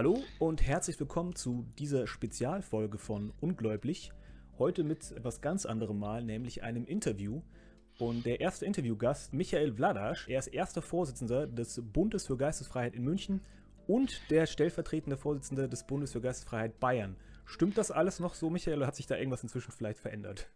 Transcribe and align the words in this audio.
Hallo 0.00 0.24
und 0.38 0.66
herzlich 0.66 0.98
willkommen 0.98 1.36
zu 1.36 1.66
dieser 1.78 2.06
Spezialfolge 2.06 2.96
von 2.96 3.34
Ungläublich. 3.38 4.12
Heute 4.58 4.82
mit 4.82 5.12
etwas 5.12 5.42
ganz 5.42 5.66
anderem 5.66 5.98
Mal, 5.98 6.24
nämlich 6.24 6.62
einem 6.62 6.86
Interview. 6.86 7.42
Und 7.98 8.24
der 8.24 8.40
erste 8.40 8.64
Interviewgast, 8.64 9.34
Michael 9.34 9.74
Vladasch, 9.74 10.26
er 10.26 10.38
ist 10.38 10.46
erster 10.46 10.80
Vorsitzender 10.80 11.46
des 11.46 11.82
Bundes 11.84 12.26
für 12.26 12.38
Geistesfreiheit 12.38 12.94
in 12.94 13.04
München 13.04 13.42
und 13.86 14.22
der 14.30 14.46
stellvertretende 14.46 15.18
Vorsitzende 15.18 15.68
des 15.68 15.86
Bundes 15.86 16.12
für 16.12 16.22
Geistesfreiheit 16.22 16.80
Bayern. 16.80 17.14
Stimmt 17.44 17.76
das 17.76 17.90
alles 17.90 18.20
noch 18.20 18.32
so, 18.34 18.48
Michael, 18.48 18.78
oder 18.78 18.86
hat 18.86 18.96
sich 18.96 19.06
da 19.06 19.18
irgendwas 19.18 19.42
inzwischen 19.42 19.70
vielleicht 19.70 19.98
verändert? 19.98 20.50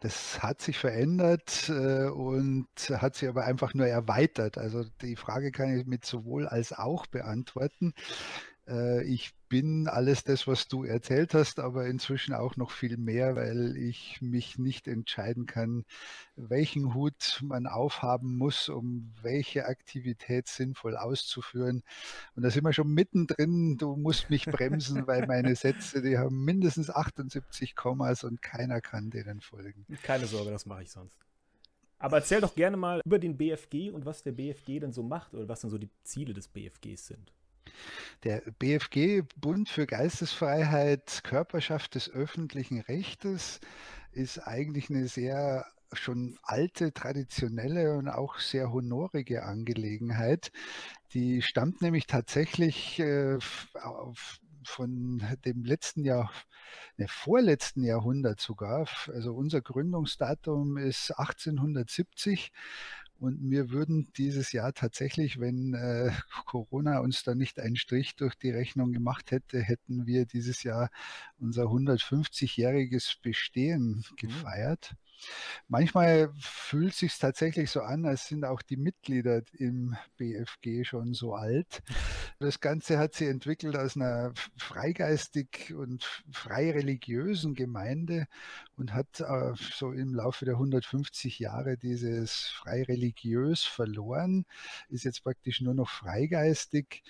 Das 0.00 0.42
hat 0.42 0.60
sich 0.60 0.78
verändert 0.78 1.68
äh, 1.68 2.08
und 2.08 2.66
hat 2.90 3.14
sich 3.14 3.28
aber 3.28 3.44
einfach 3.44 3.74
nur 3.74 3.86
erweitert. 3.86 4.58
Also 4.58 4.84
die 5.00 5.16
Frage 5.16 5.52
kann 5.52 5.78
ich 5.78 5.86
mit 5.86 6.04
sowohl 6.04 6.46
als 6.46 6.72
auch 6.72 7.06
beantworten. 7.06 7.94
Äh, 8.68 9.04
ich 9.04 9.32
bin 9.48 9.86
alles 9.86 10.24
das, 10.24 10.46
was 10.46 10.66
du 10.66 10.84
erzählt 10.84 11.34
hast, 11.34 11.60
aber 11.60 11.86
inzwischen 11.86 12.34
auch 12.34 12.56
noch 12.56 12.72
viel 12.72 12.96
mehr, 12.96 13.36
weil 13.36 13.76
ich 13.76 14.20
mich 14.20 14.58
nicht 14.58 14.88
entscheiden 14.88 15.46
kann, 15.46 15.84
welchen 16.34 16.94
Hut 16.94 17.40
man 17.44 17.66
aufhaben 17.66 18.36
muss, 18.36 18.68
um 18.68 19.12
welche 19.22 19.66
Aktivität 19.66 20.48
sinnvoll 20.48 20.96
auszuführen. 20.96 21.82
Und 22.34 22.42
da 22.42 22.50
sind 22.50 22.64
wir 22.64 22.72
schon 22.72 22.92
mittendrin. 22.92 23.76
Du 23.76 23.94
musst 23.96 24.30
mich 24.30 24.46
bremsen, 24.46 25.06
weil 25.06 25.26
meine 25.26 25.54
Sätze, 25.54 26.02
die 26.02 26.18
haben 26.18 26.44
mindestens 26.44 26.90
78 26.90 27.76
Kommas 27.76 28.24
und 28.24 28.42
keiner 28.42 28.80
kann 28.80 29.10
denen 29.10 29.40
folgen. 29.40 29.86
Keine 30.02 30.26
Sorge, 30.26 30.50
das 30.50 30.66
mache 30.66 30.82
ich 30.82 30.90
sonst. 30.90 31.16
Aber 31.98 32.18
erzähl 32.18 32.40
doch 32.40 32.54
gerne 32.54 32.76
mal 32.76 33.00
über 33.04 33.18
den 33.18 33.36
BFG 33.36 33.90
und 33.90 34.04
was 34.04 34.22
der 34.22 34.32
BFG 34.32 34.80
denn 34.80 34.92
so 34.92 35.02
macht 35.02 35.32
oder 35.34 35.48
was 35.48 35.60
denn 35.60 35.70
so 35.70 35.78
die 35.78 35.88
Ziele 36.02 36.34
des 36.34 36.48
BFGs 36.48 37.06
sind. 37.06 37.32
Der 38.24 38.42
BFG, 38.58 39.22
Bund 39.36 39.68
für 39.68 39.86
Geistesfreiheit, 39.86 41.22
Körperschaft 41.24 41.94
des 41.94 42.10
öffentlichen 42.10 42.80
Rechtes, 42.80 43.60
ist 44.12 44.38
eigentlich 44.38 44.90
eine 44.90 45.08
sehr 45.08 45.66
schon 45.92 46.38
alte, 46.42 46.92
traditionelle 46.92 47.96
und 47.96 48.08
auch 48.08 48.38
sehr 48.38 48.72
honorige 48.72 49.44
Angelegenheit. 49.44 50.50
Die 51.12 51.42
stammt 51.42 51.80
nämlich 51.82 52.06
tatsächlich 52.06 52.98
äh, 52.98 53.38
von 54.64 55.22
dem 55.44 55.64
letzten 55.64 56.04
Jahr, 56.04 56.30
ne, 56.96 57.06
vorletzten 57.08 57.84
Jahrhundert 57.84 58.40
sogar. 58.40 58.88
Also 59.06 59.32
unser 59.32 59.60
Gründungsdatum 59.60 60.76
ist 60.76 61.12
1870 61.12 62.52
und 63.18 63.50
wir 63.50 63.70
würden 63.70 64.08
dieses 64.16 64.52
Jahr 64.52 64.72
tatsächlich, 64.72 65.40
wenn 65.40 65.74
äh, 65.74 66.10
Corona 66.46 66.98
uns 67.00 67.22
da 67.22 67.34
nicht 67.34 67.58
einen 67.58 67.76
Strich 67.76 68.16
durch 68.16 68.34
die 68.34 68.50
Rechnung 68.50 68.92
gemacht 68.92 69.30
hätte, 69.30 69.60
hätten 69.60 70.06
wir 70.06 70.26
dieses 70.26 70.62
Jahr 70.62 70.90
unser 71.38 71.64
150-jähriges 71.64 73.16
Bestehen 73.22 74.04
mhm. 74.10 74.16
gefeiert. 74.16 74.94
Manchmal 75.68 76.30
fühlt 76.38 76.92
es 76.92 76.98
sich 76.98 77.18
tatsächlich 77.18 77.70
so 77.70 77.80
an, 77.80 78.06
als 78.06 78.28
sind 78.28 78.44
auch 78.44 78.62
die 78.62 78.76
Mitglieder 78.76 79.42
im 79.52 79.96
BFG 80.16 80.84
schon 80.84 81.14
so 81.14 81.34
alt. 81.34 81.82
Das 82.38 82.60
Ganze 82.60 82.98
hat 82.98 83.14
sich 83.14 83.28
entwickelt 83.28 83.76
aus 83.76 83.96
einer 83.96 84.32
freigeistig 84.56 85.74
und 85.74 86.04
frei 86.30 86.70
religiösen 86.70 87.54
Gemeinde 87.54 88.26
und 88.76 88.92
hat 88.92 89.20
äh, 89.20 89.54
so 89.56 89.92
im 89.92 90.14
Laufe 90.14 90.44
der 90.44 90.54
150 90.54 91.38
Jahre 91.38 91.76
dieses 91.76 92.46
frei 92.48 92.82
religiös 92.84 93.64
verloren, 93.64 94.44
ist 94.88 95.04
jetzt 95.04 95.24
praktisch 95.24 95.60
nur 95.60 95.74
noch 95.74 95.88
freigeistig 95.88 97.02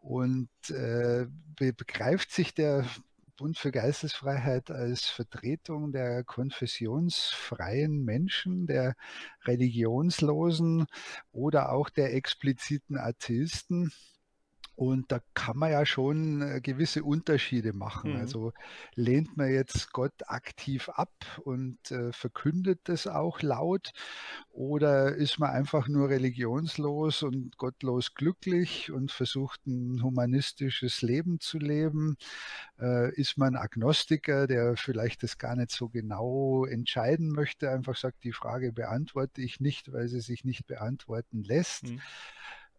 und 0.00 0.50
äh, 0.68 1.26
begreift 1.56 2.30
sich 2.30 2.52
der 2.52 2.84
Bund 3.36 3.58
für 3.58 3.72
Geistesfreiheit 3.72 4.70
als 4.70 5.06
Vertretung 5.06 5.92
der 5.92 6.24
konfessionsfreien 6.24 8.04
Menschen, 8.04 8.66
der 8.66 8.94
religionslosen 9.44 10.86
oder 11.32 11.72
auch 11.72 11.90
der 11.90 12.14
expliziten 12.14 12.96
Atheisten. 12.96 13.92
Und 14.76 15.12
da 15.12 15.20
kann 15.34 15.56
man 15.56 15.70
ja 15.70 15.86
schon 15.86 16.42
äh, 16.42 16.60
gewisse 16.60 17.04
Unterschiede 17.04 17.72
machen. 17.72 18.14
Mhm. 18.14 18.20
Also 18.20 18.52
lehnt 18.94 19.36
man 19.36 19.50
jetzt 19.50 19.92
Gott 19.92 20.14
aktiv 20.26 20.88
ab 20.88 21.12
und 21.44 21.78
äh, 21.90 22.12
verkündet 22.12 22.80
das 22.84 23.06
auch 23.06 23.42
laut 23.42 23.92
oder 24.50 25.14
ist 25.14 25.38
man 25.38 25.50
einfach 25.50 25.88
nur 25.88 26.08
religionslos 26.08 27.22
und 27.22 27.56
gottlos 27.56 28.14
glücklich 28.14 28.90
und 28.90 29.12
versucht 29.12 29.64
ein 29.66 30.02
humanistisches 30.02 31.02
Leben 31.02 31.38
zu 31.38 31.58
leben? 31.58 32.16
Äh, 32.80 33.14
ist 33.14 33.38
man 33.38 33.56
Agnostiker, 33.56 34.46
der 34.46 34.76
vielleicht 34.76 35.22
das 35.22 35.38
gar 35.38 35.54
nicht 35.54 35.70
so 35.70 35.88
genau 35.88 36.64
entscheiden 36.64 37.30
möchte, 37.30 37.70
einfach 37.70 37.96
sagt, 37.96 38.24
die 38.24 38.32
Frage 38.32 38.72
beantworte 38.72 39.40
ich 39.40 39.60
nicht, 39.60 39.92
weil 39.92 40.08
sie 40.08 40.20
sich 40.20 40.44
nicht 40.44 40.66
beantworten 40.66 41.42
lässt. 41.42 41.84
Mhm. 41.84 42.00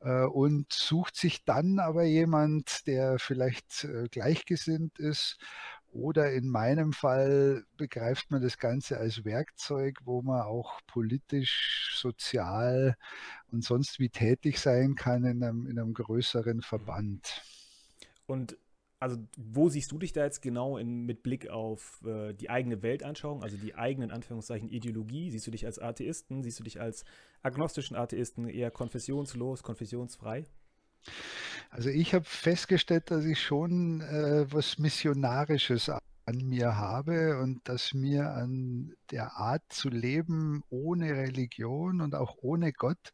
Äh, 0.02 0.26
und 0.26 0.72
sucht 0.72 1.16
sich 1.16 1.44
dann 1.46 1.80
aber 1.80 2.04
jemand, 2.04 2.88
der 2.88 3.20
vielleicht 3.20 3.84
äh, 3.86 4.08
gleichgesinnt 4.10 5.00
ist 5.00 5.38
oder 5.96 6.34
in 6.34 6.50
meinem 6.50 6.92
Fall 6.92 7.64
begreift 7.78 8.30
man 8.30 8.42
das 8.42 8.58
Ganze 8.58 8.98
als 8.98 9.24
Werkzeug, 9.24 10.00
wo 10.04 10.22
man 10.22 10.42
auch 10.42 10.82
politisch, 10.88 11.96
sozial 11.98 12.98
und 13.50 13.64
sonst 13.64 14.00
wie 14.00 14.10
tätig 14.10 14.60
sein 14.60 14.96
kann 14.96 15.24
in 15.24 15.42
einem, 15.42 15.66
in 15.68 15.80
einem 15.80 15.94
größeren 15.94 16.62
Verband. 16.62 17.44
Und 18.26 18.58
also 19.06 19.18
wo 19.38 19.70
siehst 19.70 19.92
du 19.92 20.00
dich 20.00 20.14
da 20.14 20.24
jetzt 20.24 20.42
genau 20.42 20.80
in, 20.80 21.06
mit 21.06 21.22
Blick 21.22 21.48
auf 21.48 22.02
äh, 22.08 22.34
die 22.34 22.50
eigene 22.50 22.82
Weltanschauung, 22.82 23.44
also 23.44 23.56
die 23.56 23.76
eigenen 23.76 24.10
Anführungszeichen 24.10 24.68
Ideologie? 24.68 25.30
Siehst 25.30 25.46
du 25.46 25.52
dich 25.52 25.68
als 25.68 25.78
Atheisten? 25.78 26.42
Siehst 26.42 26.60
du 26.60 26.64
dich 26.64 26.82
als 26.82 27.06
agnostischen 27.44 27.96
Atheisten 27.96 28.50
eher 28.50 28.72
konfessionslos, 28.72 29.62
konfessionsfrei? 29.62 30.46
Also 31.70 31.90
ich 31.90 32.16
habe 32.16 32.26
festgestellt, 32.26 33.12
dass 33.12 33.26
ich 33.26 33.40
schon 33.40 34.02
äh, 34.02 34.52
was 34.52 34.80
Missionarisches 34.80 35.90
an 35.90 36.38
mir 36.38 36.76
habe 36.76 37.40
und 37.40 37.70
dass 37.70 37.94
mir 37.94 38.32
an 38.32 38.96
der 39.12 39.34
Art 39.38 39.62
zu 39.70 39.90
leben 39.90 40.64
ohne 40.72 41.12
Religion 41.12 42.02
und 42.02 42.16
auch 42.16 42.38
ohne 42.42 42.74
Gott, 42.74 43.12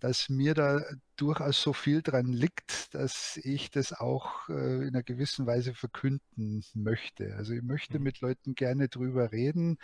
dass 0.00 0.28
mir 0.28 0.54
da 0.54 0.80
durchaus 1.16 1.60
so 1.60 1.72
viel 1.72 2.02
dran 2.02 2.32
liegt, 2.32 2.94
dass 2.94 3.38
ich 3.42 3.70
das 3.70 3.92
auch 3.92 4.48
äh, 4.48 4.82
in 4.82 4.88
einer 4.88 5.02
gewissen 5.02 5.46
Weise 5.46 5.74
verkünden 5.74 6.64
möchte. 6.74 7.34
Also 7.36 7.54
ich 7.54 7.62
möchte 7.62 7.98
mhm. 7.98 8.04
mit 8.04 8.20
Leuten 8.20 8.54
gerne 8.54 8.88
drüber 8.88 9.32
reden, 9.32 9.78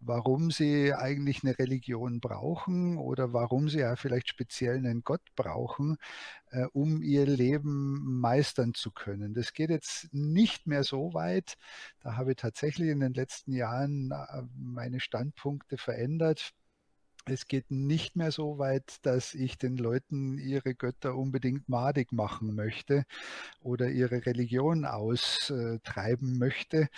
warum 0.00 0.50
sie 0.50 0.92
eigentlich 0.92 1.42
eine 1.42 1.58
Religion 1.58 2.20
brauchen 2.20 2.98
oder 2.98 3.32
warum 3.32 3.68
sie 3.68 3.78
ja 3.80 3.96
vielleicht 3.96 4.28
speziell 4.28 4.76
einen 4.76 5.02
Gott 5.02 5.22
brauchen, 5.34 5.96
äh, 6.50 6.66
um 6.72 7.02
ihr 7.02 7.26
Leben 7.26 8.20
meistern 8.20 8.74
zu 8.74 8.90
können. 8.90 9.34
Das 9.34 9.52
geht 9.52 9.70
jetzt 9.70 10.12
nicht 10.12 10.66
mehr 10.66 10.84
so 10.84 11.14
weit. 11.14 11.56
Da 12.00 12.16
habe 12.16 12.32
ich 12.32 12.36
tatsächlich 12.36 12.90
in 12.90 13.00
den 13.00 13.14
letzten 13.14 13.52
Jahren 13.52 14.10
äh, 14.10 14.42
meine 14.56 15.00
Standpunkte 15.00 15.78
verändert 15.78 16.52
es 17.28 17.48
geht 17.48 17.70
nicht 17.70 18.16
mehr 18.16 18.30
so 18.32 18.58
weit, 18.58 18.98
dass 19.02 19.34
ich 19.34 19.58
den 19.58 19.76
Leuten 19.76 20.38
ihre 20.38 20.74
Götter 20.74 21.16
unbedingt 21.16 21.68
madig 21.68 22.12
machen 22.12 22.54
möchte 22.54 23.04
oder 23.60 23.88
ihre 23.88 24.26
Religion 24.26 24.84
austreiben 24.84 26.38
möchte. 26.38 26.88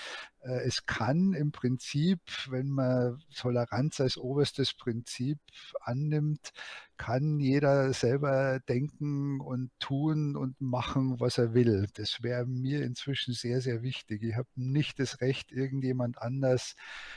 Äh, 0.40 0.60
es 0.66 0.86
kann 0.86 1.32
im 1.32 1.52
Prinzip, 1.52 2.20
wenn 2.48 2.68
man 2.68 3.22
Toleranz 3.34 4.00
als 4.00 4.16
oberstes 4.16 4.74
Prinzip 4.74 5.38
annimmt, 5.80 6.52
kann 6.96 7.38
jeder 7.38 7.92
selber 7.92 8.58
denken 8.68 9.40
und 9.40 9.70
tun 9.78 10.36
und 10.36 10.60
machen, 10.60 11.20
was 11.20 11.38
er 11.38 11.54
will. 11.54 11.86
Das 11.94 12.22
wäre 12.22 12.44
mir 12.44 12.82
inzwischen 12.82 13.34
sehr, 13.34 13.60
sehr 13.60 13.82
wichtig. 13.82 14.22
Ich 14.24 14.34
habe 14.34 14.48
nicht 14.56 14.98
das 14.98 15.20
Recht, 15.20 15.52
irgendjemand 15.52 16.20
anders 16.20 16.74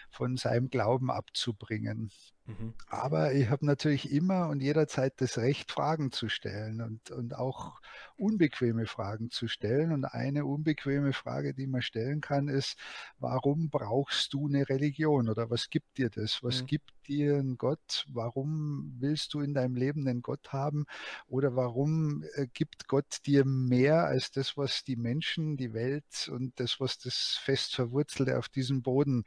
von 0.10 0.38
seinem 0.38 0.70
Glauben 0.70 1.10
abzubringen. 1.10 2.12
Mhm. 2.46 2.74
Aber 2.88 3.34
ich 3.34 3.50
habe 3.50 3.66
natürlich 3.66 4.12
immer 4.12 4.50
und 4.50 4.62
jederzeit 4.62 5.20
das 5.20 5.38
Recht, 5.38 5.72
Fragen 5.72 6.12
zu 6.12 6.30
stellen 6.30 6.82
und, 6.82 7.12
und 7.12 7.36
auch 7.36 7.82
unbequeme 8.22 8.86
Fragen 8.86 9.32
zu 9.32 9.48
stellen. 9.48 9.92
Und 9.92 10.06
eine 10.06 10.46
unbequeme 10.46 11.12
Frage, 11.12 11.54
die 11.54 11.68
man 11.68 11.82
stellen 11.82 12.22
kann, 12.22 12.48
ist, 12.48 12.78
warum 13.20 13.70
brauchst 13.70 14.34
du 14.34 14.48
eine 14.48 14.70
Religion 14.70 15.28
oder 15.28 15.50
was 15.50 15.70
gibt 15.70 15.98
dir 15.98 16.10
das? 16.10 16.44
Was 16.44 16.62
mhm. 16.62 16.66
gibt 16.68 16.92
dir 17.08 17.38
ein 17.38 17.58
Gott? 17.58 18.06
Warum 18.10 18.96
willst 19.00 19.34
du 19.34 19.42
in 19.42 19.54
deinem 19.54 19.76
Leben 19.76 20.08
einen 20.08 20.22
Gott 20.22 20.54
haben? 20.54 20.86
Oder 21.28 21.56
warum 21.56 22.24
äh, 22.36 22.48
gibt 22.54 22.88
Gott 22.88 23.18
dir 23.26 23.44
mehr 23.44 24.06
als 24.06 24.32
das, 24.32 24.56
was 24.56 24.84
die 24.84 24.96
Menschen, 24.96 25.58
die 25.58 25.74
Welt 25.74 26.30
und 26.32 26.60
das, 26.60 26.80
was 26.80 27.00
das 27.00 27.40
fest 27.42 27.76
verwurzelte 27.76 28.38
auf 28.38 28.50
diesem 28.50 28.84
Boden 28.84 29.24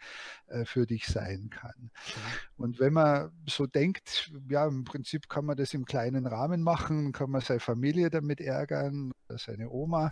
äh, 0.47 0.65
für 0.65 0.87
dich 0.87 1.07
sein 1.07 1.51
kann? 1.51 1.75
Mhm. 1.79 2.54
Und 2.57 2.79
wenn 2.79 2.93
man 2.93 3.33
so 3.49 3.67
denkt, 3.67 4.33
ja, 4.49 4.67
im 4.67 4.85
Prinzip 4.85 5.29
kann 5.29 5.45
man 5.45 5.57
das 5.57 5.75
im 5.75 5.85
kleinen 5.85 6.27
Rahmen 6.27 6.63
machen, 6.63 7.13
kann 7.13 7.31
man 7.31 7.41
seine 7.41 7.61
Familie 7.61 8.11
damit 8.11 8.41
ärgern, 8.41 9.13
seine 9.29 9.71
Oma, 9.71 10.11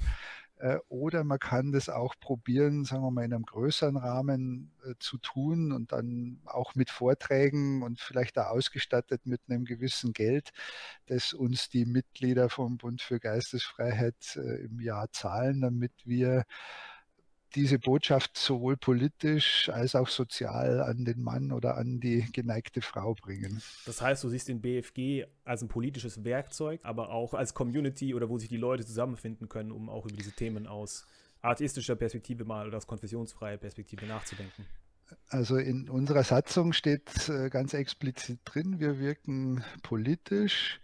äh, 0.63 0.79
oder 0.89 1.25
man 1.25 1.41
kann 1.41 1.73
das 1.73 1.89
auch 1.89 2.15
probieren, 2.21 2.85
sagen 2.85 3.03
wir 3.03 3.11
mal, 3.11 3.25
in 3.25 3.35
einem 3.35 3.45
größeren 3.45 3.97
Rahmen 3.97 4.71
äh, 4.85 4.95
zu 5.01 5.19
tun 5.19 5.73
und 5.73 5.91
dann 5.91 6.41
auch 6.45 6.77
mit 6.77 6.89
Vorträgen 6.91 7.83
und 7.83 8.01
vielleicht 8.01 8.37
da 8.37 8.47
ausgestattet 8.47 9.27
mit 9.27 9.41
einem 9.49 9.65
gewissen 9.65 10.13
Geld, 10.13 10.51
das 11.07 11.33
uns 11.33 11.69
die 11.69 11.85
Mitglieder 11.85 12.49
vom 12.49 12.77
Bund 12.79 13.03
für 13.03 13.19
Geistesfreiheit 13.19 14.37
äh, 14.37 14.65
im 14.65 14.81
Jahr 14.81 15.11
zahlen, 15.11 15.61
damit 15.61 15.93
wir 16.05 16.45
diese 17.55 17.79
Botschaft 17.79 18.37
sowohl 18.37 18.77
politisch 18.77 19.69
als 19.69 19.95
auch 19.95 20.09
sozial 20.09 20.81
an 20.81 21.05
den 21.05 21.23
Mann 21.23 21.53
oder 21.53 21.77
an 21.77 22.01
die 22.01 22.27
geneigte 22.33 22.81
Frau 22.81 23.15
bringen. 23.15 23.63
Das 23.87 24.01
heißt, 24.01 24.25
du 24.25 24.29
siehst 24.29 24.49
den 24.49 24.61
BFG 24.61 25.27
als 25.45 25.63
ein 25.63 25.69
politisches 25.69 26.25
Werkzeug, 26.25 26.81
aber 26.83 27.11
auch 27.11 27.35
als 27.35 27.55
Community 27.55 28.15
oder 28.15 28.29
wo 28.29 28.39
sich 28.39 28.49
die 28.49 28.57
Leute 28.57 28.85
zusammenfinden 28.85 29.49
können, 29.49 29.73
um 29.73 29.89
auch 29.89 30.07
über 30.07 30.17
diese 30.17 30.33
Themen 30.33 30.67
aus 30.67 31.07
atheistischer 31.41 31.97
Perspektive 31.97 32.45
mal 32.45 32.67
oder 32.67 32.77
aus 32.77 32.87
konfessionsfreier 32.87 33.57
Perspektive 33.59 34.07
nachzudenken. 34.07 34.67
Also 35.29 35.57
in 35.57 35.89
unserer 35.89 36.25
Satzung 36.25 36.73
steht 36.73 37.29
äh, 37.29 37.51
ganz 37.51 37.75
explizit 37.75 38.41
drin, 38.45 38.81
wir 38.81 38.99
wirken 38.99 39.63
politisch 39.83 40.81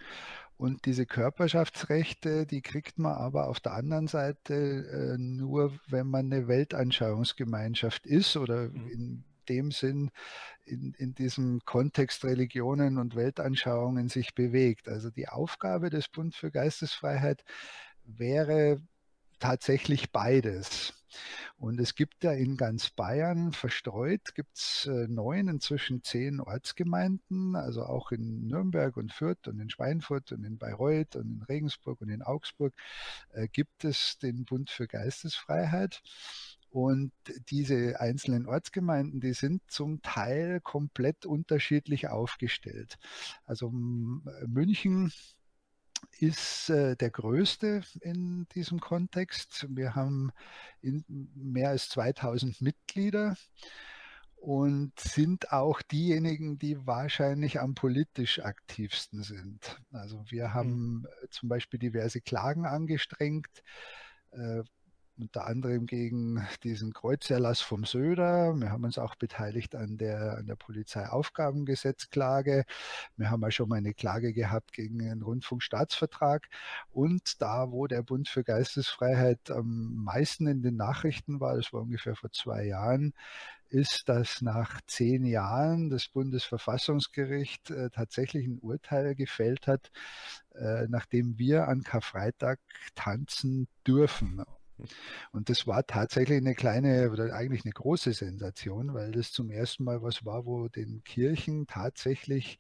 und 0.59 0.87
diese 0.87 1.07
Körperschaftsrechte, 1.07 2.45
die 2.45 2.63
kriegt 2.63 2.99
man 2.99 3.13
aber 3.13 3.49
auf 3.49 3.61
der 3.61 3.75
anderen 3.75 4.09
Seite 4.09 4.55
äh, 4.55 5.17
nur, 5.17 5.73
wenn 5.87 6.09
man 6.09 6.33
eine 6.33 6.49
Weltanschauungsgemeinschaft 6.49 8.07
ist 8.07 8.37
oder 8.37 8.69
mhm. 8.69 8.89
in 8.89 9.25
dem 9.49 9.71
Sinn 9.71 10.11
in, 10.65 10.95
in 10.99 11.15
diesem 11.15 11.61
Kontext 11.65 12.25
Religionen 12.25 12.99
und 12.99 13.15
Weltanschauungen 13.15 14.09
sich 14.09 14.35
bewegt. 14.35 14.89
Also 14.89 15.11
die 15.11 15.29
Aufgabe 15.29 15.91
des 15.91 16.09
Bund 16.09 16.35
für 16.35 16.51
Geistesfreiheit 16.51 17.45
wäre 18.05 18.83
tatsächlich 19.39 20.11
beides. 20.13 20.95
Und 21.57 21.81
es 21.81 21.95
gibt 21.95 22.23
ja 22.23 22.33
in 22.33 22.57
ganz 22.57 22.91
Bayern 22.91 23.53
verstreut, 23.53 24.35
gibt 24.35 24.57
es 24.57 24.87
äh, 24.87 25.09
neun, 25.09 25.49
inzwischen 25.49 26.05
zehn 26.05 26.41
Ortsgemeinden, 26.41 27.57
also 27.57 27.85
auch 27.85 28.13
in 28.13 28.47
Nürnberg 28.47 28.97
und 28.97 29.13
Fürth 29.13 29.49
und 29.49 29.59
in 29.59 29.71
Schweinfurt 29.71 30.31
und 30.33 30.45
in 30.45 30.59
Bayreuth 30.59 31.17
und 31.17 31.27
in 31.27 31.43
Regensburg 31.43 32.01
und 32.01 32.11
in 32.11 32.23
Augsburg 32.23 32.75
äh, 33.33 33.49
gibt 33.49 33.85
es 33.85 34.19
den 34.19 34.45
Bund 34.45 34.71
für 34.71 34.87
Geistesfreiheit. 34.87 36.03
Und 36.71 37.13
diese 37.49 37.99
einzelnen 37.99 38.47
Ortsgemeinden, 38.47 39.21
die 39.21 39.33
sind 39.33 39.63
zum 39.69 40.03
Teil 40.03 40.61
komplett 40.61 41.25
unterschiedlich 41.25 42.09
aufgestellt. 42.09 42.99
Also 43.47 43.71
München 43.71 45.11
ist 46.19 46.71
äh, 46.71 46.97
der 46.97 47.11
größte 47.11 47.83
in 48.01 48.47
diesem 48.55 48.81
Kontext. 48.81 49.67
Wir 49.71 49.95
haben 49.95 50.33
mehr 50.81 51.71
als 51.71 51.89
2000 51.91 52.61
Mitglieder 52.61 53.37
und 54.37 54.99
sind 54.99 55.53
auch 55.53 55.83
diejenigen, 55.83 56.59
die 56.59 56.87
wahrscheinlich 56.87 57.61
am 57.61 57.75
politisch 57.75 58.41
aktivsten 58.41 59.23
sind. 59.23 59.81
Also 59.93 60.25
wir 60.29 60.55
haben 60.55 61.01
mhm. 61.01 61.07
zum 61.31 61.49
Beispiel 61.49 61.81
diverse 61.81 62.21
Klagen 62.21 62.65
angestrengt, 62.65 63.63
äh, 64.31 64.63
unter 65.19 65.47
anderem 65.47 65.87
gegen 65.87 66.47
diesen 66.63 66.93
Kreuzerlass 66.93 67.61
vom 67.61 67.85
Söder. 67.85 68.55
Wir 68.55 68.71
haben 68.71 68.85
uns 68.85 68.99
auch 68.99 69.17
beteiligt 69.17 69.75
an 69.75 69.99
der, 69.99 70.39
an 70.39 70.47
der 70.47 70.57
Polizeiaufgabengesetzklage. 70.57 72.65
Wir 73.17 73.31
haben 73.31 73.43
ja 73.43 73.51
schon 73.51 73.69
mal 73.69 73.77
eine 73.77 73.95
Klage 73.95 74.33
gehabt 74.33 74.73
gegen 74.73 74.99
den 74.99 75.23
Rundfunkstaatsvertrag. 75.23 76.49
Und 76.91 77.43
da, 77.43 77.71
wo 77.71 77.87
der 77.87 78.03
Bund 78.03 78.29
für 78.29 78.45
Geistesfreiheit 78.45 79.51
am 79.51 80.05
meisten 80.05 80.47
in 80.47 80.63
den 80.63 80.77
Nachrichten 80.77 81.41
war, 81.41 81.57
das 81.57 81.73
war 81.73 81.83
ungefähr 81.83 82.15
vor 82.15 82.31
zwei 82.31 82.65
Jahren, 82.65 83.15
ist, 83.71 84.09
dass 84.09 84.41
nach 84.41 84.81
zehn 84.87 85.25
Jahren 85.25 85.91
das 85.91 86.09
Bundesverfassungsgericht 86.09 87.71
äh, 87.71 87.91
tatsächlich 87.91 88.47
ein 88.47 88.59
Urteil 88.61 89.15
gefällt 89.15 89.67
hat, 89.67 89.91
äh, 90.55 90.87
nachdem 90.89 91.39
wir 91.39 91.69
an 91.69 91.83
Karfreitag 91.83 92.61
tanzen 92.95 93.69
dürfen. 93.87 94.43
Und 95.33 95.49
das 95.49 95.67
war 95.67 95.87
tatsächlich 95.87 96.39
eine 96.39 96.55
kleine 96.55 97.11
oder 97.11 97.33
eigentlich 97.35 97.65
eine 97.65 97.73
große 97.73 98.13
Sensation, 98.13 98.95
weil 98.95 99.13
das 99.13 99.33
zum 99.33 99.51
ersten 99.51 99.85
Mal 99.85 100.03
was 100.03 100.25
war, 100.25 100.47
wo 100.47 100.69
den 100.69 101.03
Kirchen 101.05 101.67
tatsächlich 101.67 102.59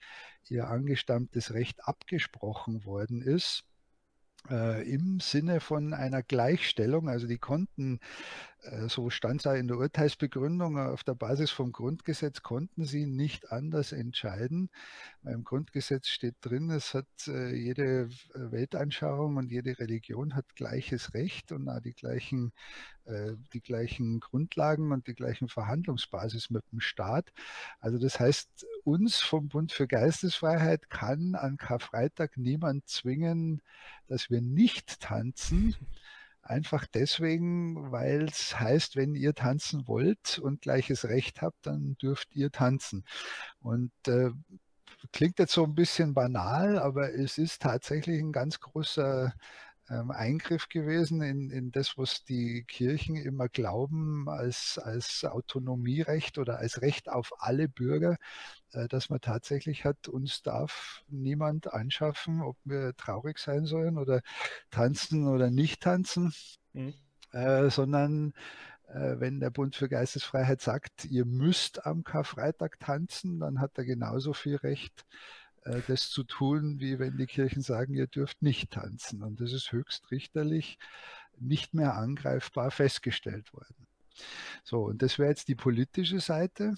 ihr 0.48 0.68
angestammtes 0.68 1.52
Recht 1.52 1.84
abgesprochen 1.86 2.84
worden 2.84 3.22
ist 3.22 3.64
äh, 4.50 4.88
im 4.88 5.20
Sinne 5.20 5.60
von 5.60 5.94
einer 5.94 6.22
Gleichstellung. 6.22 7.08
Also 7.08 7.26
die 7.26 7.38
konnten, 7.38 8.00
so 8.88 9.10
stand 9.10 9.40
es 9.40 9.44
ja 9.44 9.54
in 9.54 9.68
der 9.68 9.78
Urteilsbegründung, 9.78 10.78
auf 10.78 11.04
der 11.04 11.14
Basis 11.14 11.50
vom 11.50 11.72
Grundgesetz 11.72 12.42
konnten 12.42 12.84
sie 12.84 13.06
nicht 13.06 13.52
anders 13.52 13.92
entscheiden. 13.92 14.70
Im 15.24 15.44
Grundgesetz 15.44 16.08
steht 16.08 16.36
drin, 16.40 16.70
es 16.70 16.94
hat 16.94 17.06
äh, 17.28 17.54
jede 17.54 18.08
Weltanschauung 18.34 19.36
und 19.36 19.50
jede 19.50 19.78
Religion 19.78 20.34
hat 20.34 20.56
gleiches 20.56 21.14
Recht 21.14 21.52
und 21.52 21.68
auch 21.68 21.80
die 21.80 21.94
gleichen, 21.94 22.52
die 23.54 23.60
gleichen 23.62 24.20
Grundlagen 24.20 24.92
und 24.92 25.06
die 25.06 25.14
gleichen 25.14 25.48
Verhandlungsbasis 25.48 26.50
mit 26.50 26.62
dem 26.72 26.80
Staat. 26.80 27.32
Also 27.80 27.98
das 27.98 28.20
heißt, 28.20 28.66
uns 28.84 29.16
vom 29.16 29.48
Bund 29.48 29.72
für 29.72 29.86
Geistesfreiheit 29.86 30.90
kann 30.90 31.34
an 31.34 31.56
Karfreitag 31.56 32.36
niemand 32.36 32.86
zwingen, 32.86 33.62
dass 34.08 34.28
wir 34.28 34.42
nicht 34.42 35.00
tanzen. 35.00 35.74
Einfach 36.48 36.86
deswegen, 36.86 37.92
weil 37.92 38.22
es 38.22 38.58
heißt, 38.58 38.96
wenn 38.96 39.14
ihr 39.14 39.34
tanzen 39.34 39.86
wollt 39.86 40.38
und 40.38 40.62
gleiches 40.62 41.04
Recht 41.04 41.42
habt, 41.42 41.66
dann 41.66 41.96
dürft 42.00 42.34
ihr 42.34 42.50
tanzen. 42.50 43.04
Und 43.60 43.92
äh, 44.06 44.30
klingt 45.12 45.38
jetzt 45.38 45.52
so 45.52 45.64
ein 45.64 45.74
bisschen 45.74 46.14
banal, 46.14 46.78
aber 46.78 47.12
es 47.12 47.36
ist 47.36 47.60
tatsächlich 47.60 48.18
ein 48.20 48.32
ganz 48.32 48.60
großer 48.60 49.34
ähm, 49.90 50.10
Eingriff 50.10 50.68
gewesen 50.68 51.22
in, 51.22 51.50
in 51.50 51.70
das, 51.70 51.96
was 51.96 52.24
die 52.24 52.64
Kirchen 52.64 53.16
immer 53.16 53.48
glauben 53.48 54.28
als, 54.28 54.78
als 54.78 55.24
Autonomierecht 55.24 56.38
oder 56.38 56.58
als 56.58 56.82
Recht 56.82 57.08
auf 57.08 57.32
alle 57.38 57.68
Bürger. 57.68 58.16
Äh, 58.72 58.88
dass 58.88 59.08
man 59.08 59.20
tatsächlich 59.20 59.84
hat, 59.84 60.08
uns 60.08 60.42
darf 60.42 61.02
niemand 61.08 61.72
anschaffen, 61.72 62.42
ob 62.42 62.56
wir 62.64 62.94
traurig 62.96 63.38
sein 63.38 63.64
sollen 63.64 63.98
oder 63.98 64.20
tanzen 64.70 65.26
oder 65.26 65.50
nicht 65.50 65.82
tanzen, 65.82 66.34
mhm. 66.74 66.94
äh, 67.32 67.70
sondern 67.70 68.34
äh, 68.88 69.18
wenn 69.18 69.40
der 69.40 69.50
Bund 69.50 69.74
für 69.76 69.88
Geistesfreiheit 69.88 70.60
sagt, 70.60 71.06
ihr 71.06 71.24
müsst 71.24 71.86
am 71.86 72.04
Karfreitag 72.04 72.78
tanzen, 72.78 73.40
dann 73.40 73.60
hat 73.60 73.78
er 73.78 73.84
genauso 73.84 74.34
viel 74.34 74.56
Recht, 74.56 75.06
äh, 75.68 75.82
das 75.86 76.10
zu 76.10 76.24
tun, 76.24 76.80
wie 76.80 76.98
wenn 76.98 77.16
die 77.16 77.26
Kirchen 77.26 77.62
sagen, 77.62 77.94
ihr 77.94 78.06
dürft 78.06 78.42
nicht 78.42 78.70
tanzen. 78.70 79.22
Und 79.22 79.40
das 79.40 79.52
ist 79.52 79.72
höchstrichterlich 79.72 80.78
nicht 81.38 81.74
mehr 81.74 81.94
angreifbar 81.94 82.70
festgestellt 82.70 83.52
worden. 83.52 83.86
So, 84.64 84.84
und 84.84 85.02
das 85.02 85.18
wäre 85.18 85.28
jetzt 85.28 85.48
die 85.48 85.54
politische 85.54 86.20
Seite. 86.20 86.74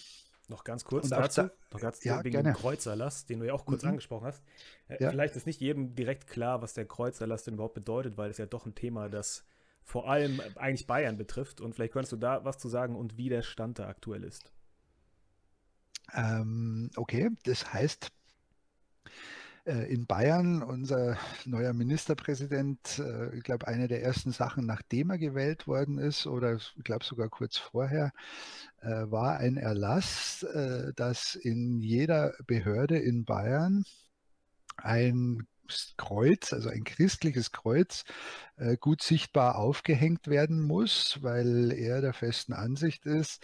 Noch 0.48 0.64
ganz 0.64 0.84
kurz 0.84 1.04
und 1.04 1.10
dazu, 1.12 1.42
da, 1.42 1.50
noch 1.72 1.80
ganz 1.80 2.02
ja, 2.02 2.18
wegen 2.24 2.32
gerne. 2.32 2.52
dem 2.52 2.56
Kreuzerlass, 2.56 3.24
den 3.24 3.38
du 3.38 3.46
ja 3.46 3.54
auch 3.54 3.64
kurz 3.64 3.82
mhm. 3.82 3.90
angesprochen 3.90 4.26
hast. 4.26 4.42
Äh, 4.88 5.02
ja. 5.02 5.10
Vielleicht 5.10 5.36
ist 5.36 5.46
nicht 5.46 5.60
jedem 5.60 5.94
direkt 5.94 6.26
klar, 6.26 6.60
was 6.60 6.74
der 6.74 6.86
Kreuzerlass 6.86 7.44
denn 7.44 7.54
überhaupt 7.54 7.74
bedeutet, 7.74 8.18
weil 8.18 8.30
es 8.30 8.38
ja 8.38 8.46
doch 8.46 8.66
ein 8.66 8.74
Thema, 8.74 9.08
das 9.08 9.44
vor 9.84 10.10
allem 10.10 10.40
eigentlich 10.56 10.86
Bayern 10.86 11.16
betrifft. 11.16 11.60
Und 11.60 11.74
vielleicht 11.74 11.92
könntest 11.92 12.12
du 12.12 12.16
da 12.16 12.44
was 12.44 12.58
zu 12.58 12.68
sagen 12.68 12.96
und 12.96 13.16
wie 13.16 13.28
der 13.28 13.42
Stand 13.42 13.78
da 13.78 13.88
aktuell 13.88 14.24
ist. 14.24 14.52
Ähm, 16.12 16.90
okay, 16.96 17.30
das 17.44 17.72
heißt, 17.72 18.10
in 19.64 20.06
Bayern, 20.06 20.62
unser 20.62 21.18
neuer 21.44 21.72
Ministerpräsident, 21.74 22.98
äh, 22.98 23.36
ich 23.36 23.42
glaube, 23.42 23.68
eine 23.68 23.88
der 23.88 24.02
ersten 24.02 24.32
Sachen, 24.32 24.64
nachdem 24.66 25.10
er 25.10 25.18
gewählt 25.18 25.66
worden 25.66 25.98
ist, 25.98 26.26
oder 26.26 26.54
ich 26.56 26.72
glaube 26.82 27.04
sogar 27.04 27.28
kurz 27.28 27.58
vorher, 27.58 28.12
äh, 28.80 28.88
war 29.10 29.36
ein 29.36 29.58
Erlass, 29.58 30.46
dass 30.96 31.34
in 31.34 31.80
jeder 31.80 32.34
Behörde 32.46 32.98
in 32.98 33.24
Bayern 33.24 33.84
ein 34.76 35.46
Kreuz, 35.96 36.52
also 36.52 36.68
ein 36.68 36.84
christliches 36.84 37.52
Kreuz, 37.52 38.04
gut 38.80 39.02
sichtbar 39.02 39.56
aufgehängt 39.56 40.28
werden 40.28 40.60
muss, 40.60 41.22
weil 41.22 41.72
er 41.72 42.02
der 42.02 42.12
festen 42.12 42.52
Ansicht 42.52 43.06
ist, 43.06 43.42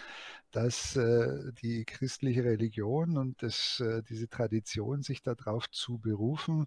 dass 0.57 0.97
äh, 0.97 1.53
die 1.63 1.85
christliche 1.85 2.45
Religion 2.45 3.19
und 3.19 3.43
das, 3.43 3.81
äh, 3.81 4.03
diese 4.03 4.29
Tradition 4.29 5.03
sich 5.03 5.23
darauf 5.23 5.71
zu 5.71 5.99
berufen, 5.99 6.67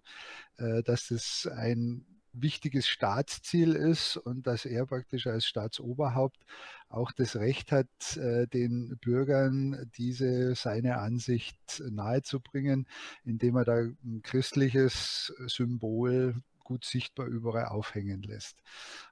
äh, 0.58 0.82
dass 0.84 1.10
es 1.10 1.48
ein 1.48 2.06
wichtiges 2.32 2.88
Staatsziel 2.88 3.74
ist 3.74 4.16
und 4.16 4.46
dass 4.46 4.64
er 4.64 4.86
praktisch 4.86 5.26
als 5.26 5.46
Staatsoberhaupt 5.46 6.44
auch 6.88 7.12
das 7.12 7.36
Recht 7.36 7.72
hat, 7.72 8.16
äh, 8.16 8.46
den 8.46 8.98
Bürgern 9.00 9.90
diese 9.96 10.54
seine 10.54 10.98
Ansicht 10.98 11.82
nahezubringen, 11.90 12.86
indem 13.24 13.56
er 13.56 13.64
da 13.64 13.74
ein 13.76 14.20
christliches 14.22 15.32
Symbol 15.46 16.34
gut 16.70 16.84
sichtbar 16.84 17.26
überall 17.26 17.66
aufhängen 17.66 18.22
lässt. 18.22 18.62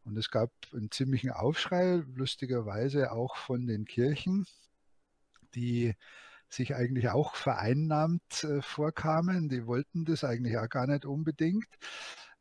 Und 0.04 0.16
es 0.16 0.30
gab 0.30 0.52
einen 0.72 0.92
ziemlichen 0.92 1.30
Aufschrei, 1.30 2.04
lustigerweise 2.14 3.10
auch 3.10 3.36
von 3.36 3.66
den 3.66 3.84
Kirchen, 3.84 4.46
die 5.56 5.94
sich 6.48 6.74
eigentlich 6.74 7.08
auch 7.10 7.34
vereinnahmt 7.34 8.44
äh, 8.44 8.62
vorkamen. 8.62 9.48
Die 9.48 9.66
wollten 9.66 10.04
das 10.04 10.24
eigentlich 10.24 10.56
auch 10.58 10.68
gar 10.68 10.86
nicht 10.86 11.04
unbedingt. 11.04 11.66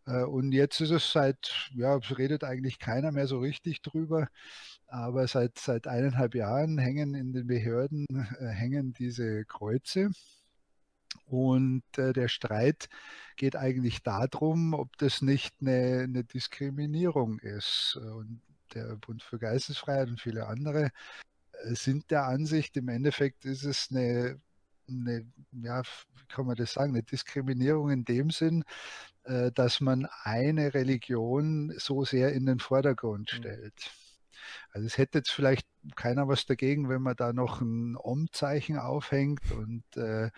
Äh, 0.08 0.24
und 0.24 0.52
jetzt 0.54 0.82
ist 0.82 0.92
es 0.92 1.12
seit, 1.12 1.70
ja, 1.74 1.98
es 1.98 2.18
redet 2.18 2.44
eigentlich 2.44 2.80
keiner 2.80 3.12
mehr 3.12 3.28
so 3.28 3.40
richtig 3.40 3.82
drüber, 3.82 4.30
aber 4.88 5.28
seit, 5.28 5.58
seit 5.60 5.88
eineinhalb 5.88 6.36
Jahren 6.36 6.78
hängen 6.78 7.14
in 7.14 7.34
den 7.34 7.48
Behörden 7.48 8.06
äh, 8.40 8.48
hängen 8.48 8.94
diese 8.94 9.46
Kreuze. 9.46 10.12
Und 11.26 11.84
äh, 11.98 12.14
der 12.14 12.30
Streit 12.30 12.90
geht 13.36 13.56
eigentlich 13.56 14.02
darum, 14.04 14.74
ob 14.74 14.98
das 14.98 15.22
nicht 15.22 15.56
eine, 15.62 16.04
eine 16.04 16.24
Diskriminierung 16.24 17.40
ist. 17.40 17.98
Und 17.98 18.42
der 18.74 18.96
Bund 18.98 19.24
für 19.24 19.40
Geistesfreiheit 19.40 20.10
und 20.10 20.22
viele 20.22 20.48
andere 20.48 20.92
äh, 21.64 21.76
sind 21.76 22.12
der 22.12 22.26
Ansicht, 22.26 22.78
im 22.78 22.90
Endeffekt 22.90 23.46
ist 23.46 23.64
es 23.64 23.90
eine, 23.92 24.40
eine, 24.88 25.26
ja, 25.52 25.82
wie 25.84 26.26
kann 26.28 26.46
man 26.46 26.56
das 26.56 26.74
sagen, 26.74 26.94
eine 26.94 27.04
Diskriminierung 27.04 27.90
in 27.92 28.06
dem 28.06 28.30
Sinn, 28.30 28.64
dass 29.54 29.82
man 29.82 30.08
eine 30.24 30.74
Religion 30.74 31.74
so 31.78 32.06
sehr 32.06 32.34
in 32.34 32.46
den 32.46 32.60
Vordergrund 32.60 33.32
mhm. 33.34 33.38
stellt. 33.38 33.92
Also 34.72 34.86
es 34.86 34.98
hätte 34.98 35.20
jetzt 35.20 35.32
vielleicht 35.32 35.68
keiner 35.96 36.28
was 36.28 36.46
dagegen, 36.46 36.90
wenn 36.90 37.02
man 37.02 37.16
da 37.16 37.34
noch 37.34 37.62
ein 37.62 37.96
Om-Zeichen 37.98 38.78
aufhängt 38.78 39.52
und 39.52 39.84
äh, 39.96 40.26
äh, 40.26 40.32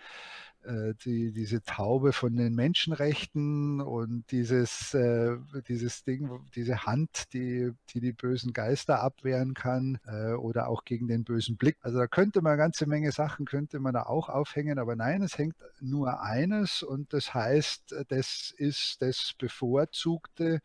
die, 1.04 1.32
diese 1.32 1.62
Taube 1.62 2.12
von 2.12 2.36
den 2.36 2.54
Menschenrechten 2.54 3.80
und 3.80 4.30
dieses, 4.30 4.94
äh, 4.94 5.36
dieses 5.68 6.04
Ding, 6.04 6.30
diese 6.54 6.84
Hand, 6.84 7.32
die, 7.32 7.72
die 7.92 8.00
die 8.00 8.12
bösen 8.12 8.52
Geister 8.52 9.00
abwehren 9.00 9.54
kann 9.54 9.98
äh, 10.06 10.32
oder 10.32 10.68
auch 10.68 10.84
gegen 10.84 11.08
den 11.08 11.24
bösen 11.24 11.56
Blick. 11.56 11.76
Also 11.80 11.98
da 11.98 12.06
könnte 12.06 12.42
man 12.42 12.52
eine 12.52 12.62
ganze 12.62 12.86
Menge 12.86 13.12
Sachen, 13.12 13.46
könnte 13.46 13.80
man 13.80 13.94
da 13.94 14.04
auch 14.04 14.28
aufhängen, 14.28 14.78
aber 14.78 14.96
nein, 14.96 15.22
es 15.22 15.38
hängt 15.38 15.56
nur 15.80 16.20
eines 16.22 16.82
und 16.82 17.12
das 17.12 17.32
heißt, 17.32 17.94
das 18.08 18.52
ist 18.56 19.00
das 19.00 19.32
Bevorzugte 19.38 20.60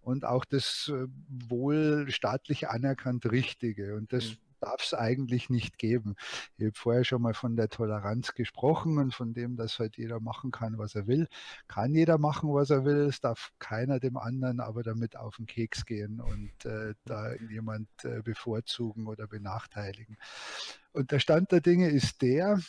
und 0.00 0.24
auch 0.24 0.44
das 0.44 0.90
äh, 0.92 1.06
wohl 1.48 2.06
staatlich 2.10 2.68
anerkannt 2.68 3.30
Richtige. 3.30 3.94
Und 3.96 4.12
das 4.12 4.30
mhm 4.30 4.36
darf 4.64 4.82
es 4.82 4.94
eigentlich 4.94 5.50
nicht 5.50 5.78
geben. 5.78 6.16
Ich 6.56 6.64
habe 6.64 6.74
vorher 6.74 7.04
schon 7.04 7.22
mal 7.22 7.34
von 7.34 7.56
der 7.56 7.68
Toleranz 7.68 8.34
gesprochen 8.34 8.98
und 8.98 9.14
von 9.14 9.34
dem, 9.34 9.56
dass 9.56 9.78
halt 9.78 9.96
jeder 9.96 10.20
machen 10.20 10.50
kann, 10.50 10.78
was 10.78 10.94
er 10.94 11.06
will. 11.06 11.28
Kann 11.68 11.94
jeder 11.94 12.18
machen, 12.18 12.52
was 12.52 12.70
er 12.70 12.84
will. 12.84 13.06
Es 13.06 13.20
darf 13.20 13.52
keiner 13.58 14.00
dem 14.00 14.16
anderen 14.16 14.60
aber 14.60 14.82
damit 14.82 15.16
auf 15.16 15.36
den 15.36 15.46
Keks 15.46 15.84
gehen 15.84 16.20
und 16.20 16.64
äh, 16.64 16.94
da 17.04 17.34
jemand 17.50 17.88
äh, 18.04 18.22
bevorzugen 18.22 19.06
oder 19.06 19.26
benachteiligen. 19.26 20.16
Und 20.92 21.10
der 21.10 21.18
Stand 21.18 21.52
der 21.52 21.60
Dinge 21.60 21.90
ist 21.90 22.22
der, 22.22 22.60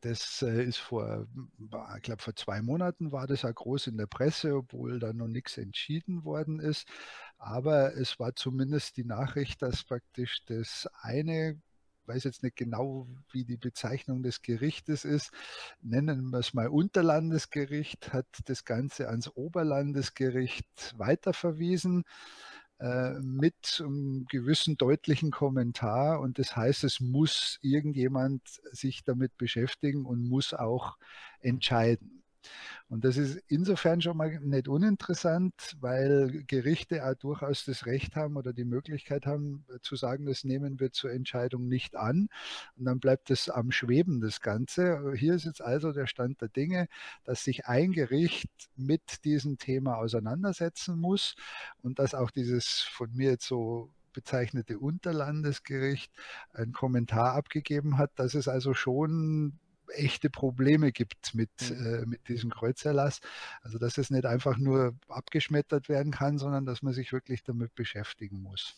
das 0.00 0.42
äh, 0.42 0.64
ist 0.64 0.78
vor, 0.78 1.26
ich 1.96 2.02
glaube, 2.02 2.22
vor 2.22 2.36
zwei 2.36 2.62
Monaten 2.62 3.12
war 3.12 3.26
das 3.26 3.42
ja 3.42 3.50
groß 3.50 3.88
in 3.88 3.96
der 3.96 4.06
Presse, 4.06 4.56
obwohl 4.56 4.98
da 4.98 5.12
noch 5.12 5.28
nichts 5.28 5.56
entschieden 5.58 6.24
worden 6.24 6.60
ist. 6.60 6.88
Aber 7.46 7.94
es 7.94 8.18
war 8.18 8.34
zumindest 8.34 8.96
die 8.96 9.04
Nachricht, 9.04 9.62
dass 9.62 9.84
praktisch 9.84 10.44
das 10.46 10.88
eine 11.00 11.60
weiß 12.06 12.22
jetzt 12.24 12.42
nicht 12.44 12.56
genau, 12.56 13.08
wie 13.32 13.44
die 13.44 13.56
Bezeichnung 13.56 14.22
des 14.22 14.42
Gerichtes 14.42 15.04
ist, 15.04 15.32
nennen 15.80 16.30
wir 16.30 16.38
es 16.38 16.54
mal 16.54 16.68
Unterlandesgericht, 16.68 18.12
hat 18.12 18.26
das 18.44 18.64
Ganze 18.64 19.08
ans 19.08 19.28
Oberlandesgericht 19.34 20.94
weiterverwiesen 20.96 22.04
äh, 22.78 23.14
mit 23.20 23.80
einem 23.80 24.26
gewissen 24.28 24.76
deutlichen 24.76 25.32
Kommentar. 25.32 26.20
Und 26.20 26.38
das 26.38 26.54
heißt, 26.54 26.84
es 26.84 27.00
muss 27.00 27.58
irgendjemand 27.60 28.42
sich 28.70 29.02
damit 29.02 29.36
beschäftigen 29.36 30.04
und 30.04 30.28
muss 30.28 30.54
auch 30.54 30.96
entscheiden. 31.40 32.22
Und 32.88 33.04
das 33.04 33.16
ist 33.16 33.42
insofern 33.48 34.00
schon 34.00 34.16
mal 34.16 34.38
nicht 34.40 34.68
uninteressant, 34.68 35.76
weil 35.80 36.44
Gerichte 36.46 37.04
auch 37.04 37.14
durchaus 37.14 37.64
das 37.64 37.86
Recht 37.86 38.14
haben 38.14 38.36
oder 38.36 38.52
die 38.52 38.64
Möglichkeit 38.64 39.26
haben 39.26 39.64
äh, 39.68 39.80
zu 39.80 39.96
sagen, 39.96 40.26
das 40.26 40.44
nehmen 40.44 40.78
wir 40.78 40.92
zur 40.92 41.10
Entscheidung 41.10 41.68
nicht 41.68 41.96
an. 41.96 42.28
Und 42.76 42.84
dann 42.84 43.00
bleibt 43.00 43.30
es 43.30 43.48
am 43.48 43.72
Schweben, 43.72 44.20
das 44.20 44.40
Ganze. 44.40 45.12
Hier 45.16 45.34
ist 45.34 45.44
jetzt 45.44 45.62
also 45.62 45.92
der 45.92 46.06
Stand 46.06 46.40
der 46.40 46.48
Dinge, 46.48 46.88
dass 47.24 47.42
sich 47.42 47.66
ein 47.66 47.92
Gericht 47.92 48.50
mit 48.76 49.24
diesem 49.24 49.58
Thema 49.58 49.96
auseinandersetzen 49.96 50.98
muss 50.98 51.34
und 51.82 51.98
dass 51.98 52.14
auch 52.14 52.30
dieses 52.30 52.80
von 52.80 53.12
mir 53.12 53.30
jetzt 53.30 53.46
so 53.46 53.90
bezeichnete 54.16 54.78
Unterlandesgericht 54.78 56.10
einen 56.54 56.72
Kommentar 56.72 57.34
abgegeben 57.34 57.98
hat, 57.98 58.12
dass 58.16 58.34
es 58.34 58.48
also 58.48 58.72
schon 58.72 59.58
echte 59.88 60.30
Probleme 60.30 60.92
gibt 60.92 61.34
mit, 61.34 61.50
mhm. 61.70 61.86
äh, 61.86 62.06
mit 62.06 62.28
diesem 62.28 62.50
Kreuzerlass. 62.50 63.20
Also 63.62 63.78
dass 63.78 63.98
es 63.98 64.10
nicht 64.10 64.26
einfach 64.26 64.56
nur 64.56 64.94
abgeschmettert 65.08 65.88
werden 65.88 66.12
kann, 66.12 66.38
sondern 66.38 66.66
dass 66.66 66.82
man 66.82 66.92
sich 66.92 67.12
wirklich 67.12 67.42
damit 67.42 67.74
beschäftigen 67.74 68.42
muss. 68.42 68.74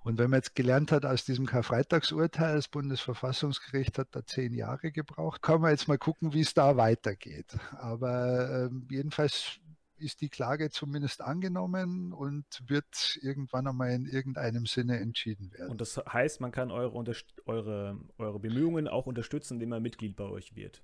Und 0.00 0.18
wenn 0.18 0.30
man 0.30 0.38
jetzt 0.38 0.54
gelernt 0.54 0.92
hat 0.92 1.04
aus 1.04 1.24
diesem 1.24 1.46
Karfreitagsurteil, 1.46 2.54
das 2.54 2.68
Bundesverfassungsgericht 2.68 3.98
hat 3.98 4.08
da 4.12 4.24
zehn 4.24 4.54
Jahre 4.54 4.92
gebraucht, 4.92 5.42
kann 5.42 5.60
man 5.60 5.72
jetzt 5.72 5.88
mal 5.88 5.98
gucken, 5.98 6.32
wie 6.32 6.40
es 6.40 6.54
da 6.54 6.76
weitergeht. 6.76 7.56
Aber 7.72 8.70
äh, 8.70 8.94
jedenfalls 8.94 9.60
ist 10.00 10.20
die 10.20 10.28
Klage 10.28 10.70
zumindest 10.70 11.20
angenommen 11.20 12.12
und 12.12 12.44
wird 12.66 13.18
irgendwann 13.20 13.66
einmal 13.66 13.90
in 13.90 14.06
irgendeinem 14.06 14.66
Sinne 14.66 14.98
entschieden 14.98 15.52
werden. 15.52 15.70
Und 15.70 15.80
das 15.80 15.96
heißt, 15.96 16.40
man 16.40 16.52
kann 16.52 16.70
eure, 16.70 17.14
eure, 17.46 17.98
eure 18.18 18.40
Bemühungen 18.40 18.88
auch 18.88 19.06
unterstützen, 19.06 19.54
indem 19.54 19.70
man 19.70 19.82
Mitglied 19.82 20.16
bei 20.16 20.24
euch 20.24 20.56
wird. 20.56 20.82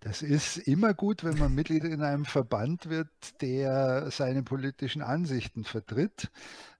Das 0.00 0.22
ist 0.22 0.56
immer 0.56 0.94
gut, 0.94 1.24
wenn 1.24 1.38
man 1.38 1.54
Mitglied 1.54 1.84
in 1.84 2.02
einem 2.02 2.24
Verband 2.24 2.88
wird, 2.88 3.08
der 3.40 4.10
seine 4.10 4.42
politischen 4.42 5.02
Ansichten 5.02 5.64
vertritt, 5.64 6.30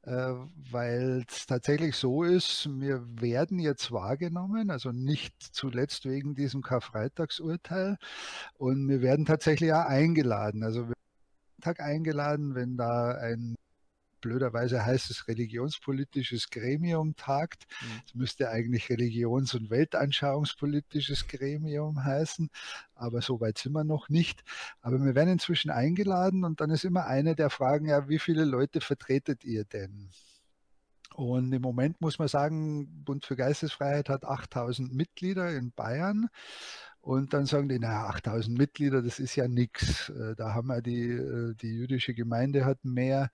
äh, 0.02 0.35
weil 0.70 1.25
es 1.28 1.47
tatsächlich 1.47 1.97
so 1.97 2.23
ist, 2.23 2.68
wir 2.78 3.04
werden 3.20 3.58
jetzt 3.58 3.90
wahrgenommen, 3.90 4.70
also 4.70 4.92
nicht 4.92 5.35
zuletzt 5.42 6.04
wegen 6.04 6.35
diesem 6.35 6.62
Karfreitagsurteil, 6.62 7.99
und 8.56 8.88
wir 8.88 9.02
werden 9.02 9.26
tatsächlich 9.26 9.73
auch 9.73 9.87
eingeladen. 9.87 10.62
Also 10.62 10.88
Tag 11.60 11.80
eingeladen, 11.80 12.54
wenn 12.54 12.76
da 12.76 13.12
ein 13.12 13.56
blöderweise 14.20 14.84
heißt 14.84 15.10
es 15.10 15.28
religionspolitisches 15.28 16.50
Gremium 16.50 17.16
tagt. 17.16 17.66
Mhm. 17.80 18.02
Es 18.06 18.14
müsste 18.14 18.50
eigentlich 18.50 18.88
religions- 18.90 19.54
und 19.54 19.70
weltanschauungspolitisches 19.70 21.28
Gremium 21.28 22.04
heißen, 22.04 22.50
aber 22.94 23.22
so 23.22 23.40
weit 23.40 23.58
sind 23.58 23.72
wir 23.72 23.84
noch 23.84 24.08
nicht. 24.08 24.42
Aber 24.80 24.98
wir 24.98 25.14
werden 25.14 25.34
inzwischen 25.34 25.70
eingeladen 25.70 26.44
und 26.44 26.60
dann 26.60 26.70
ist 26.70 26.84
immer 26.84 27.06
eine 27.06 27.34
der 27.34 27.50
Fragen, 27.50 27.86
ja, 27.86 28.08
wie 28.08 28.18
viele 28.18 28.44
Leute 28.44 28.80
vertretet 28.80 29.44
ihr 29.44 29.64
denn? 29.64 30.10
Und 31.14 31.52
im 31.52 31.62
Moment 31.62 32.00
muss 32.00 32.20
man 32.20 32.28
sagen, 32.28 33.02
Bund 33.04 33.26
für 33.26 33.34
Geistesfreiheit 33.34 34.08
hat 34.08 34.24
8000 34.24 34.94
Mitglieder 34.94 35.50
in 35.50 35.72
Bayern. 35.72 36.28
Und 37.08 37.32
dann 37.32 37.46
sagen 37.46 37.70
die, 37.70 37.78
naja, 37.78 38.06
8000 38.08 38.58
Mitglieder, 38.58 39.00
das 39.00 39.18
ist 39.18 39.34
ja 39.34 39.48
nichts. 39.48 40.10
Äh, 40.10 40.36
da 40.36 40.52
haben 40.52 40.68
wir 40.68 40.82
die, 40.82 41.08
äh, 41.08 41.54
die 41.54 41.68
jüdische 41.70 42.12
Gemeinde 42.12 42.66
hat 42.66 42.84
mehr 42.84 43.30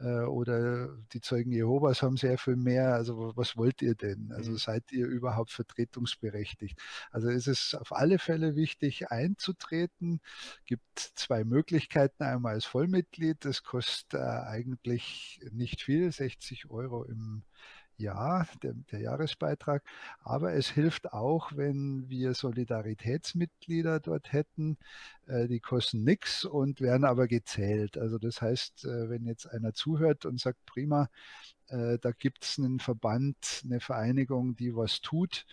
äh, 0.00 0.20
oder 0.20 0.96
die 1.12 1.20
Zeugen 1.20 1.52
Jehovas 1.52 2.00
haben 2.00 2.16
sehr 2.16 2.38
viel 2.38 2.56
mehr. 2.56 2.94
Also 2.94 3.32
was 3.36 3.58
wollt 3.58 3.82
ihr 3.82 3.96
denn? 3.96 4.32
Also 4.34 4.52
mhm. 4.52 4.56
seid 4.56 4.90
ihr 4.92 5.06
überhaupt 5.08 5.50
vertretungsberechtigt? 5.50 6.80
Also 7.10 7.28
es 7.28 7.46
ist 7.48 7.74
auf 7.74 7.92
alle 7.92 8.18
Fälle 8.18 8.56
wichtig 8.56 9.10
einzutreten. 9.10 10.22
Gibt 10.64 10.98
zwei 11.14 11.44
Möglichkeiten. 11.44 12.22
Einmal 12.22 12.54
als 12.54 12.64
Vollmitglied, 12.64 13.44
das 13.44 13.62
kostet 13.62 14.20
eigentlich 14.20 15.38
nicht 15.52 15.82
viel, 15.82 16.10
60 16.10 16.70
Euro 16.70 17.04
im 17.04 17.42
ja, 18.02 18.46
der, 18.62 18.74
der, 18.90 19.00
Jahresbeitrag. 19.00 19.82
Aber 20.22 20.52
es 20.54 20.68
hilft 20.68 21.12
auch, 21.12 21.52
wenn 21.56 22.08
wir 22.08 22.34
Solidaritätsmitglieder 22.34 24.00
dort 24.00 24.32
hätten. 24.32 24.76
Äh, 25.26 25.48
die 25.48 25.60
kosten 25.60 26.04
nichts 26.04 26.44
und 26.44 26.80
werden 26.80 27.04
aber 27.04 27.28
gezählt. 27.28 27.96
Also 27.96 28.18
das 28.18 28.42
heißt, 28.42 28.84
äh, 28.84 29.08
wenn 29.08 29.26
jetzt 29.26 29.46
einer 29.46 29.72
zuhört 29.72 30.26
und 30.26 30.40
sagt, 30.40 30.64
prima, 30.66 31.08
äh, 31.68 31.98
da 32.00 32.12
gibt 32.12 32.44
es 32.44 32.58
einen 32.58 32.80
Verband, 32.80 33.62
eine 33.64 33.80
Vereinigung, 33.80 34.56
die 34.56 34.74
was 34.76 35.00
tut 35.00 35.46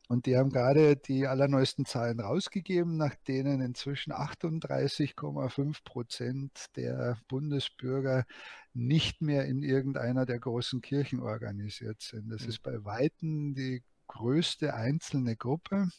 Und 0.07 0.25
die 0.25 0.37
haben 0.37 0.49
gerade 0.49 0.95
die 0.95 1.27
allerneuesten 1.27 1.85
Zahlen 1.85 2.19
rausgegeben, 2.19 2.97
nach 2.97 3.15
denen 3.27 3.61
inzwischen 3.61 4.13
38,5 4.13 5.83
Prozent 5.83 6.67
der 6.75 7.17
Bundesbürger 7.27 8.25
nicht 8.73 9.21
mehr 9.21 9.45
in 9.45 9.63
irgendeiner 9.63 10.25
der 10.25 10.39
großen 10.39 10.81
Kirchen 10.81 11.19
organisiert 11.19 12.01
sind. 12.01 12.29
Das 12.29 12.43
mhm. 12.43 12.49
ist 12.49 12.63
bei 12.63 12.83
Weitem 12.83 13.53
die 13.53 13.83
größte 14.07 14.73
einzelne 14.73 15.35
Gruppe. 15.35 15.89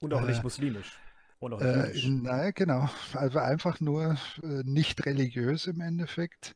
Und 0.00 0.12
auch 0.14 0.22
nicht 0.22 0.40
äh, 0.40 0.42
muslimisch. 0.42 0.98
Und 1.38 1.54
auch 1.54 1.60
äh, 1.60 1.92
naja, 2.08 2.50
genau. 2.50 2.88
Also 3.12 3.38
einfach 3.38 3.80
nur 3.80 4.16
äh, 4.42 4.62
nicht 4.64 5.04
religiös 5.04 5.66
im 5.66 5.80
Endeffekt. 5.80 6.54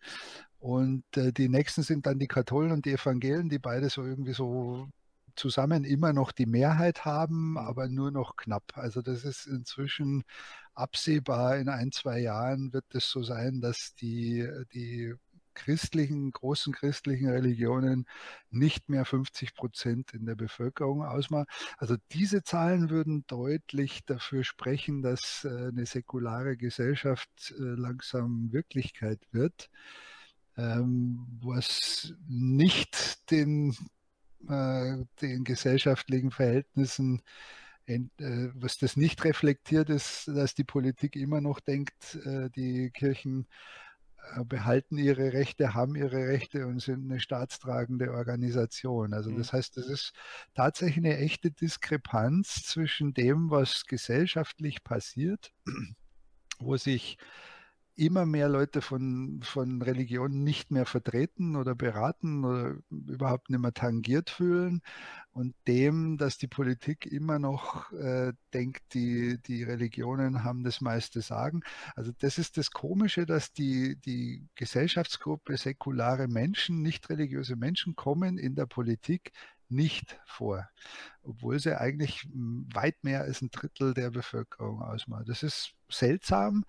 Und 0.61 1.05
äh, 1.17 1.33
die 1.33 1.49
nächsten 1.49 1.83
sind 1.83 2.07
dann 2.07 2.19
die 2.19 2.29
Katholen 2.29 2.71
und 2.73 2.85
die 2.85 2.93
Evangelien, 2.93 3.49
die 3.49 3.59
beide 3.59 3.89
so 3.91 4.05
irgendwie 4.05 4.35
so 4.35 4.89
zusammen 5.35 5.85
immer 5.85 6.13
noch 6.13 6.33
die 6.33 6.47
Mehrheit 6.47 7.05
haben, 7.07 7.57
aber 7.57 7.89
nur 7.89 8.11
noch 8.11 8.37
knapp. 8.37 8.77
Also 8.77 9.01
das 9.01 9.25
ist 9.25 9.47
inzwischen 9.47 10.23
absehbar. 10.75 11.57
In 11.57 11.69
ein, 11.71 11.93
zwei 11.93 12.21
Jahren 12.21 12.73
wird 12.75 12.85
es 12.95 13.09
so 13.11 13.23
sein, 13.23 13.61
dass 13.63 13.95
die, 13.95 14.47
die 14.75 15.15
christlichen, 15.55 16.31
großen 16.31 16.75
christlichen 16.75 17.29
Religionen 17.29 18.07
nicht 18.51 18.89
mehr 18.89 19.05
50 19.05 19.55
Prozent 19.55 20.13
in 20.13 20.27
der 20.27 20.35
Bevölkerung 20.35 21.05
ausmachen. 21.05 21.47
Also 21.79 21.97
diese 22.13 22.43
Zahlen 22.43 22.91
würden 22.91 23.25
deutlich 23.27 24.05
dafür 24.05 24.45
sprechen, 24.45 25.03
dass 25.03 25.45
äh, 25.45 25.69
eine 25.69 25.87
säkulare 25.87 26.57
Gesellschaft 26.57 27.55
äh, 27.59 27.63
langsam 27.63 28.53
Wirklichkeit 28.53 29.21
wird 29.33 29.71
ähm, 30.61 31.27
was 31.43 32.15
nicht 32.29 33.31
den, 33.31 33.77
äh, 34.49 35.05
den 35.21 35.45
gesellschaftlichen 35.45 36.31
Verhältnissen 36.31 37.23
äh, 37.87 38.01
was 38.55 38.79
das 38.79 38.97
nicht 38.97 39.25
reflektiert 39.25 39.91
ist, 39.91 40.29
dass 40.29 40.55
die 40.55 40.65
Politik 40.65 41.17
immer 41.17 41.41
noch 41.41 41.61
denkt, 41.61 42.17
äh, 42.25 42.49
die 42.51 42.91
Kirchen 42.91 43.49
äh, 44.37 44.45
behalten 44.45 44.97
ihre 44.97 45.33
Rechte, 45.33 45.75
haben 45.75 45.97
ihre 45.97 46.29
Rechte 46.29 46.67
und 46.67 46.81
sind 46.81 47.11
eine 47.11 47.21
staatstragende 47.21 48.13
Organisation. 48.13 49.13
Also 49.13 49.31
das 49.31 49.53
mhm. 49.53 49.57
heißt, 49.57 49.77
das 49.77 49.89
ist 49.89 50.13
tatsächlich 50.55 50.99
eine 50.99 51.19
echte 51.19 51.51
Diskrepanz 51.51 52.63
zwischen 52.63 53.13
dem, 53.13 53.51
was 53.51 53.87
gesellschaftlich 53.87 54.85
passiert, 54.85 55.53
wo 56.59 56.77
sich 56.77 57.19
immer 58.01 58.25
mehr 58.25 58.49
Leute 58.49 58.81
von, 58.81 59.41
von 59.43 59.83
Religionen 59.83 60.43
nicht 60.43 60.71
mehr 60.71 60.87
vertreten 60.87 61.55
oder 61.55 61.75
beraten 61.75 62.47
oder 62.47 62.77
überhaupt 62.89 63.51
nicht 63.51 63.61
mehr 63.61 63.75
tangiert 63.75 64.31
fühlen 64.31 64.81
und 65.33 65.55
dem, 65.69 66.17
dass 66.17 66.39
die 66.39 66.47
Politik 66.47 67.05
immer 67.05 67.39
noch 67.39 67.93
äh, 67.93 68.33
denkt, 68.55 68.95
die, 68.95 69.39
die 69.43 69.65
Religionen 69.65 70.45
haben 70.45 70.65
das 70.65 70.81
meiste 70.81 71.21
Sagen. 71.21 71.61
Also 71.95 72.11
das 72.19 72.39
ist 72.39 72.57
das 72.57 72.71
Komische, 72.71 73.27
dass 73.27 73.53
die, 73.53 73.97
die 73.97 74.49
Gesellschaftsgruppe 74.55 75.59
säkulare 75.59 76.27
Menschen, 76.27 76.81
nicht 76.81 77.11
religiöse 77.11 77.55
Menschen 77.55 77.97
kommen 77.97 78.39
in 78.39 78.55
der 78.55 78.67
Politik 78.67 79.33
nicht 79.69 80.19
vor, 80.25 80.69
obwohl 81.23 81.61
sie 81.61 81.79
eigentlich 81.79 82.23
hm, 82.23 82.67
weit 82.73 83.05
mehr 83.05 83.21
als 83.21 83.43
ein 83.43 83.51
Drittel 83.51 83.93
der 83.93 84.11
Bevölkerung 84.11 84.81
ausmacht. 84.83 85.29
Das 85.29 85.43
ist 85.43 85.75
seltsam. 85.93 86.65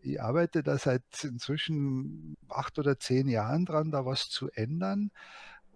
Ich 0.00 0.20
arbeite 0.20 0.62
da 0.62 0.78
seit 0.78 1.02
inzwischen 1.24 2.36
acht 2.48 2.78
oder 2.78 2.98
zehn 2.98 3.28
Jahren 3.28 3.64
dran, 3.64 3.90
da 3.90 4.06
was 4.06 4.28
zu 4.28 4.50
ändern 4.50 5.10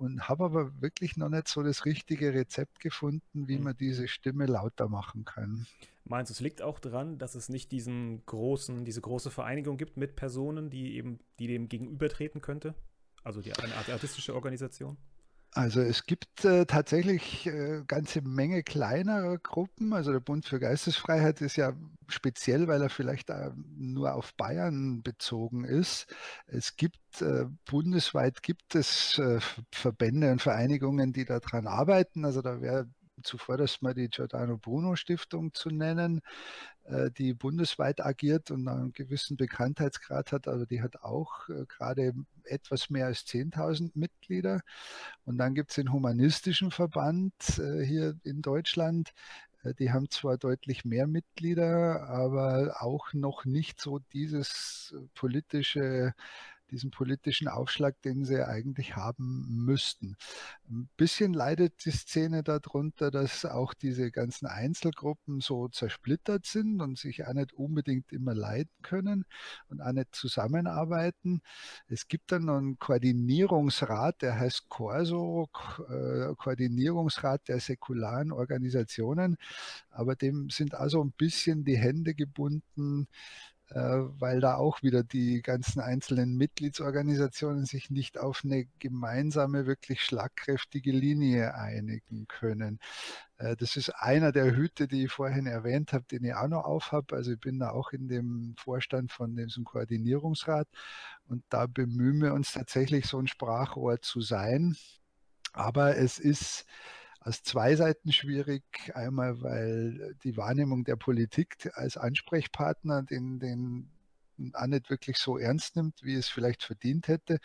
und 0.01 0.29
habe 0.29 0.45
aber 0.45 0.81
wirklich 0.81 1.17
noch 1.17 1.29
nicht 1.29 1.47
so 1.47 1.63
das 1.63 1.85
richtige 1.85 2.33
Rezept 2.33 2.81
gefunden, 2.81 3.49
wie 3.49 3.59
man 3.59 3.77
diese 3.77 4.09
Stimme 4.09 4.47
lauter 4.47 4.89
machen 4.89 5.27
kann. 5.27 5.67
Meinst 6.05 6.31
du, 6.31 6.33
es 6.33 6.41
liegt 6.41 6.63
auch 6.63 6.79
daran, 6.79 7.19
dass 7.19 7.35
es 7.35 7.51
nicht 7.51 7.71
diesen 7.71 8.25
großen, 8.25 8.85
diese 8.87 9.03
große 9.03 9.31
Vereinigung 9.31 9.77
gibt 9.77 9.99
mit 9.99 10.17
Personen, 10.17 10.71
die 10.71 10.97
eben, 10.97 11.21
die 11.39 11.47
dem 11.47 11.69
gegenübertreten 11.69 12.41
könnte? 12.41 12.75
Also 13.23 13.43
die, 13.43 13.53
eine 13.53 13.75
artistische 13.75 14.35
Organisation? 14.35 14.97
Also 15.53 15.81
es 15.81 16.05
gibt 16.07 16.45
äh, 16.45 16.65
tatsächlich 16.65 17.47
äh, 17.47 17.83
ganze 17.87 18.23
Menge 18.23 18.63
kleinerer 18.63 19.37
Gruppen. 19.39 19.93
Also 19.93 20.13
der 20.13 20.21
Bund 20.21 20.47
für 20.47 20.61
Geistesfreiheit 20.61 21.41
ist 21.41 21.57
ja 21.57 21.73
speziell, 22.07 22.69
weil 22.69 22.81
er 22.83 22.89
vielleicht 22.89 23.31
äh, 23.31 23.51
nur 23.77 24.15
auf 24.15 24.33
Bayern 24.35 25.03
bezogen 25.03 25.65
ist. 25.65 26.07
Es 26.47 26.77
gibt 26.77 27.21
äh, 27.21 27.47
bundesweit 27.69 28.43
gibt 28.43 28.77
es 28.77 29.19
äh, 29.19 29.41
Verbände 29.73 30.31
und 30.31 30.41
Vereinigungen, 30.41 31.13
die 31.13 31.25
daran 31.25 31.67
arbeiten. 31.67 32.25
Also 32.25 32.43
da 32.43 32.61
wäre 32.61 32.87
zuvorderst 33.23 33.83
mal 33.83 33.95
die 33.95 34.09
Giordano 34.09 34.57
Bruno 34.57 34.97
Stiftung 34.97 35.55
zu 35.55 35.71
nennen, 35.71 36.21
äh, 36.85 37.11
die 37.11 37.35
bundesweit 37.35 38.01
agiert 38.01 38.51
und 38.51 38.67
einen 38.69 38.93
gewissen 38.93 39.37
Bekanntheitsgrad 39.37 40.33
hat, 40.33 40.49
aber 40.49 40.67
die 40.67 40.83
hat 40.83 41.03
auch 41.03 41.49
äh, 41.49 41.65
gerade 41.67 42.13
etwas 42.45 42.91
mehr 42.91 43.07
als 43.07 43.27
10.000 43.27 43.93
Mitglieder. 43.95 44.61
Und 45.25 45.39
dann 45.39 45.55
gibt 45.55 45.71
es 45.71 45.77
den 45.77 45.93
Humanistischen 45.93 46.71
Verband 46.71 47.33
äh, 47.59 47.85
hier 47.85 48.17
in 48.25 48.43
Deutschland, 48.43 49.13
die 49.79 49.93
haben 49.93 50.09
zwar 50.09 50.39
deutlich 50.39 50.87
mehr 50.87 51.07
Mitglieder, 51.07 52.09
aber 52.09 52.77
auch 52.81 53.13
noch 53.13 53.45
nicht 53.45 53.79
so 53.79 53.99
dieses 53.99 54.95
politische 55.15 56.15
diesen 56.71 56.91
politischen 56.91 57.49
Aufschlag, 57.49 58.01
den 58.03 58.25
sie 58.25 58.47
eigentlich 58.47 58.97
haben 58.97 59.47
müssten. 59.49 60.17
Ein 60.69 60.89
bisschen 60.97 61.35
leidet 61.35 61.85
die 61.85 61.91
Szene 61.91 62.43
darunter, 62.43 63.11
dass 63.11 63.45
auch 63.45 63.75
diese 63.75 64.11
ganzen 64.11 64.47
Einzelgruppen 64.47 65.41
so 65.41 65.69
zersplittert 65.69 66.47
sind 66.47 66.81
und 66.81 66.99
sich 66.99 67.27
auch 67.27 67.33
nicht 67.33 67.53
unbedingt 67.53 68.13
immer 68.13 68.35
leiden 68.35 68.71
können 68.83 69.25
und 69.69 69.81
auch 69.81 69.93
nicht 69.93 70.15
zusammenarbeiten. 70.15 71.43
Es 71.89 72.09
gibt 72.09 72.33
dann 72.33 72.45
noch 72.45 72.59
einen 72.59 72.79
Koordinierungsrat, 72.79 74.23
der 74.23 74.39
heißt 74.39 74.69
Corso, 74.69 75.49
äh, 75.89 76.35
Koordinierungsrat 76.37 77.49
der 77.49 77.61
säkularen 77.61 78.33
Organisationen, 78.33 79.37
aber 79.91 80.17
dem 80.17 80.51
sind 80.51 80.75
also 80.75 81.03
ein 81.03 81.13
bisschen 81.13 81.65
die 81.65 81.79
Hände 81.79 82.15
gebunden, 82.15 83.09
weil 83.75 84.41
da 84.41 84.57
auch 84.57 84.83
wieder 84.83 85.05
die 85.05 85.43
ganzen 85.43 85.81
einzelnen 85.81 86.37
Mitgliedsorganisationen 86.37 87.67
sich 87.67 87.91
nicht 87.91 88.19
auf 88.19 88.43
eine 88.45 88.67
gemeinsame, 88.81 89.67
wirklich 89.67 90.03
schlagkräftige 90.03 90.91
Linie 90.91 91.55
einigen 91.55 92.27
können. 92.27 92.81
Äh, 93.39 93.57
das 93.57 93.77
ist 93.77 93.91
einer 93.91 94.33
der 94.33 94.57
Hüte, 94.57 94.89
die 94.89 95.05
ich 95.05 95.13
vorhin 95.13 95.47
erwähnt 95.47 95.93
habe, 95.93 96.05
den 96.11 96.25
ich 96.25 96.35
auch 96.35 96.49
noch 96.49 96.65
aufhab. 96.65 97.13
Also 97.13 97.33
ich 97.33 97.41
bin 97.41 97.59
da 97.61 97.71
auch 97.71 97.93
in 97.93 98.09
dem 98.09 98.55
Vorstand 98.59 99.13
von 99.13 99.37
diesem 99.37 99.65
Koordinierungsrat 99.65 100.69
und 101.29 101.45
da 101.49 101.67
bemühen 101.67 102.21
wir 102.21 102.35
uns 102.35 102.53
tatsächlich, 102.53 103.07
so 103.07 103.19
ein 103.19 103.29
Sprachrohr 103.29 104.01
zu 104.01 104.21
sein. 104.21 104.77
Aber 105.53 105.97
es 105.97 106.19
ist 106.19 106.67
aus 107.21 107.43
zwei 107.43 107.77
Seiten 107.77 108.13
schwierig. 108.13 108.65
Einmal, 108.95 109.43
weil 109.43 110.17
die 110.25 110.37
Wahrnehmung 110.37 110.85
der 110.85 110.97
Politik 110.97 111.71
als 111.75 111.97
Ansprechpartner 111.97 113.03
den, 113.03 113.39
den 113.39 113.91
auch 114.55 114.67
nicht 114.67 114.89
wirklich 114.91 115.19
so 115.19 115.37
ernst 115.37 115.77
nimmt, 115.77 116.03
wie 116.03 116.15
es 116.15 116.29
vielleicht 116.29 116.65
verdient 116.65 117.09
hätte. 117.09 117.39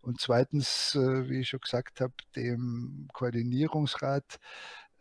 Und 0.00 0.20
zweitens, 0.20 0.94
äh, 0.96 1.28
wie 1.28 1.40
ich 1.40 1.48
schon 1.48 1.60
gesagt 1.60 2.00
habe, 2.00 2.14
dem 2.34 3.08
Koordinierungsrat 3.12 4.40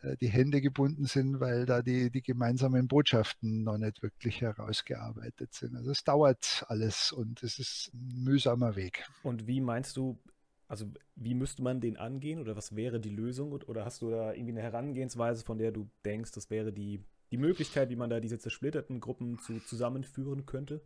äh, 0.02 0.16
die 0.18 0.30
Hände 0.30 0.62
gebunden 0.62 1.06
sind, 1.06 1.40
weil 1.40 1.66
da 1.66 1.82
die, 1.82 2.12
die 2.12 2.22
gemeinsamen 2.22 2.88
Botschaften 2.88 3.64
noch 3.64 3.78
nicht 3.78 4.02
wirklich 4.02 4.42
herausgearbeitet 4.42 5.54
sind. 5.54 5.76
Also 5.76 5.92
es 5.92 6.04
dauert 6.04 6.66
alles 6.68 7.12
und 7.12 7.44
es 7.44 7.60
ist 7.60 7.92
ein 7.94 8.24
mühsamer 8.24 8.76
Weg. 8.76 9.06
Und 9.24 9.48
wie 9.48 9.62
meinst 9.62 9.98
du, 9.98 10.20
also 10.70 10.86
wie 11.16 11.34
müsste 11.34 11.64
man 11.64 11.82
den 11.82 11.98
angehen 11.98 12.40
oder 12.40 12.56
was 12.56 12.76
wäre 12.76 13.00
die 13.00 13.10
Lösung? 13.10 13.52
Oder 13.52 13.86
hast 13.86 14.04
du 14.04 14.12
da 14.12 14.34
irgendwie 14.34 14.52
eine 14.52 14.62
Herangehensweise, 14.62 15.44
von 15.44 15.58
der 15.58 15.72
du 15.72 15.90
denkst, 16.06 16.32
das 16.32 16.52
wäre 16.52 16.72
die, 16.72 17.04
die 17.32 17.38
Möglichkeit, 17.38 17.90
wie 17.90 17.96
man 17.96 18.12
da 18.12 18.20
diese 18.20 18.38
zersplitterten 18.38 19.00
Gruppen 19.00 19.40
zu, 19.40 19.60
zusammenführen 19.60 20.46
könnte? 20.46 20.82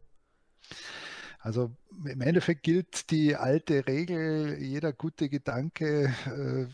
Also 1.40 1.76
im 2.06 2.22
Endeffekt 2.22 2.64
gilt 2.64 3.12
die 3.12 3.36
alte 3.36 3.86
Regel, 3.86 4.58
jeder 4.60 4.94
gute 4.94 5.28
Gedanke 5.28 6.14
äh, 6.26 6.68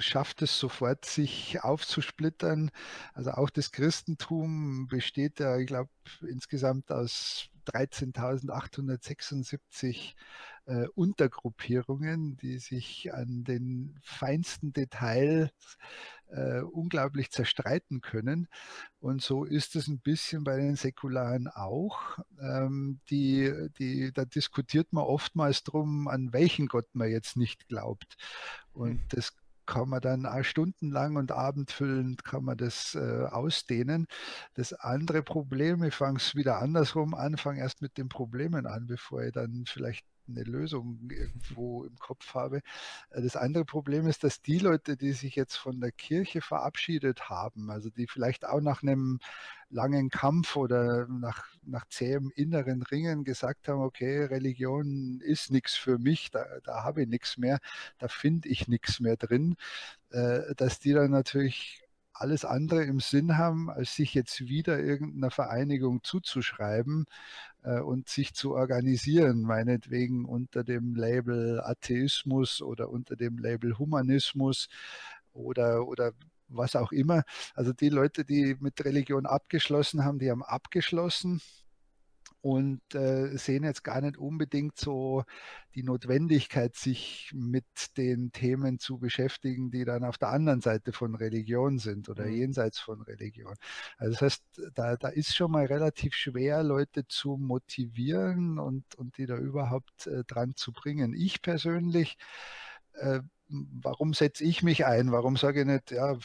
schafft 0.00 0.40
es 0.40 0.58
sofort, 0.58 1.04
sich 1.04 1.62
aufzusplittern. 1.62 2.70
Also 3.12 3.32
auch 3.32 3.50
das 3.50 3.72
Christentum 3.72 4.88
besteht 4.88 5.40
ja, 5.40 5.58
ich 5.58 5.66
glaube, 5.66 5.90
insgesamt 6.26 6.90
aus 6.90 7.50
13.876 7.66 10.14
äh, 10.68 10.86
Untergruppierungen, 10.94 12.36
die 12.36 12.58
sich 12.58 13.12
an 13.12 13.42
den 13.44 13.98
feinsten 14.02 14.72
Details 14.72 15.50
äh, 16.28 16.60
unglaublich 16.60 17.30
zerstreiten 17.30 18.02
können. 18.02 18.48
Und 19.00 19.22
so 19.22 19.44
ist 19.44 19.76
es 19.76 19.88
ein 19.88 20.00
bisschen 20.00 20.44
bei 20.44 20.56
den 20.56 20.76
Säkularen 20.76 21.48
auch. 21.48 22.18
Ähm, 22.40 23.00
die, 23.10 23.52
die, 23.78 24.12
da 24.12 24.26
diskutiert 24.26 24.92
man 24.92 25.04
oftmals 25.04 25.64
drum, 25.64 26.06
an 26.06 26.32
welchen 26.32 26.66
Gott 26.66 26.88
man 26.92 27.08
jetzt 27.08 27.36
nicht 27.36 27.68
glaubt. 27.68 28.16
Und 28.72 28.92
mhm. 28.92 29.08
das 29.08 29.32
kann 29.64 29.88
man 29.88 30.00
dann 30.00 30.26
auch 30.26 30.42
stundenlang 30.44 31.16
und 31.16 31.30
abendfüllend 31.30 32.24
kann 32.24 32.44
man 32.44 32.56
das 32.56 32.94
äh, 32.94 33.24
ausdehnen. 33.30 34.06
Das 34.54 34.72
andere 34.72 35.22
Problem, 35.22 35.82
ich 35.82 35.94
fange 35.94 36.18
es 36.18 36.34
wieder 36.34 36.58
andersrum 36.58 37.14
an, 37.14 37.36
fange 37.36 37.60
erst 37.60 37.82
mit 37.82 37.98
den 37.98 38.08
Problemen 38.08 38.66
an, 38.66 38.86
bevor 38.86 39.22
ich 39.22 39.32
dann 39.32 39.64
vielleicht 39.66 40.06
eine 40.28 40.44
Lösung 40.44 41.08
irgendwo 41.10 41.84
im 41.84 41.96
Kopf 41.98 42.34
habe. 42.34 42.58
Äh, 43.10 43.22
das 43.22 43.36
andere 43.36 43.64
Problem 43.64 44.06
ist, 44.06 44.24
dass 44.24 44.42
die 44.42 44.58
Leute, 44.58 44.96
die 44.96 45.12
sich 45.12 45.36
jetzt 45.36 45.56
von 45.56 45.80
der 45.80 45.92
Kirche 45.92 46.40
verabschiedet 46.40 47.28
haben, 47.28 47.70
also 47.70 47.90
die 47.90 48.06
vielleicht 48.06 48.44
auch 48.44 48.60
nach 48.60 48.82
einem 48.82 49.18
langen 49.70 50.08
Kampf 50.10 50.56
oder 50.56 51.06
nach, 51.08 51.46
nach 51.62 51.86
zähem 51.88 52.32
inneren 52.34 52.82
Ringen 52.82 53.24
gesagt 53.24 53.68
haben, 53.68 53.80
okay, 53.80 54.24
Religion 54.24 55.20
ist 55.20 55.50
nichts 55.50 55.74
für 55.74 55.98
mich, 55.98 56.30
da, 56.30 56.44
da 56.64 56.84
habe 56.84 57.02
ich 57.02 57.08
nichts 57.08 57.36
mehr, 57.36 57.58
da 57.98 58.08
finde 58.08 58.48
ich 58.48 58.68
nichts 58.68 59.00
mehr 59.00 59.16
drin, 59.16 59.56
äh, 60.10 60.54
dass 60.56 60.80
die 60.80 60.92
dann 60.92 61.10
natürlich 61.10 61.87
alles 62.20 62.44
andere 62.44 62.84
im 62.84 63.00
Sinn 63.00 63.36
haben, 63.36 63.70
als 63.70 63.94
sich 63.94 64.14
jetzt 64.14 64.48
wieder 64.48 64.78
irgendeiner 64.78 65.30
Vereinigung 65.30 66.02
zuzuschreiben 66.02 67.06
äh, 67.62 67.80
und 67.80 68.08
sich 68.08 68.34
zu 68.34 68.54
organisieren, 68.54 69.42
meinetwegen 69.42 70.24
unter 70.24 70.64
dem 70.64 70.94
Label 70.94 71.60
Atheismus 71.60 72.62
oder 72.62 72.90
unter 72.90 73.16
dem 73.16 73.38
Label 73.38 73.78
Humanismus 73.78 74.68
oder, 75.32 75.86
oder 75.86 76.12
was 76.48 76.76
auch 76.76 76.92
immer. 76.92 77.22
Also 77.54 77.72
die 77.72 77.90
Leute, 77.90 78.24
die 78.24 78.56
mit 78.60 78.84
Religion 78.84 79.26
abgeschlossen 79.26 80.04
haben, 80.04 80.18
die 80.18 80.30
haben 80.30 80.42
abgeschlossen 80.42 81.40
und 82.40 82.80
äh, 82.94 83.36
sehen 83.36 83.64
jetzt 83.64 83.82
gar 83.82 84.00
nicht 84.00 84.16
unbedingt 84.16 84.78
so 84.78 85.24
die 85.74 85.82
Notwendigkeit, 85.82 86.76
sich 86.76 87.32
mit 87.34 87.66
den 87.96 88.32
Themen 88.32 88.78
zu 88.78 88.98
beschäftigen, 88.98 89.70
die 89.70 89.84
dann 89.84 90.04
auf 90.04 90.18
der 90.18 90.28
anderen 90.28 90.60
Seite 90.60 90.92
von 90.92 91.14
Religion 91.14 91.78
sind 91.78 92.08
oder 92.08 92.26
mhm. 92.26 92.34
jenseits 92.34 92.78
von 92.78 93.02
Religion. 93.02 93.54
Also 93.96 94.12
das 94.12 94.22
heißt, 94.22 94.44
da, 94.74 94.96
da 94.96 95.08
ist 95.08 95.34
schon 95.34 95.50
mal 95.50 95.66
relativ 95.66 96.14
schwer, 96.14 96.62
Leute 96.62 97.06
zu 97.08 97.36
motivieren 97.36 98.58
und, 98.58 98.94
und 98.96 99.18
die 99.18 99.26
da 99.26 99.36
überhaupt 99.36 100.06
äh, 100.06 100.24
dran 100.24 100.54
zu 100.56 100.72
bringen. 100.72 101.14
Ich 101.14 101.42
persönlich 101.42 102.16
äh, 102.94 103.20
warum 103.48 104.14
setze 104.14 104.44
ich 104.44 104.62
mich 104.62 104.84
ein? 104.86 105.12
Warum 105.12 105.36
sage 105.36 105.60
ich 105.60 105.66
nicht, 105.66 105.90
ja, 105.90 106.18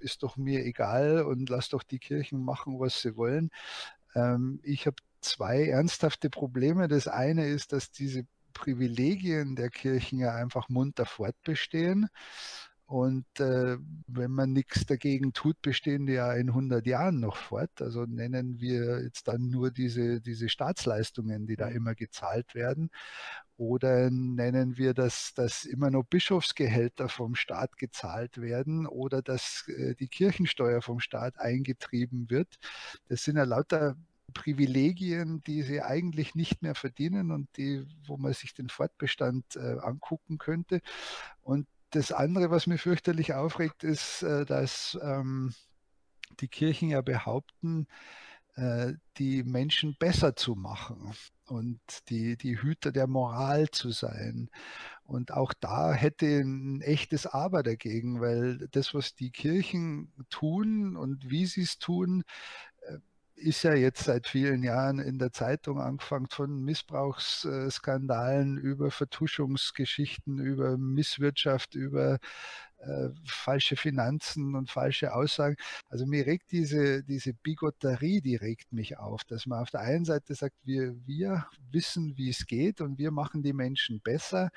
ist 0.00 0.22
doch 0.22 0.36
mir 0.36 0.64
egal 0.64 1.22
und 1.24 1.48
lass 1.48 1.68
doch 1.68 1.82
die 1.82 1.98
Kirchen 1.98 2.44
machen, 2.44 2.78
was 2.78 3.00
sie 3.00 3.16
wollen? 3.16 3.50
Ähm, 4.14 4.60
ich 4.62 4.86
habe 4.86 4.96
zwei 5.22 5.66
ernsthafte 5.66 6.30
Probleme. 6.30 6.88
Das 6.88 7.08
eine 7.08 7.46
ist, 7.46 7.72
dass 7.72 7.90
diese 7.90 8.24
Privilegien 8.52 9.56
der 9.56 9.70
Kirchen 9.70 10.18
ja 10.18 10.34
einfach 10.34 10.68
munter 10.68 11.06
fortbestehen. 11.06 12.08
Und 12.92 13.24
äh, 13.40 13.78
wenn 14.06 14.32
man 14.32 14.52
nichts 14.52 14.84
dagegen 14.84 15.32
tut, 15.32 15.62
bestehen 15.62 16.04
die 16.04 16.12
ja 16.12 16.34
in 16.34 16.50
100 16.50 16.86
Jahren 16.86 17.20
noch 17.20 17.36
fort. 17.36 17.70
Also 17.80 18.04
nennen 18.04 18.60
wir 18.60 19.02
jetzt 19.02 19.28
dann 19.28 19.48
nur 19.48 19.70
diese, 19.70 20.20
diese 20.20 20.50
Staatsleistungen, 20.50 21.46
die 21.46 21.56
da 21.56 21.70
mhm. 21.70 21.76
immer 21.76 21.94
gezahlt 21.94 22.54
werden. 22.54 22.90
Oder 23.56 24.10
nennen 24.10 24.76
wir, 24.76 24.92
dass, 24.92 25.32
dass 25.34 25.64
immer 25.64 25.90
noch 25.90 26.04
Bischofsgehälter 26.04 27.08
vom 27.08 27.34
Staat 27.34 27.78
gezahlt 27.78 28.42
werden 28.42 28.86
oder 28.86 29.22
dass 29.22 29.66
äh, 29.68 29.94
die 29.94 30.08
Kirchensteuer 30.08 30.82
vom 30.82 31.00
Staat 31.00 31.38
eingetrieben 31.38 32.28
wird. 32.28 32.58
Das 33.08 33.22
sind 33.22 33.36
ja 33.38 33.44
lauter 33.44 33.96
Privilegien, 34.32 35.42
die 35.44 35.62
sie 35.62 35.82
eigentlich 35.82 36.34
nicht 36.34 36.62
mehr 36.62 36.74
verdienen 36.74 37.30
und 37.30 37.48
die, 37.56 37.86
wo 38.06 38.16
man 38.16 38.32
sich 38.32 38.54
den 38.54 38.68
Fortbestand 38.68 39.56
äh, 39.56 39.78
angucken 39.80 40.38
könnte. 40.38 40.80
Und 41.42 41.66
das 41.90 42.12
andere, 42.12 42.50
was 42.50 42.66
mir 42.66 42.78
fürchterlich 42.78 43.34
aufregt, 43.34 43.84
ist, 43.84 44.22
äh, 44.22 44.44
dass 44.44 44.98
ähm, 45.02 45.54
die 46.40 46.48
Kirchen 46.48 46.88
ja 46.88 47.02
behaupten, 47.02 47.86
äh, 48.56 48.94
die 49.18 49.44
Menschen 49.44 49.96
besser 49.98 50.36
zu 50.36 50.54
machen 50.54 51.14
und 51.46 51.80
die, 52.08 52.36
die 52.36 52.60
Hüter 52.60 52.92
der 52.92 53.06
Moral 53.06 53.70
zu 53.70 53.90
sein. 53.90 54.50
Und 55.04 55.32
auch 55.32 55.52
da 55.58 55.92
hätte 55.92 56.26
ein 56.26 56.80
echtes 56.80 57.26
Aber 57.26 57.62
dagegen, 57.62 58.20
weil 58.20 58.68
das, 58.70 58.94
was 58.94 59.14
die 59.14 59.30
Kirchen 59.30 60.12
tun 60.30 60.96
und 60.96 61.30
wie 61.30 61.46
sie 61.46 61.62
es 61.62 61.78
tun, 61.78 62.24
ist 63.34 63.62
ja 63.62 63.74
jetzt 63.74 64.04
seit 64.04 64.28
vielen 64.28 64.62
Jahren 64.62 64.98
in 64.98 65.18
der 65.18 65.32
Zeitung 65.32 65.80
angefangen 65.80 66.28
von 66.28 66.62
Missbrauchsskandalen 66.64 68.58
über 68.58 68.90
Vertuschungsgeschichten, 68.90 70.38
über 70.38 70.76
Misswirtschaft, 70.76 71.74
über 71.74 72.18
äh, 72.78 73.10
falsche 73.24 73.76
Finanzen 73.76 74.54
und 74.54 74.70
falsche 74.70 75.14
Aussagen. 75.14 75.56
Also 75.88 76.04
mir 76.04 76.26
regt 76.26 76.50
diese, 76.50 77.04
diese 77.04 77.32
Bigotterie, 77.32 78.20
die 78.20 78.36
regt 78.36 78.72
mich 78.72 78.98
auf, 78.98 79.24
dass 79.24 79.46
man 79.46 79.60
auf 79.60 79.70
der 79.70 79.82
einen 79.82 80.04
Seite 80.04 80.34
sagt, 80.34 80.56
wir, 80.64 80.94
wir 81.06 81.46
wissen, 81.70 82.16
wie 82.16 82.28
es 82.28 82.46
geht 82.46 82.80
und 82.80 82.98
wir 82.98 83.12
machen 83.12 83.42
die 83.42 83.52
Menschen 83.52 84.00
besser 84.00 84.50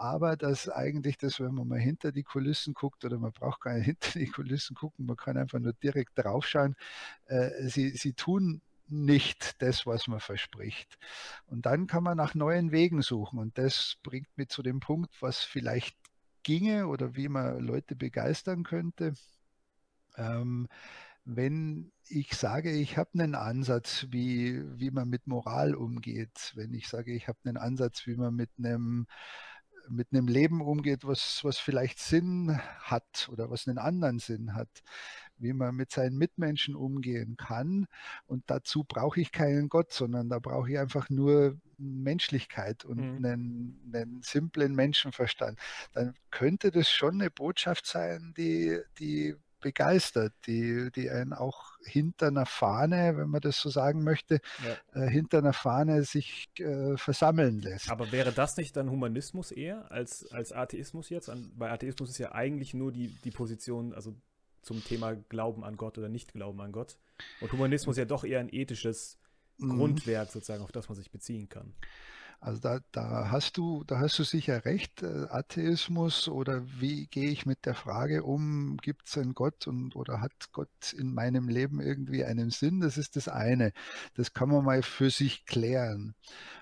aber 0.00 0.36
dass 0.36 0.68
eigentlich 0.70 1.18
das, 1.18 1.40
wenn 1.40 1.54
man 1.54 1.68
mal 1.68 1.78
hinter 1.78 2.10
die 2.10 2.22
Kulissen 2.22 2.72
guckt, 2.72 3.04
oder 3.04 3.18
man 3.18 3.32
braucht 3.32 3.60
gar 3.60 3.74
nicht 3.74 3.84
hinter 3.84 4.18
die 4.18 4.28
Kulissen 4.28 4.74
gucken, 4.74 5.04
man 5.04 5.16
kann 5.16 5.36
einfach 5.36 5.58
nur 5.58 5.74
direkt 5.74 6.18
draufschauen, 6.18 6.74
äh, 7.26 7.68
sie, 7.68 7.90
sie 7.90 8.14
tun 8.14 8.62
nicht 8.88 9.60
das, 9.62 9.86
was 9.86 10.08
man 10.08 10.20
verspricht. 10.20 10.98
Und 11.46 11.66
dann 11.66 11.86
kann 11.86 12.02
man 12.02 12.16
nach 12.16 12.34
neuen 12.34 12.72
Wegen 12.72 13.02
suchen. 13.02 13.38
Und 13.38 13.58
das 13.58 13.96
bringt 14.02 14.26
mich 14.36 14.48
zu 14.48 14.62
dem 14.62 14.80
Punkt, 14.80 15.14
was 15.20 15.40
vielleicht 15.40 15.96
ginge 16.42 16.86
oder 16.88 17.14
wie 17.14 17.28
man 17.28 17.60
Leute 17.60 17.94
begeistern 17.94 18.64
könnte. 18.64 19.12
Ähm, 20.16 20.66
wenn 21.24 21.92
ich 22.08 22.32
sage, 22.32 22.72
ich 22.72 22.96
habe 22.96 23.10
einen 23.14 23.34
Ansatz, 23.34 24.06
wie, 24.08 24.62
wie 24.80 24.90
man 24.90 25.08
mit 25.10 25.26
Moral 25.26 25.74
umgeht, 25.74 26.52
wenn 26.54 26.72
ich 26.74 26.88
sage, 26.88 27.12
ich 27.12 27.28
habe 27.28 27.38
einen 27.44 27.58
Ansatz, 27.58 28.06
wie 28.06 28.16
man 28.16 28.34
mit 28.34 28.50
einem 28.58 29.06
mit 29.90 30.08
einem 30.12 30.28
Leben 30.28 30.60
umgeht, 30.60 31.04
was, 31.04 31.42
was 31.42 31.58
vielleicht 31.58 31.98
Sinn 31.98 32.58
hat 32.78 33.28
oder 33.30 33.50
was 33.50 33.66
einen 33.66 33.78
anderen 33.78 34.18
Sinn 34.18 34.54
hat, 34.54 34.68
wie 35.38 35.52
man 35.52 35.74
mit 35.74 35.90
seinen 35.90 36.16
Mitmenschen 36.16 36.74
umgehen 36.76 37.36
kann. 37.36 37.86
Und 38.26 38.44
dazu 38.46 38.84
brauche 38.84 39.20
ich 39.20 39.32
keinen 39.32 39.68
Gott, 39.68 39.92
sondern 39.92 40.28
da 40.28 40.38
brauche 40.38 40.70
ich 40.70 40.78
einfach 40.78 41.10
nur 41.10 41.58
Menschlichkeit 41.78 42.84
und 42.84 42.98
mhm. 42.98 43.24
einen, 43.24 43.90
einen 43.92 44.22
simplen 44.22 44.74
Menschenverstand. 44.74 45.58
Dann 45.92 46.14
könnte 46.30 46.70
das 46.70 46.88
schon 46.88 47.14
eine 47.14 47.30
Botschaft 47.30 47.86
sein, 47.86 48.32
die, 48.36 48.78
die 48.98 49.34
begeistert, 49.60 50.32
die, 50.46 50.90
die 50.94 51.10
einen 51.10 51.32
auch 51.32 51.78
hinter 51.84 52.28
einer 52.28 52.46
Fahne, 52.46 53.16
wenn 53.16 53.28
man 53.28 53.40
das 53.40 53.60
so 53.60 53.70
sagen 53.70 54.02
möchte, 54.04 54.40
ja. 54.64 55.02
äh, 55.02 55.08
hinter 55.08 55.38
einer 55.38 55.52
Fahne 55.52 56.02
sich 56.04 56.48
äh, 56.58 56.96
versammeln 56.96 57.60
lässt. 57.60 57.90
Aber 57.90 58.12
wäre 58.12 58.32
das 58.32 58.56
nicht 58.56 58.76
dann 58.76 58.90
Humanismus 58.90 59.50
eher 59.50 59.90
als, 59.90 60.30
als 60.32 60.52
Atheismus 60.52 61.08
jetzt? 61.08 61.28
An, 61.28 61.52
bei 61.56 61.70
Atheismus 61.70 62.10
ist 62.10 62.18
ja 62.18 62.32
eigentlich 62.32 62.74
nur 62.74 62.92
die, 62.92 63.08
die 63.24 63.30
Position, 63.30 63.94
also 63.94 64.14
zum 64.62 64.84
Thema 64.84 65.14
Glauben 65.14 65.64
an 65.64 65.76
Gott 65.76 65.98
oder 65.98 66.08
Nicht-Glauben 66.08 66.60
an 66.60 66.72
Gott. 66.72 66.98
Und 67.40 67.52
Humanismus 67.52 67.96
ja 67.96 68.04
doch 68.04 68.24
eher 68.24 68.40
ein 68.40 68.52
ethisches 68.52 69.18
mhm. 69.58 69.76
Grundwerk 69.76 70.30
sozusagen, 70.30 70.62
auf 70.62 70.72
das 70.72 70.88
man 70.88 70.96
sich 70.96 71.10
beziehen 71.10 71.48
kann. 71.48 71.74
Also 72.42 72.58
da, 72.58 72.80
da 72.92 73.30
hast 73.30 73.58
du, 73.58 73.84
da 73.84 73.98
hast 73.98 74.18
du 74.18 74.24
sicher 74.24 74.64
recht, 74.64 75.02
äh, 75.02 75.26
Atheismus 75.28 76.26
oder 76.26 76.62
wie 76.80 77.06
gehe 77.06 77.28
ich 77.28 77.44
mit 77.44 77.66
der 77.66 77.74
Frage 77.74 78.24
um, 78.24 78.78
gibt 78.78 79.08
es 79.08 79.18
einen 79.18 79.34
Gott 79.34 79.66
und 79.66 79.94
oder 79.94 80.22
hat 80.22 80.32
Gott 80.52 80.94
in 80.96 81.12
meinem 81.12 81.48
Leben 81.48 81.80
irgendwie 81.82 82.24
einen 82.24 82.48
Sinn? 82.48 82.80
Das 82.80 82.96
ist 82.96 83.16
das 83.16 83.28
eine. 83.28 83.72
Das 84.14 84.32
kann 84.32 84.48
man 84.48 84.64
mal 84.64 84.82
für 84.82 85.10
sich 85.10 85.44
klären. 85.44 86.14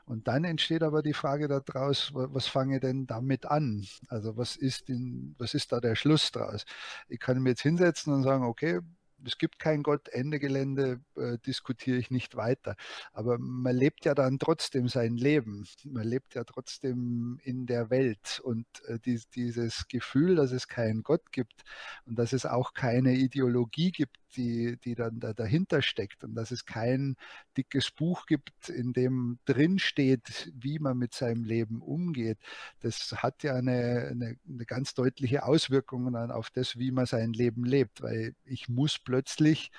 Und 0.05 0.27
dann 0.27 0.43
entsteht 0.45 0.83
aber 0.83 1.03
die 1.03 1.13
Frage 1.15 1.47
daraus, 1.49 2.11
was 2.13 2.49
fange 2.49 2.81
denn 2.81 3.07
damit 3.07 3.47
an? 3.47 3.87
Also 4.09 4.37
was 4.37 4.57
ist, 4.57 4.89
in, 4.91 5.37
was 5.39 5.55
ist 5.55 5.71
da 5.71 5.81
der 5.81 5.95
Schluss 5.95 6.33
draus? 6.33 6.65
Ich 7.09 7.21
kann 7.21 7.41
mir 7.41 7.51
jetzt 7.51 7.63
hinsetzen 7.63 8.13
und 8.13 8.25
sagen, 8.25 8.45
okay, 8.45 8.81
es 9.25 9.39
gibt 9.39 9.59
kein 9.59 9.83
Gott, 9.83 10.09
Ende 10.09 10.39
Gelände, 10.39 11.01
äh, 11.17 11.39
diskutiere 11.39 11.99
ich 11.99 12.11
nicht 12.11 12.37
weiter. 12.37 12.77
Aber 13.13 13.39
man 13.39 13.77
lebt 13.77 14.05
ja 14.05 14.15
dann 14.15 14.39
trotzdem 14.39 14.89
sein 14.89 15.17
Leben. 15.17 15.67
Man 15.85 16.07
lebt 16.07 16.35
ja 16.35 16.45
trotzdem 16.45 17.39
in 17.43 17.67
der 17.67 17.91
Welt. 17.91 18.41
Und 18.43 18.67
äh, 18.87 18.99
die, 18.99 19.21
dieses 19.35 19.89
Gefühl, 19.89 20.37
dass 20.37 20.53
es 20.53 20.69
keinen 20.69 21.03
Gott 21.03 21.33
gibt 21.33 21.65
und 22.07 22.19
dass 22.19 22.33
es 22.33 22.47
auch 22.47 22.75
keine 22.75 23.15
Ideologie 23.15 23.93
gibt, 23.93 24.17
die, 24.37 24.77
die 24.85 24.95
dann 24.95 25.21
da 25.21 25.33
dahinter 25.33 25.83
steckt 25.83 26.25
und 26.25 26.35
dass 26.35 26.51
es 26.51 26.65
kein 26.65 27.17
dickes 27.57 27.91
Buch 27.91 28.27
gibt, 28.27 28.69
in 28.69 28.93
dem 28.93 29.39
drin 29.45 29.79
steht, 29.79 30.53
wie 30.55 30.79
man 30.79 30.99
mit 30.99 31.15
seinem 31.15 31.45
Leben 31.45 31.81
umgeht. 31.81 32.39
Das 32.81 33.13
hat 33.17 33.43
ja 33.43 33.55
eine, 33.55 34.09
eine, 34.11 34.37
eine 34.49 34.67
ganz 34.67 34.95
deutliche 34.95 35.45
Auswirkung 35.45 36.13
dann 36.13 36.31
auf 36.31 36.51
das, 36.51 36.79
wie 36.79 36.91
man 36.91 37.07
sein 37.07 37.33
Leben 37.33 37.65
lebt, 37.65 38.03
weil 38.03 38.35
ich 38.45 38.69
muss 38.69 38.99
plötzlich 39.09 39.71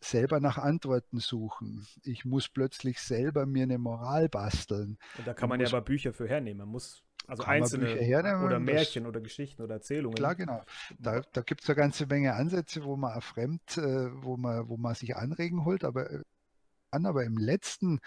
selber 0.00 0.40
nach 0.40 0.56
Antworten 0.56 1.18
suchen. 1.18 1.86
Ich 2.04 2.24
muss 2.24 2.48
plötzlich 2.48 3.00
selber 3.00 3.44
mir 3.44 3.64
eine 3.64 3.76
Moral 3.76 4.30
basteln. 4.30 4.96
Und 5.18 5.26
da 5.26 5.34
kann 5.34 5.50
man 5.50 5.60
ja 5.60 5.66
aber 5.68 5.82
Bücher 5.82 6.14
für 6.14 6.26
hernehmen. 6.26 6.60
Man 6.60 6.68
muss 6.68 7.02
also 7.26 7.42
einzelne 7.42 7.86
hernehmen, 7.86 8.42
oder 8.44 8.58
Märchen 8.58 9.04
das, 9.04 9.10
oder 9.10 9.20
Geschichten 9.20 9.60
oder 9.60 9.74
Erzählungen. 9.74 10.16
Klar, 10.16 10.36
genau. 10.36 10.64
Da, 10.98 11.20
da 11.34 11.42
gibt 11.42 11.62
es 11.62 11.68
eine 11.68 11.76
ganze 11.76 12.06
Menge 12.06 12.32
Ansätze, 12.32 12.82
wo 12.82 12.96
man 12.96 13.20
fremd, 13.20 13.76
äh, 13.76 14.10
wo 14.24 14.38
man, 14.38 14.66
wo 14.70 14.78
man 14.78 14.94
sich 14.94 15.16
Anregen 15.16 15.66
holt, 15.66 15.84
aber 15.84 16.10
äh, 16.10 16.22
an, 16.90 17.04
aber 17.04 17.24
im 17.24 17.36
letzten 17.36 18.00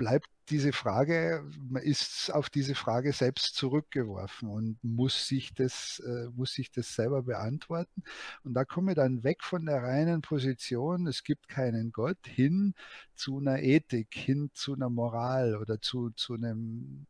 bleibt 0.00 0.30
diese 0.48 0.72
Frage, 0.72 1.44
man 1.68 1.82
ist 1.82 2.32
auf 2.32 2.48
diese 2.48 2.74
Frage 2.74 3.12
selbst 3.12 3.54
zurückgeworfen 3.54 4.48
und 4.48 4.78
muss 4.82 5.28
sich 5.28 5.52
das, 5.52 6.02
äh, 6.06 6.30
muss 6.34 6.54
sich 6.54 6.72
das 6.72 6.94
selber 6.94 7.22
beantworten. 7.22 8.02
Und 8.42 8.54
da 8.54 8.64
komme 8.64 8.92
ich 8.92 8.96
dann 8.96 9.24
weg 9.24 9.44
von 9.44 9.66
der 9.66 9.82
reinen 9.82 10.22
Position, 10.22 11.06
es 11.06 11.22
gibt 11.22 11.48
keinen 11.48 11.92
Gott, 11.92 12.16
hin 12.24 12.72
zu 13.14 13.40
einer 13.40 13.60
Ethik, 13.60 14.14
hin 14.14 14.50
zu 14.54 14.72
einer 14.72 14.88
Moral 14.88 15.54
oder 15.56 15.82
zu, 15.82 16.08
zu 16.12 16.32
einem 16.32 17.06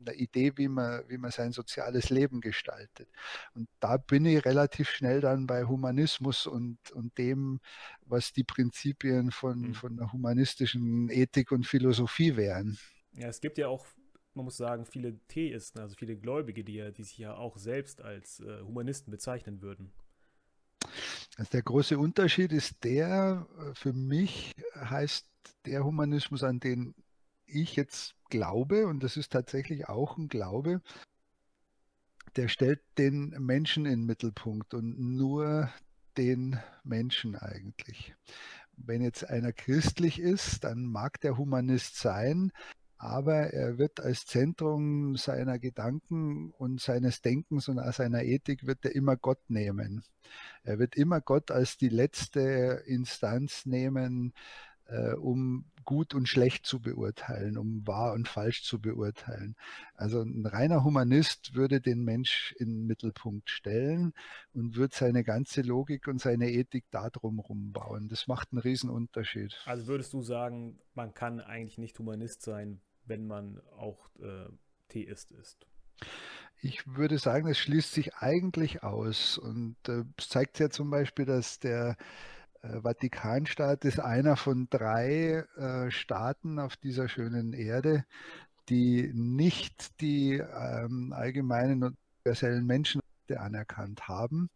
einer 0.00 0.14
Idee, 0.14 0.52
wie 0.56 0.68
man, 0.68 1.02
wie 1.08 1.18
man 1.18 1.30
sein 1.30 1.52
soziales 1.52 2.10
Leben 2.10 2.40
gestaltet. 2.40 3.08
Und 3.54 3.68
da 3.80 3.96
bin 3.96 4.24
ich 4.26 4.44
relativ 4.44 4.90
schnell 4.90 5.20
dann 5.20 5.46
bei 5.46 5.64
Humanismus 5.64 6.46
und, 6.46 6.78
und 6.92 7.16
dem, 7.18 7.60
was 8.02 8.32
die 8.32 8.44
Prinzipien 8.44 9.30
von, 9.30 9.60
mhm. 9.60 9.74
von 9.74 9.96
der 9.96 10.12
humanistischen 10.12 11.08
Ethik 11.10 11.52
und 11.52 11.66
Philosophie 11.66 12.36
wären. 12.36 12.78
Ja, 13.12 13.28
es 13.28 13.40
gibt 13.40 13.58
ja 13.58 13.68
auch, 13.68 13.86
man 14.34 14.44
muss 14.44 14.56
sagen, 14.56 14.86
viele 14.86 15.18
Theisten, 15.28 15.80
also 15.80 15.94
viele 15.96 16.16
Gläubige, 16.16 16.64
die, 16.64 16.74
ja, 16.74 16.90
die 16.90 17.02
sich 17.02 17.18
ja 17.18 17.34
auch 17.34 17.56
selbst 17.58 18.02
als 18.02 18.40
äh, 18.40 18.62
Humanisten 18.62 19.10
bezeichnen 19.10 19.60
würden. 19.60 19.92
Also 21.36 21.50
der 21.52 21.62
große 21.62 21.98
Unterschied 21.98 22.52
ist 22.52 22.82
der, 22.84 23.46
äh, 23.58 23.74
für 23.74 23.92
mich 23.92 24.54
heißt 24.76 25.26
der 25.66 25.84
Humanismus, 25.84 26.42
an 26.42 26.60
den 26.60 26.94
ich 27.50 27.76
jetzt 27.76 28.14
glaube, 28.30 28.86
und 28.86 29.02
das 29.02 29.16
ist 29.16 29.32
tatsächlich 29.32 29.88
auch 29.88 30.16
ein 30.16 30.28
Glaube, 30.28 30.80
der 32.36 32.48
stellt 32.48 32.80
den 32.98 33.30
Menschen 33.38 33.86
in 33.86 34.00
den 34.00 34.06
Mittelpunkt 34.06 34.74
und 34.74 34.98
nur 34.98 35.70
den 36.16 36.58
Menschen 36.84 37.36
eigentlich. 37.36 38.14
Wenn 38.76 39.02
jetzt 39.02 39.28
einer 39.28 39.52
christlich 39.52 40.20
ist, 40.20 40.64
dann 40.64 40.84
mag 40.84 41.20
der 41.20 41.36
Humanist 41.36 41.96
sein, 41.96 42.52
aber 42.96 43.52
er 43.52 43.78
wird 43.78 44.00
als 44.00 44.26
Zentrum 44.26 45.16
seiner 45.16 45.58
Gedanken 45.58 46.50
und 46.50 46.80
seines 46.80 47.22
Denkens 47.22 47.68
und 47.68 47.80
seiner 47.94 48.22
Ethik 48.22 48.66
wird 48.66 48.84
er 48.84 48.94
immer 48.94 49.16
Gott 49.16 49.40
nehmen. 49.48 50.04
Er 50.64 50.78
wird 50.78 50.96
immer 50.96 51.20
Gott 51.22 51.50
als 51.50 51.78
die 51.78 51.88
letzte 51.88 52.82
Instanz 52.86 53.64
nehmen, 53.64 54.34
äh, 54.90 55.14
um 55.14 55.64
gut 55.84 56.14
und 56.14 56.28
schlecht 56.28 56.66
zu 56.66 56.80
beurteilen, 56.80 57.56
um 57.56 57.86
wahr 57.86 58.12
und 58.12 58.28
falsch 58.28 58.62
zu 58.62 58.80
beurteilen. 58.80 59.56
Also 59.94 60.22
ein 60.22 60.46
reiner 60.46 60.84
Humanist 60.84 61.54
würde 61.54 61.80
den 61.80 62.04
Mensch 62.04 62.54
in 62.58 62.68
den 62.68 62.86
Mittelpunkt 62.86 63.50
stellen 63.50 64.12
und 64.52 64.76
würde 64.76 64.94
seine 64.94 65.24
ganze 65.24 65.62
Logik 65.62 66.06
und 66.06 66.20
seine 66.20 66.50
Ethik 66.50 66.84
darum 66.90 67.38
rumbauen. 67.40 68.08
Das 68.08 68.26
macht 68.26 68.52
einen 68.52 68.60
riesen 68.60 68.90
Unterschied. 68.90 69.56
Also 69.64 69.86
würdest 69.86 70.12
du 70.12 70.22
sagen, 70.22 70.78
man 70.94 71.14
kann 71.14 71.40
eigentlich 71.40 71.78
nicht 71.78 71.98
Humanist 71.98 72.42
sein, 72.42 72.80
wenn 73.06 73.26
man 73.26 73.60
auch 73.76 74.10
äh, 74.20 74.48
Theist 74.88 75.32
ist? 75.32 75.66
Ich 76.62 76.86
würde 76.86 77.18
sagen, 77.18 77.48
das 77.48 77.58
schließt 77.58 77.92
sich 77.92 78.14
eigentlich 78.16 78.82
aus. 78.82 79.38
Und 79.38 79.76
äh, 79.88 80.04
es 80.18 80.26
äh, 80.26 80.28
zeigt 80.28 80.58
ja 80.58 80.68
zum 80.68 80.90
Beispiel, 80.90 81.24
dass 81.24 81.58
der 81.58 81.96
Vatikanstaat 82.62 83.84
ist 83.84 84.00
einer 84.00 84.36
von 84.36 84.68
drei 84.70 85.44
äh, 85.56 85.90
Staaten 85.90 86.58
auf 86.58 86.76
dieser 86.76 87.08
schönen 87.08 87.52
Erde, 87.52 88.04
die 88.68 89.10
nicht 89.14 90.00
die 90.00 90.34
ähm, 90.34 91.12
allgemeinen 91.12 91.82
und 91.82 91.96
universellen 92.24 92.66
Menschenrechte 92.66 93.40
anerkannt 93.40 94.08
haben. 94.08 94.50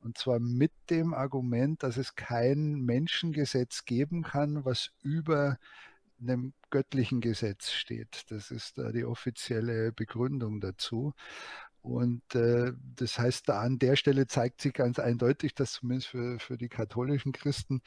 Und 0.00 0.16
zwar 0.16 0.38
mit 0.38 0.72
dem 0.88 1.12
Argument, 1.12 1.82
dass 1.82 1.96
es 1.96 2.14
kein 2.14 2.80
Menschengesetz 2.80 3.84
geben 3.84 4.22
kann, 4.22 4.64
was 4.64 4.92
über 5.02 5.58
einem 6.20 6.52
göttlichen 6.70 7.20
Gesetz 7.20 7.70
steht. 7.70 8.24
Das 8.30 8.50
ist 8.50 8.78
da 8.78 8.92
die 8.92 9.04
offizielle 9.04 9.92
Begründung 9.92 10.60
dazu. 10.60 11.12
Und 11.82 12.34
äh, 12.34 12.72
das 12.96 13.18
heißt, 13.18 13.48
da 13.48 13.60
an 13.60 13.78
der 13.78 13.96
Stelle 13.96 14.26
zeigt 14.26 14.60
sich 14.60 14.74
ganz 14.74 14.98
eindeutig, 14.98 15.54
dass 15.54 15.72
zumindest 15.72 16.08
für, 16.08 16.38
für 16.38 16.58
die 16.58 16.68
katholischen 16.68 17.32
Christen 17.32 17.80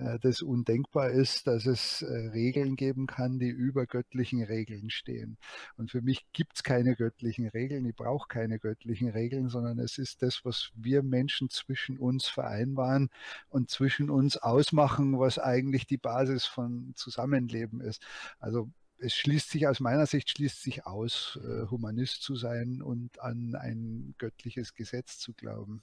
äh, 0.00 0.18
das 0.18 0.42
undenkbar 0.42 1.10
ist, 1.10 1.46
dass 1.46 1.66
es 1.66 2.02
äh, 2.02 2.28
Regeln 2.32 2.76
geben 2.76 3.06
kann, 3.06 3.38
die 3.38 3.48
über 3.48 3.86
göttlichen 3.86 4.42
Regeln 4.42 4.90
stehen. 4.90 5.38
Und 5.76 5.90
für 5.90 6.02
mich 6.02 6.26
gibt 6.32 6.56
es 6.56 6.62
keine 6.62 6.96
göttlichen 6.96 7.48
Regeln, 7.48 7.86
ich 7.86 7.96
brauche 7.96 8.28
keine 8.28 8.58
göttlichen 8.58 9.08
Regeln, 9.08 9.48
sondern 9.48 9.78
es 9.78 9.98
ist 9.98 10.22
das, 10.22 10.44
was 10.44 10.70
wir 10.74 11.02
Menschen 11.02 11.50
zwischen 11.50 11.98
uns 11.98 12.26
vereinbaren 12.26 13.10
und 13.48 13.70
zwischen 13.70 14.10
uns 14.10 14.36
ausmachen, 14.36 15.18
was 15.18 15.38
eigentlich 15.38 15.86
die 15.86 15.98
Basis 15.98 16.44
von 16.46 16.92
Zusammenleben 16.94 17.80
ist. 17.80 18.02
Also 18.38 18.70
es 19.00 19.14
schließt 19.14 19.50
sich 19.50 19.66
aus 19.66 19.80
meiner 19.80 20.06
Sicht 20.06 20.30
schließt 20.30 20.62
sich 20.62 20.86
aus, 20.86 21.38
äh, 21.42 21.66
Humanist 21.70 22.22
zu 22.22 22.36
sein 22.36 22.82
und 22.82 23.20
an 23.20 23.54
ein 23.54 24.14
göttliches 24.18 24.74
Gesetz 24.74 25.18
zu 25.18 25.32
glauben. 25.32 25.82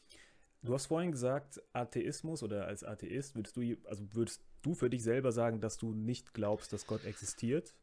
Du 0.63 0.73
hast 0.73 0.88
vorhin 0.88 1.12
gesagt, 1.12 1.62
Atheismus 1.73 2.43
oder 2.43 2.67
als 2.67 2.84
Atheist 2.84 3.36
würdest 3.36 3.58
du, 3.58 3.62
also 3.86 4.03
würdest 4.13 4.41
du 4.62 4.73
für 4.73 4.89
dich 4.89 5.03
selber 5.03 5.32
sagen, 5.32 5.62
dass 5.62 5.77
du 5.77 5.93
nicht 5.93 6.34
glaubst, 6.34 6.73
dass 6.73 6.88
Gott 6.88 7.06
existiert? 7.06 7.75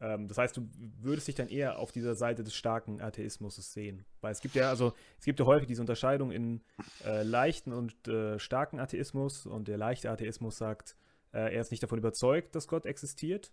Ähm, 0.00 0.28
das 0.28 0.38
heißt, 0.38 0.56
du 0.56 0.68
würdest 1.00 1.28
dich 1.28 1.34
dann 1.34 1.48
eher 1.48 1.78
auf 1.78 1.92
dieser 1.92 2.14
Seite 2.14 2.42
des 2.42 2.54
starken 2.54 3.00
Atheismus 3.00 3.56
sehen. 3.56 4.04
Weil 4.20 4.32
es 4.32 4.40
gibt 4.40 4.54
ja, 4.54 4.70
also 4.70 4.92
es 5.18 5.24
gibt 5.24 5.40
ja 5.40 5.46
häufig 5.46 5.66
diese 5.66 5.82
Unterscheidung 5.82 6.30
in 6.30 6.62
äh, 7.04 7.22
leichten 7.22 7.72
und 7.72 8.08
äh, 8.08 8.38
starken 8.38 8.80
Atheismus 8.80 9.46
und 9.46 9.68
der 9.68 9.78
leichte 9.78 10.10
Atheismus 10.10 10.56
sagt, 10.56 10.96
äh, 11.32 11.54
er 11.54 11.60
ist 11.60 11.70
nicht 11.70 11.82
davon 11.82 11.98
überzeugt, 11.98 12.54
dass 12.54 12.68
Gott 12.68 12.86
existiert. 12.86 13.52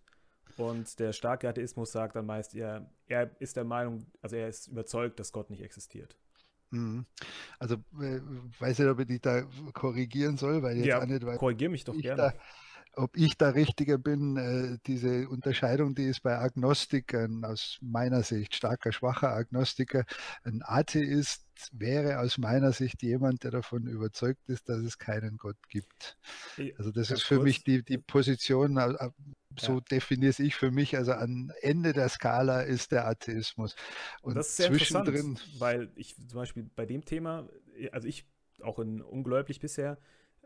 Und 0.57 0.99
der 0.99 1.13
starke 1.13 1.47
Atheismus 1.47 1.91
sagt 1.91 2.15
dann 2.15 2.25
meist, 2.25 2.55
er, 2.55 2.89
er 3.07 3.29
ist 3.39 3.55
der 3.55 3.63
Meinung, 3.63 4.05
also 4.21 4.35
er 4.35 4.47
ist 4.47 4.67
überzeugt, 4.67 5.19
dass 5.19 5.31
Gott 5.31 5.49
nicht 5.49 5.61
existiert. 5.61 6.15
Mhm. 6.71 7.05
Also 7.59 7.75
äh, 8.01 8.19
weiß 8.59 8.79
nicht, 8.79 8.87
ob 8.89 8.99
ich 8.99 9.07
dich 9.07 9.21
da 9.21 9.43
korrigieren 9.73 10.37
soll, 10.37 10.61
weil 10.63 10.77
jetzt 10.77 10.87
ja, 10.87 11.05
nicht, 11.05 11.25
weil 11.25 11.37
korrigier 11.37 11.69
mich 11.69 11.83
doch 11.83 11.97
gerne. 11.97 12.17
Da, 12.17 12.33
ob 12.97 13.15
ich 13.15 13.37
da 13.37 13.49
richtiger 13.49 13.97
bin, 13.97 14.37
äh, 14.37 14.77
diese 14.87 15.29
Unterscheidung, 15.29 15.93
die 15.93 16.05
ist 16.05 16.23
bei 16.23 16.37
Agnostikern 16.37 17.45
aus 17.45 17.77
meiner 17.81 18.23
Sicht, 18.23 18.55
starker, 18.55 18.91
schwacher 18.91 19.29
Agnostiker, 19.29 20.03
ein 20.43 20.61
Atheist 20.63 21.45
wäre 21.71 22.19
aus 22.19 22.37
meiner 22.37 22.71
Sicht 22.71 23.01
jemand, 23.03 23.43
der 23.43 23.51
davon 23.51 23.87
überzeugt 23.87 24.49
ist, 24.49 24.67
dass 24.69 24.79
es 24.79 24.97
keinen 24.97 25.37
Gott 25.37 25.57
gibt. 25.69 26.17
Also 26.77 26.91
das 26.91 27.11
ist 27.11 27.23
für 27.23 27.35
kurz. 27.35 27.45
mich 27.45 27.63
die, 27.63 27.83
die 27.83 27.97
Position, 27.97 28.77
so 29.59 29.75
ja. 29.75 29.79
definiere 29.91 30.33
ich 30.41 30.55
für 30.55 30.71
mich, 30.71 30.97
also 30.97 31.13
am 31.13 31.51
Ende 31.61 31.93
der 31.93 32.09
Skala 32.09 32.61
ist 32.61 32.91
der 32.91 33.07
Atheismus. 33.07 33.75
Und, 34.21 34.31
Und 34.31 34.35
das 34.35 34.49
ist 34.49 34.57
sehr 34.57 34.69
zwischendrin, 34.69 35.39
weil 35.57 35.91
ich 35.95 36.15
zum 36.15 36.39
Beispiel 36.39 36.69
bei 36.75 36.85
dem 36.85 37.05
Thema, 37.05 37.49
also 37.91 38.07
ich 38.07 38.25
auch 38.61 38.79
in 38.79 39.01
ungläubig 39.01 39.59
bisher, 39.59 39.97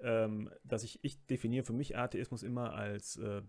ähm, 0.01 0.49
dass 0.63 0.83
ich, 0.83 0.99
ich 1.03 1.25
definiere 1.27 1.63
für 1.63 1.73
mich 1.73 1.97
Atheismus 1.97 2.43
immer 2.43 2.73
als, 2.73 3.17
äh, 3.17 3.41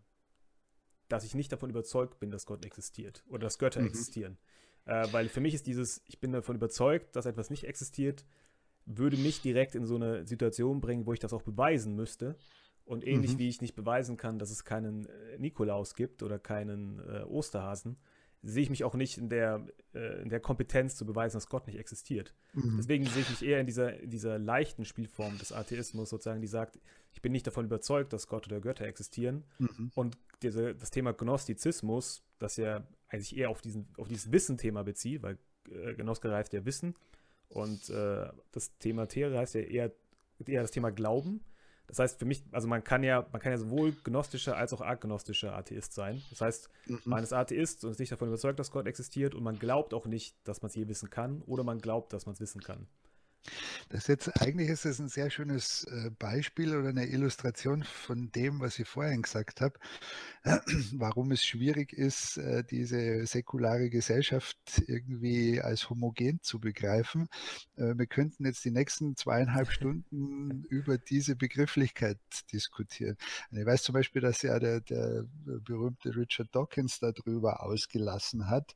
dass 1.09 1.25
ich 1.25 1.35
nicht 1.35 1.53
davon 1.53 1.71
überzeugt 1.71 2.19
bin, 2.21 2.31
dass 2.31 2.47
Gott 2.47 2.65
existiert 2.65 3.25
oder 3.29 3.41
dass 3.41 3.59
Götter 3.59 3.81
mhm. 3.81 3.89
existieren. 3.89 4.39
Äh, 4.85 5.07
weil 5.13 5.29
für 5.29 5.41
mich 5.41 5.55
ist 5.55 5.67
dieses, 5.67 6.03
ich 6.07 6.21
bin 6.21 6.33
davon 6.33 6.57
überzeugt, 6.57 7.17
dass 7.17 7.27
etwas 7.27 7.51
nicht 7.51 7.65
existiert, 7.65 8.25
würde 8.85 9.17
mich 9.17 9.41
direkt 9.41 9.75
in 9.75 9.87
so 9.87 9.95
eine 9.95 10.27
Situation 10.27 10.81
bringen, 10.81 11.07
wo 11.07 11.13
ich 11.13 11.21
das 11.21 11.33
auch 11.33 11.43
beweisen 11.43 11.95
müsste. 11.95 12.37
Und 12.85 13.07
ähnlich 13.07 13.35
mhm. 13.35 13.39
wie 13.39 13.49
ich 13.49 13.61
nicht 13.61 13.75
beweisen 13.75 14.17
kann, 14.17 14.39
dass 14.39 14.51
es 14.51 14.65
keinen 14.65 15.07
äh, 15.07 15.39
Nikolaus 15.39 15.95
gibt 15.95 16.23
oder 16.23 16.39
keinen 16.39 16.99
äh, 16.99 17.23
Osterhasen, 17.23 17.97
sehe 18.43 18.65
ich 18.65 18.71
mich 18.71 18.83
auch 18.83 18.95
nicht 18.95 19.19
in 19.19 19.29
der, 19.29 19.65
äh, 19.95 20.21
in 20.23 20.29
der 20.29 20.41
Kompetenz 20.41 20.97
zu 20.97 21.07
beweisen, 21.07 21.37
dass 21.37 21.49
Gott 21.49 21.67
nicht 21.67 21.79
existiert. 21.79 22.35
Mhm. 22.55 22.77
Deswegen 22.77 23.07
sehe 23.07 23.23
ich 23.23 23.31
mich 23.31 23.43
eher 23.43 23.61
in 23.61 23.67
dieser, 23.67 24.01
in 24.01 24.11
dieser 24.11 24.39
leichten 24.39 24.85
Spielform 24.85 25.39
des 25.39 25.53
Atheismus, 25.53 26.11
sozusagen, 26.11 26.41
die 26.41 26.49
sagt, 26.49 26.81
ich 27.13 27.23
bin 27.23 27.33
nicht 27.33 27.47
davon 27.47 27.67
überzeugt, 27.67 28.13
dass 28.13 28.27
Gott 28.27 28.47
oder 28.49 28.61
Götter 28.61 28.85
existieren. 28.85 29.45
Mhm. 29.59 29.93
Und 29.95 30.19
diese, 30.43 30.75
das 30.75 30.91
Thema 30.91 31.13
Gnostizismus, 31.13 32.25
das 32.39 32.57
ja 32.57 32.85
eigentlich 33.09 33.37
eher 33.37 33.51
auf, 33.51 33.63
diesen, 33.63 33.87
auf 33.97 34.09
dieses 34.09 34.33
Wissen-Thema 34.33 34.83
bezieht, 34.83 35.23
weil 35.23 35.39
äh, 35.71 35.95
Gnoske 35.95 36.33
heißt 36.33 36.53
ja 36.53 36.65
Wissen. 36.65 36.97
Und 37.49 37.91
äh, 37.91 38.29
das 38.51 38.77
Thema 38.79 39.07
Tere 39.07 39.39
heißt 39.39 39.55
ja 39.55 39.61
eher, 39.61 39.93
eher 40.45 40.63
das 40.63 40.71
Thema 40.73 40.91
Glauben. 40.91 41.45
Das 41.87 41.99
heißt, 41.99 42.19
für 42.19 42.25
mich, 42.25 42.43
also 42.53 42.69
man 42.69 42.83
kann 42.83 43.03
ja, 43.03 43.27
man 43.33 43.41
kann 43.41 43.53
ja 43.53 43.59
sowohl 43.59 43.93
gnostischer 44.05 44.57
als 44.57 44.73
auch 44.73 44.81
agnostischer 44.81 45.55
Atheist 45.55 45.93
sein. 45.93 46.23
Das 46.31 46.41
heißt, 46.41 46.71
mhm. 46.87 47.01
man 47.05 47.23
ist 47.23 47.33
Atheist 47.33 47.85
und 47.85 47.91
ist 47.91 47.99
nicht 47.99 48.13
davon 48.13 48.29
überzeugt, 48.29 48.59
dass 48.59 48.71
Gott 48.71 48.87
existiert 48.87 49.35
und 49.35 49.43
man 49.43 49.59
glaubt 49.59 49.93
auch 49.93 50.07
nicht, 50.07 50.37
dass 50.45 50.63
man 50.63 50.71
es 50.71 50.75
je 50.75 50.89
wissen 50.89 51.11
kann 51.11 51.43
oder 51.43 51.65
man 51.65 51.81
glaubt, 51.81 52.13
dass 52.13 52.27
man 52.27 52.33
es 52.35 52.41
wissen 52.41 52.63
kann. 52.63 52.87
Das 53.89 54.07
jetzt, 54.07 54.41
eigentlich 54.41 54.69
ist 54.69 54.85
es 54.85 54.99
ein 54.99 55.09
sehr 55.09 55.31
schönes 55.31 55.85
äh, 55.85 56.11
Beispiel 56.19 56.77
oder 56.77 56.91
eine 56.91 57.07
Illustration 57.07 57.83
von 57.83 58.31
dem, 58.33 58.61
was 58.61 58.79
ich 58.79 58.89
vorhin 58.89 59.23
gesagt 59.23 59.61
habe, 59.61 59.79
warum 60.93 61.31
es 61.33 61.45
schwierig 61.45 61.93
ist, 61.93 62.37
äh, 62.37 62.65
diese 62.65 63.27
säkulare 63.27 63.91
Gesellschaft 63.91 64.57
irgendwie 64.87 65.61
als 65.61 65.91
homogen 65.91 66.41
zu 66.43 66.61
begreifen. 66.61 67.29
Äh, 67.77 67.95
wir 67.97 68.07
könnten 68.07 68.47
jetzt 68.47 68.65
die 68.65 68.71
nächsten 68.71 69.17
zweieinhalb 69.17 69.71
Stunden 69.73 70.65
über 70.65 70.99
diese 70.99 71.37
Begrifflichkeit 71.37 72.19
diskutieren. 72.53 73.17
Und 73.51 73.59
ich 73.59 73.67
weiß 73.67 73.83
zum 73.83 73.95
Beispiel, 73.95 74.23
dass 74.23 74.43
ja 74.43 74.59
der, 74.59 74.81
der 74.81 75.25
berühmte 75.45 76.15
Richard 76.17 76.55
Dawkins 76.55 77.01
darüber 77.01 77.63
ausgelassen 77.63 78.49
hat, 78.49 78.75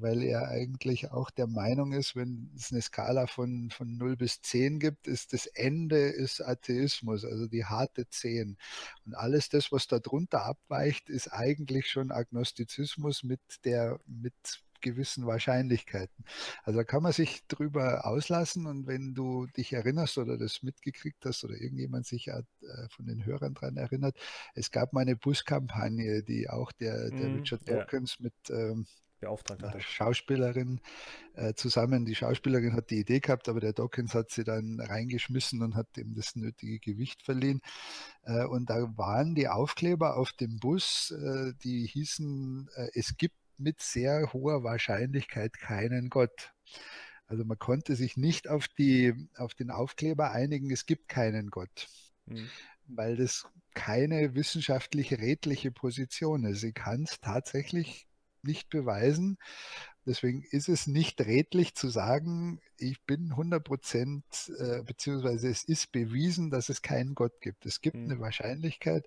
weil 0.00 0.22
er 0.22 0.48
eigentlich 0.48 1.10
auch 1.10 1.30
der 1.30 1.46
Meinung 1.46 1.92
ist, 1.92 2.16
wenn 2.16 2.50
es 2.56 2.72
eine 2.72 2.82
Skala 2.82 3.26
von, 3.26 3.70
von 3.70 3.96
0 3.96 4.16
bis 4.16 4.40
10 4.40 4.78
gibt, 4.78 5.06
ist 5.06 5.32
das 5.32 5.46
Ende 5.46 5.98
ist 5.98 6.40
Atheismus, 6.40 7.24
also 7.24 7.46
die 7.46 7.64
harte 7.64 8.08
10. 8.08 8.56
Und 9.04 9.14
alles 9.14 9.48
das, 9.48 9.72
was 9.72 9.86
darunter 9.86 10.44
abweicht, 10.44 11.10
ist 11.10 11.28
eigentlich 11.28 11.88
schon 11.88 12.12
Agnostizismus 12.12 13.22
mit 13.22 13.40
der, 13.64 13.98
mit 14.06 14.34
gewissen 14.84 15.26
Wahrscheinlichkeiten. 15.26 16.24
Also 16.62 16.78
da 16.78 16.84
kann 16.84 17.02
man 17.02 17.12
sich 17.12 17.44
drüber 17.48 18.06
auslassen 18.06 18.66
und 18.66 18.86
wenn 18.86 19.14
du 19.14 19.46
dich 19.46 19.72
erinnerst 19.72 20.18
oder 20.18 20.36
das 20.36 20.62
mitgekriegt 20.62 21.24
hast 21.24 21.42
oder 21.42 21.54
irgendjemand 21.54 22.06
sich 22.06 22.28
äh, 22.28 22.42
von 22.90 23.06
den 23.06 23.24
Hörern 23.24 23.54
daran 23.54 23.78
erinnert, 23.78 24.16
es 24.54 24.70
gab 24.70 24.92
mal 24.92 25.00
eine 25.00 25.16
Buskampagne, 25.16 26.22
die 26.22 26.48
auch 26.50 26.70
der, 26.72 27.10
der 27.10 27.30
mm, 27.30 27.34
Richard 27.36 27.68
Dawkins 27.68 28.18
ja. 28.18 28.24
mit 28.24 28.34
ähm, 28.50 28.86
beauftragt 29.24 29.62
hatte. 29.62 29.80
Schauspielerin 29.80 30.80
äh, 31.34 31.54
zusammen. 31.54 32.04
Die 32.04 32.14
Schauspielerin 32.14 32.74
hat 32.74 32.90
die 32.90 33.00
Idee 33.00 33.20
gehabt, 33.20 33.48
aber 33.48 33.60
der 33.60 33.72
Dawkins 33.72 34.14
hat 34.14 34.30
sie 34.30 34.44
dann 34.44 34.80
reingeschmissen 34.80 35.62
und 35.62 35.74
hat 35.74 35.96
ihm 35.96 36.14
das 36.14 36.36
nötige 36.36 36.78
Gewicht 36.78 37.22
verliehen. 37.22 37.60
Äh, 38.22 38.44
und 38.44 38.70
da 38.70 38.96
waren 38.96 39.34
die 39.34 39.48
Aufkleber 39.48 40.16
auf 40.16 40.32
dem 40.32 40.58
Bus, 40.58 41.10
äh, 41.10 41.52
die 41.62 41.86
hießen, 41.86 42.68
äh, 42.76 42.88
es 42.94 43.16
gibt 43.16 43.36
mit 43.56 43.80
sehr 43.80 44.32
hoher 44.32 44.64
Wahrscheinlichkeit 44.64 45.58
keinen 45.58 46.10
Gott. 46.10 46.52
Also 47.26 47.44
man 47.44 47.58
konnte 47.58 47.96
sich 47.96 48.16
nicht 48.16 48.48
auf, 48.48 48.68
die, 48.68 49.28
auf 49.36 49.54
den 49.54 49.70
Aufkleber 49.70 50.32
einigen, 50.32 50.70
es 50.70 50.86
gibt 50.86 51.08
keinen 51.08 51.50
Gott. 51.50 51.88
Mhm 52.26 52.48
weil 52.86 53.16
das 53.16 53.46
keine 53.74 54.34
wissenschaftlich 54.34 55.12
redliche 55.12 55.72
Position 55.72 56.44
ist. 56.44 56.60
Sie 56.60 56.72
kann 56.72 57.04
es 57.04 57.20
tatsächlich 57.20 58.06
nicht 58.44 58.70
beweisen. 58.70 59.38
Deswegen 60.06 60.42
ist 60.42 60.68
es 60.68 60.86
nicht 60.86 61.20
redlich 61.20 61.74
zu 61.74 61.88
sagen, 61.88 62.60
ich 62.76 63.02
bin 63.04 63.30
100 63.30 63.64
Prozent, 63.64 64.24
äh, 64.58 64.82
beziehungsweise 64.82 65.48
es 65.48 65.64
ist 65.64 65.92
bewiesen, 65.92 66.50
dass 66.50 66.68
es 66.68 66.82
keinen 66.82 67.14
Gott 67.14 67.40
gibt. 67.40 67.64
Es 67.64 67.80
gibt 67.80 67.96
mhm. 67.96 68.10
eine 68.10 68.20
Wahrscheinlichkeit, 68.20 69.06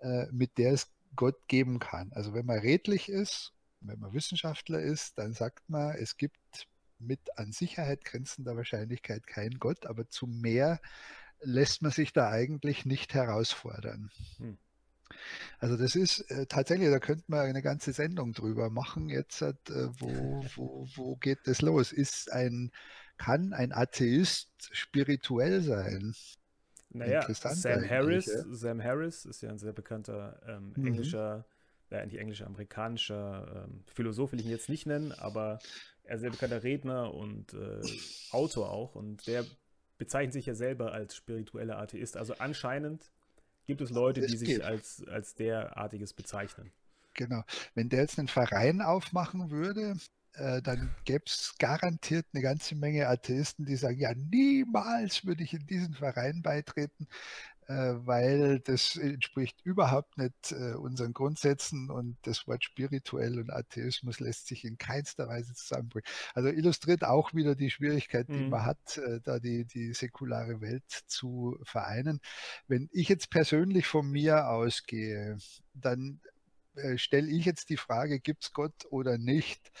äh, 0.00 0.26
mit 0.30 0.58
der 0.58 0.72
es 0.72 0.90
Gott 1.14 1.48
geben 1.48 1.78
kann. 1.78 2.12
Also 2.12 2.34
wenn 2.34 2.44
man 2.44 2.58
redlich 2.58 3.08
ist, 3.08 3.52
wenn 3.80 3.98
man 3.98 4.12
Wissenschaftler 4.12 4.80
ist, 4.80 5.16
dann 5.18 5.32
sagt 5.32 5.68
man, 5.68 5.96
es 5.96 6.16
gibt 6.16 6.68
mit 6.98 7.38
an 7.38 7.52
Sicherheit 7.52 8.04
grenzender 8.04 8.56
Wahrscheinlichkeit 8.56 9.26
keinen 9.26 9.58
Gott, 9.58 9.86
aber 9.86 10.08
zu 10.08 10.26
mehr 10.26 10.80
lässt 11.40 11.82
man 11.82 11.92
sich 11.92 12.12
da 12.12 12.30
eigentlich 12.30 12.84
nicht 12.86 13.14
herausfordern. 13.14 14.10
Hm. 14.38 14.58
Also 15.58 15.76
das 15.76 15.94
ist 15.94 16.20
äh, 16.30 16.46
tatsächlich, 16.46 16.90
da 16.90 16.98
könnte 16.98 17.24
man 17.28 17.40
eine 17.40 17.62
ganze 17.62 17.92
Sendung 17.92 18.32
drüber 18.32 18.70
machen. 18.70 19.08
Jetzt, 19.08 19.42
äh, 19.42 19.54
wo, 19.68 20.44
wo, 20.54 20.88
wo 20.94 21.16
geht 21.16 21.38
das 21.44 21.62
los? 21.62 21.92
Ist 21.92 22.32
ein, 22.32 22.70
kann 23.18 23.52
ein 23.52 23.72
Atheist 23.72 24.50
spirituell 24.72 25.62
sein? 25.62 26.14
Naja, 26.90 27.26
Sam 27.32 27.88
Harris, 27.88 28.26
ja? 28.26 28.44
Sam 28.50 28.82
Harris 28.82 29.24
ist 29.24 29.42
ja 29.42 29.50
ein 29.50 29.58
sehr 29.58 29.72
bekannter 29.72 30.40
ähm, 30.46 30.72
mhm. 30.76 30.86
englischer, 30.86 31.44
mhm. 31.90 31.96
äh, 31.96 32.06
nicht 32.06 32.18
englischer, 32.18 32.46
amerikanischer 32.46 33.66
ähm, 33.66 33.84
Philosoph 33.92 34.32
will 34.32 34.40
ich 34.40 34.46
ihn 34.46 34.52
jetzt 34.52 34.68
nicht 34.68 34.86
nennen, 34.86 35.12
aber 35.12 35.58
er 36.04 36.16
ist 36.16 36.18
ein 36.18 36.20
sehr 36.20 36.30
bekannter 36.30 36.62
Redner 36.62 37.12
und 37.12 37.52
äh, 37.54 37.80
Autor 38.30 38.70
auch 38.70 38.94
und 38.94 39.26
der 39.26 39.44
bezeichnet 39.98 40.32
sich 40.32 40.46
ja 40.46 40.54
selber 40.54 40.92
als 40.92 41.16
spiritueller 41.16 41.78
Atheist. 41.78 42.16
Also 42.16 42.34
anscheinend 42.38 43.10
gibt 43.66 43.80
es 43.80 43.90
Leute, 43.90 44.20
die 44.20 44.36
sich 44.36 44.64
als, 44.64 45.04
als 45.08 45.34
derartiges 45.34 46.12
bezeichnen. 46.12 46.72
Genau. 47.14 47.42
Wenn 47.74 47.88
der 47.88 48.00
jetzt 48.02 48.18
einen 48.18 48.28
Verein 48.28 48.82
aufmachen 48.82 49.50
würde, 49.50 49.96
äh, 50.34 50.60
dann 50.60 50.94
gäbe 51.04 51.24
es 51.26 51.54
garantiert 51.58 52.26
eine 52.32 52.42
ganze 52.42 52.74
Menge 52.74 53.08
Atheisten, 53.08 53.64
die 53.64 53.76
sagen, 53.76 53.98
ja, 53.98 54.12
niemals 54.14 55.24
würde 55.24 55.42
ich 55.42 55.54
in 55.54 55.66
diesen 55.66 55.94
Verein 55.94 56.42
beitreten. 56.42 57.08
Äh, 57.68 57.94
weil 58.06 58.60
das 58.60 58.94
entspricht 58.94 59.60
überhaupt 59.64 60.18
nicht 60.18 60.52
äh, 60.52 60.74
unseren 60.74 61.12
Grundsätzen 61.12 61.90
und 61.90 62.16
das 62.22 62.46
Wort 62.46 62.62
spirituell 62.62 63.40
und 63.40 63.50
Atheismus 63.50 64.20
lässt 64.20 64.46
sich 64.46 64.64
in 64.64 64.78
keinster 64.78 65.26
Weise 65.26 65.52
zusammenbringen. 65.54 66.06
Also 66.34 66.50
illustriert 66.50 67.02
auch 67.02 67.34
wieder 67.34 67.56
die 67.56 67.70
Schwierigkeit, 67.70 68.28
die 68.28 68.34
mhm. 68.34 68.50
man 68.50 68.64
hat, 68.64 68.98
äh, 68.98 69.20
da 69.20 69.40
die, 69.40 69.64
die 69.64 69.94
säkulare 69.94 70.60
Welt 70.60 70.88
zu 71.08 71.58
vereinen. 71.64 72.20
Wenn 72.68 72.88
ich 72.92 73.08
jetzt 73.08 73.30
persönlich 73.30 73.88
von 73.88 74.08
mir 74.08 74.48
ausgehe, 74.48 75.36
dann 75.74 76.20
stelle 76.96 77.28
ich 77.28 77.46
jetzt 77.46 77.70
die 77.70 77.78
Frage, 77.78 78.20
gibt 78.20 78.44
es 78.44 78.52
Gott 78.52 78.86
oder 78.90 79.18
nicht? 79.18 79.72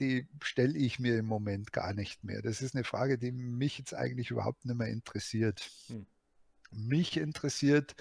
die 0.00 0.26
stelle 0.42 0.76
ich 0.76 0.98
mir 0.98 1.16
im 1.18 1.26
Moment 1.26 1.72
gar 1.72 1.94
nicht 1.94 2.24
mehr. 2.24 2.42
Das 2.42 2.62
ist 2.62 2.74
eine 2.74 2.82
Frage, 2.82 3.16
die 3.16 3.30
mich 3.30 3.78
jetzt 3.78 3.94
eigentlich 3.94 4.32
überhaupt 4.32 4.64
nicht 4.64 4.76
mehr 4.76 4.88
interessiert. 4.88 5.70
Hm 5.86 6.04
mich 6.76 7.16
interessiert, 7.16 7.94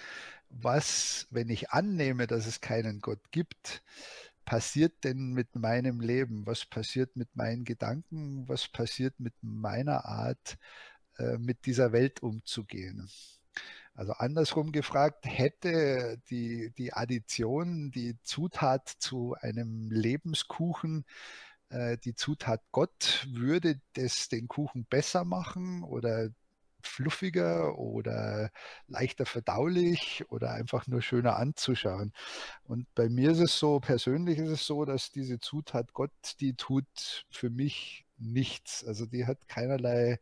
was, 0.49 1.27
wenn 1.31 1.49
ich 1.49 1.71
annehme, 1.71 2.27
dass 2.27 2.45
es 2.45 2.62
keinen 2.62 3.01
Gott 3.01 3.31
gibt, 3.31 3.83
passiert 4.45 5.03
denn 5.03 5.33
mit 5.33 5.55
meinem 5.55 5.99
Leben? 6.01 6.45
Was 6.45 6.65
passiert 6.65 7.15
mit 7.15 7.36
meinen 7.36 7.63
Gedanken? 7.63 8.47
Was 8.47 8.67
passiert 8.67 9.19
mit 9.19 9.33
meiner 9.41 10.05
Art, 10.05 10.57
äh, 11.17 11.38
mit 11.38 11.65
dieser 11.65 11.91
Welt 11.91 12.21
umzugehen? 12.21 13.09
Also 13.95 14.13
andersrum 14.13 14.71
gefragt, 14.71 15.26
hätte 15.26 16.19
die, 16.30 16.71
die 16.78 16.93
Addition, 16.93 17.91
die 17.91 18.17
Zutat 18.24 18.89
zu 18.89 19.36
einem 19.39 19.91
Lebenskuchen, 19.91 21.05
äh, 21.69 21.97
die 21.99 22.15
Zutat 22.15 22.61
Gott, 22.71 23.28
würde 23.30 23.80
das 23.93 24.30
den 24.30 24.47
Kuchen 24.47 24.86
besser 24.86 25.26
machen 25.26 25.84
oder 25.84 26.30
fluffiger 26.88 27.77
oder 27.77 28.51
leichter 28.88 29.25
verdaulich 29.25 30.23
oder 30.29 30.51
einfach 30.51 30.88
nur 30.88 31.01
schöner 31.01 31.38
anzuschauen. 31.38 32.13
Und 32.63 32.88
bei 32.95 33.09
mir 33.09 33.31
ist 33.31 33.39
es 33.39 33.59
so, 33.59 33.79
persönlich 33.79 34.39
ist 34.39 34.49
es 34.49 34.65
so, 34.65 34.86
dass 34.86 35.11
diese 35.11 35.39
Zutat 35.39 35.93
Gott, 35.93 36.11
die 36.39 36.55
tut 36.55 37.25
für 37.29 37.49
mich 37.49 38.05
nichts. 38.17 38.84
Also 38.86 39.05
die 39.05 39.25
hat 39.25 39.47
keinerlei 39.47 40.19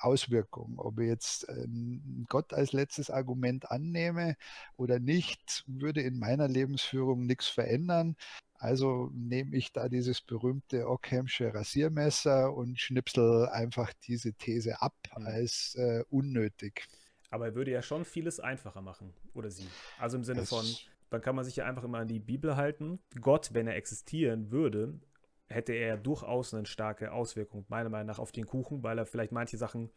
Auswirkung. 0.00 0.78
Ob 0.78 0.98
ich 1.00 1.08
jetzt 1.08 1.48
ähm, 1.48 2.26
Gott 2.28 2.52
als 2.52 2.72
letztes 2.72 3.10
Argument 3.10 3.70
annehme 3.70 4.36
oder 4.76 4.98
nicht, 4.98 5.64
würde 5.66 6.02
in 6.02 6.18
meiner 6.18 6.48
Lebensführung 6.48 7.26
nichts 7.26 7.48
verändern. 7.48 8.16
Also 8.54 9.10
nehme 9.14 9.56
ich 9.56 9.72
da 9.72 9.88
dieses 9.88 10.20
berühmte 10.20 10.88
Ockhamsche 10.88 11.54
Rasiermesser 11.54 12.52
und 12.52 12.78
schnipsel 12.80 13.48
einfach 13.48 13.92
diese 14.06 14.32
These 14.32 14.82
ab 14.82 14.94
mhm. 15.16 15.26
als 15.26 15.76
äh, 15.76 16.02
unnötig. 16.10 16.88
Aber 17.30 17.46
er 17.46 17.54
würde 17.54 17.70
ja 17.70 17.82
schon 17.82 18.04
vieles 18.04 18.40
einfacher 18.40 18.80
machen, 18.80 19.12
oder 19.34 19.50
sie. 19.50 19.66
Also 19.98 20.16
im 20.16 20.24
Sinne 20.24 20.40
das 20.40 20.48
von, 20.48 20.64
dann 21.10 21.20
kann 21.20 21.36
man 21.36 21.44
sich 21.44 21.56
ja 21.56 21.66
einfach 21.66 21.84
immer 21.84 21.98
an 21.98 22.08
die 22.08 22.18
Bibel 22.18 22.56
halten. 22.56 22.98
Gott, 23.20 23.50
wenn 23.52 23.66
er 23.66 23.76
existieren 23.76 24.50
würde, 24.50 24.98
hätte 25.48 25.72
er 25.72 25.96
durchaus 25.96 26.54
eine 26.54 26.66
starke 26.66 27.12
Auswirkung, 27.12 27.64
meiner 27.68 27.88
Meinung 27.88 28.08
nach, 28.08 28.18
auf 28.18 28.32
den 28.32 28.46
Kuchen, 28.46 28.82
weil 28.82 28.98
er 28.98 29.06
vielleicht 29.06 29.32
manche 29.32 29.56
Sachen 29.56 29.90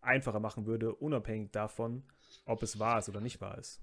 einfacher 0.00 0.40
machen 0.40 0.66
würde, 0.66 0.94
unabhängig 0.94 1.50
davon, 1.50 2.04
ob 2.44 2.62
es 2.62 2.78
wahr 2.78 2.98
ist 2.98 3.08
oder 3.08 3.20
nicht 3.20 3.40
wahr 3.40 3.58
ist. 3.58 3.80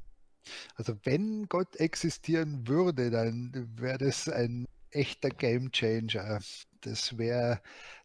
Also 0.76 0.94
wenn 1.04 1.48
Gott 1.48 1.76
existieren 1.78 2.68
würde, 2.68 3.10
dann 3.10 3.52
wäre 3.76 3.98
das 3.98 4.30
ein 4.30 4.66
echter 4.92 5.30
Game 5.30 5.72
Changer. 5.72 6.40
Das 6.82 7.18
wäre 7.18 7.62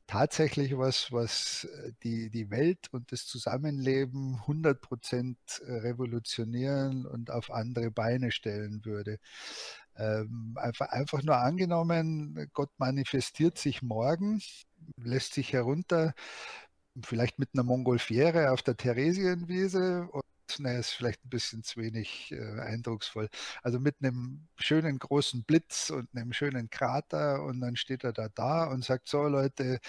tatsächlich 0.06 0.76
was, 0.76 1.12
was 1.12 1.68
die, 2.02 2.30
die 2.30 2.50
Welt 2.50 2.88
und 2.90 3.12
das 3.12 3.26
Zusammenleben 3.26 4.40
100% 4.46 5.36
revolutionieren 5.62 7.06
und 7.06 7.30
auf 7.30 7.50
andere 7.50 7.90
Beine 7.90 8.32
stellen 8.32 8.84
würde. 8.84 9.20
Ähm, 9.97 10.55
einfach, 10.57 10.88
einfach 10.91 11.22
nur 11.22 11.36
angenommen, 11.38 12.49
Gott 12.55 12.70
manifestiert 12.78 13.59
sich 13.59 13.82
morgen, 13.82 14.41
lässt 14.97 15.34
sich 15.34 15.53
herunter, 15.53 16.14
vielleicht 17.05 17.38
mit 17.38 17.51
einer 17.55 17.64
Mongolfiere 17.64 18.53
auf 18.53 18.62
der 18.62 18.76
Theresienwiese 18.76 20.09
ne, 20.59 20.78
ist 20.78 20.90
vielleicht 20.90 21.24
ein 21.24 21.30
bisschen 21.30 21.62
zu 21.62 21.80
wenig 21.80 22.32
äh, 22.32 22.61
eindrucksvoll. 22.61 23.28
Also 23.62 23.78
mit 23.78 23.96
einem 24.03 24.48
schönen 24.57 24.98
großen 24.98 25.44
Blitz 25.44 25.90
und 25.90 26.09
einem 26.14 26.32
schönen 26.32 26.70
Krater 26.70 27.44
und 27.44 27.61
dann 27.61 27.76
steht 27.76 28.05
er 28.05 28.12
da 28.12 28.28
da 28.28 28.64
und 28.64 28.84
sagt, 28.84 29.09
so 29.09 29.22
Leute, 29.28 29.80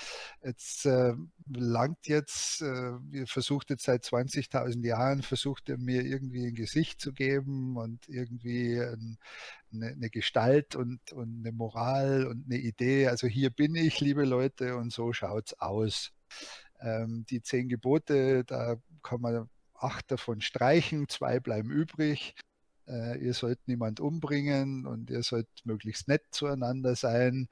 jetzt 0.43 0.85
äh, 0.85 1.13
langt 1.47 2.07
jetzt, 2.07 2.61
äh, 2.61 2.93
ihr 3.11 3.27
versucht 3.27 3.69
jetzt 3.69 3.83
seit 3.85 4.03
20.000 4.03 4.85
Jahren, 4.85 5.21
versucht 5.21 5.69
ihr 5.69 5.77
mir 5.77 6.03
irgendwie 6.03 6.47
ein 6.47 6.55
Gesicht 6.55 7.01
zu 7.01 7.13
geben 7.13 7.77
und 7.77 8.07
irgendwie 8.07 8.79
ein, 8.79 9.17
eine, 9.73 9.87
eine, 9.87 10.09
Gestalt 10.09 10.75
und, 10.75 11.11
und 11.13 11.39
eine 11.39 11.51
Moral 11.51 12.27
und 12.27 12.45
eine 12.45 12.57
Idee. 12.57 13.07
Also 13.07 13.27
hier 13.27 13.49
bin 13.49 13.75
ich, 13.75 13.99
liebe 13.99 14.25
Leute, 14.25 14.77
und 14.77 14.91
so 14.91 15.13
schaut 15.13 15.47
es 15.47 15.59
aus. 15.59 16.11
Ähm, 16.79 17.25
die 17.29 17.41
zehn 17.41 17.69
Gebote, 17.69 18.43
da 18.43 18.77
kann 19.03 19.21
man 19.21 19.49
acht 19.83 20.11
davon 20.11 20.41
streichen, 20.41 21.07
zwei 21.09 21.39
bleiben 21.39 21.71
übrig. 21.71 22.35
Äh, 22.87 23.19
ihr 23.23 23.33
sollt 23.33 23.59
niemand 23.67 23.99
umbringen 23.99 24.85
und 24.85 25.09
ihr 25.09 25.23
sollt 25.23 25.49
möglichst 25.63 26.07
nett 26.07 26.23
zueinander 26.31 26.95
sein. 26.95 27.47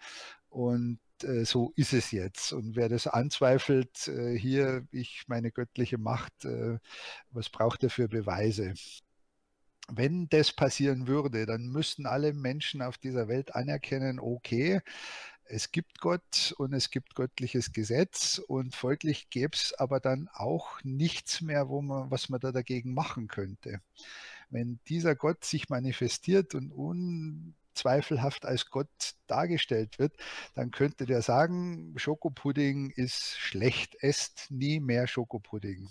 Und 0.49 0.99
äh, 1.23 1.45
so 1.45 1.73
ist 1.75 1.93
es 1.93 2.11
jetzt. 2.11 2.53
Und 2.53 2.75
wer 2.75 2.89
das 2.89 3.07
anzweifelt, 3.07 4.07
äh, 4.07 4.38
hier, 4.38 4.88
ich 4.91 5.23
meine 5.27 5.51
göttliche 5.51 5.97
Macht, 5.97 6.45
äh, 6.45 6.80
was 7.32 7.49
braucht 7.49 7.84
er 7.84 7.89
für 7.89 8.07
Beweise? 8.07 8.73
Wenn 9.91 10.30
das 10.30 10.51
passieren 10.51 11.07
würde, 11.07 11.45
dann 11.45 11.67
müssten 11.67 12.05
alle 12.05 12.34
Menschen 12.34 12.82
auf 12.82 12.97
dieser 12.97 13.27
Welt 13.27 13.55
anerkennen, 13.55 14.19
okay, 14.19 14.82
es 15.52 15.72
gibt 15.72 16.00
Gott 16.00 16.54
und 16.58 16.74
es 16.74 16.91
gibt 16.91 17.16
göttliches 17.16 17.74
Gesetz 17.74 18.39
und 18.47 18.76
folglich 18.76 19.32
gäbe 19.32 19.56
es 19.56 19.74
aber 19.74 20.00
dann 20.00 20.30
auch 20.32 20.80
nichts 20.84 21.41
mehr, 21.41 21.70
wo 21.70 21.82
man, 21.82 22.12
was 22.12 22.30
man 22.30 22.39
da 22.39 22.52
dagegen 22.52 22.93
machen 22.93 23.28
könnte. 23.28 23.82
Wenn 24.52 24.80
dieser 24.88 25.16
Gott 25.16 25.43
sich 25.43 25.68
manifestiert 25.70 26.54
und 26.54 26.72
unzweifelhaft 26.72 28.45
als 28.45 28.70
Gott 28.70 29.16
dargestellt 29.26 29.97
wird, 29.97 30.14
dann 30.54 30.70
könnte 30.70 31.08
der 31.08 31.24
sagen, 31.24 31.95
Schokopudding 31.97 32.91
ist 32.91 33.39
schlecht, 33.39 33.95
esst 34.02 34.52
nie 34.52 34.80
mehr 34.80 35.08
Schokopudding. 35.08 35.89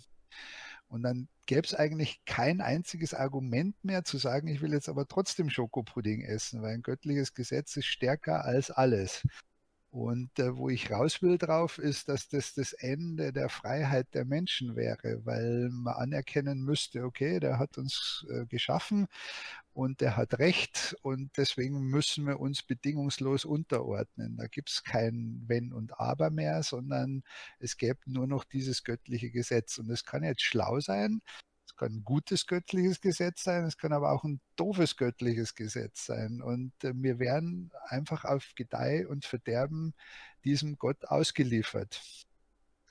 Und 0.87 1.03
dann 1.03 1.29
gäbe 1.47 1.67
es 1.67 1.75
eigentlich 1.75 2.21
kein 2.25 2.61
einziges 2.61 3.13
Argument 3.13 3.75
mehr 3.85 4.05
zu 4.05 4.19
sagen, 4.19 4.49
ich 4.49 4.63
will 4.63 4.73
jetzt 4.73 4.89
aber 4.89 5.07
trotzdem 5.07 5.51
Schokopudding 5.51 6.23
essen, 6.23 6.63
weil 6.63 6.75
ein 6.75 6.83
göttliches 6.83 7.35
Gesetz 7.35 7.77
ist 7.77 7.87
stärker 7.87 8.45
als 8.45 8.71
alles. 8.71 9.23
Und 9.91 10.39
äh, 10.39 10.55
wo 10.55 10.69
ich 10.69 10.91
raus 10.91 11.23
will 11.23 11.39
drauf, 11.39 11.79
ist, 11.79 12.11
dass 12.11 12.29
das 12.29 12.53
das 12.53 12.75
Ende 12.75 13.33
der 13.33 13.49
Freiheit 13.49 14.07
der 14.13 14.27
Menschen 14.27 14.77
wäre, 14.77 15.25
weil 15.25 15.71
man 15.71 15.95
anerkennen 15.95 16.63
müsste, 16.63 17.05
okay, 17.05 17.41
der 17.41 17.59
hat 17.59 17.79
uns 17.79 18.27
äh, 18.29 18.45
geschaffen 18.47 19.07
und 19.73 20.03
der 20.03 20.17
hat 20.19 20.39
Recht 20.39 20.95
und 21.03 21.31
deswegen 21.39 21.81
müssen 21.89 22.27
wir 22.27 22.39
uns 22.39 22.63
bedingungslos 22.63 23.47
unterordnen. 23.47 24.37
Da 24.37 24.47
gibt 24.47 24.71
es 24.71 24.85
kein 24.85 25.43
Wenn 25.47 25.73
und 25.73 25.99
Aber 25.99 26.31
mehr, 26.31 26.63
sondern 26.63 27.23
es 27.59 27.79
gäbe 27.79 28.01
nur 28.07 28.27
noch 28.27 28.45
dieses 28.45 28.85
göttliche 28.85 29.31
Gesetz. 29.31 29.79
Und 29.79 29.89
es 29.91 30.05
kann 30.05 30.23
jetzt 30.23 30.43
schlau 30.43 30.81
sein, 30.81 31.23
kann 31.79 31.93
ein 31.93 32.05
gutes 32.05 32.47
göttliches 32.47 33.01
Gesetz 33.01 33.45
sein, 33.45 33.65
es 33.65 33.79
kann 33.79 33.93
aber 33.93 34.13
auch 34.13 34.25
ein 34.25 34.41
doofes 34.57 34.97
göttliches 34.97 35.55
Gesetz 35.55 36.05
sein. 36.05 36.43
Und 36.43 36.73
äh, 36.85 36.93
wir 36.95 37.19
werden 37.19 37.71
einfach 37.87 38.25
auf 38.25 38.53
Gedeih 38.55 39.07
und 39.09 39.25
Verderben 39.25 39.95
diesem 40.45 40.77
Gott 40.77 41.07
ausgeliefert. 41.07 42.01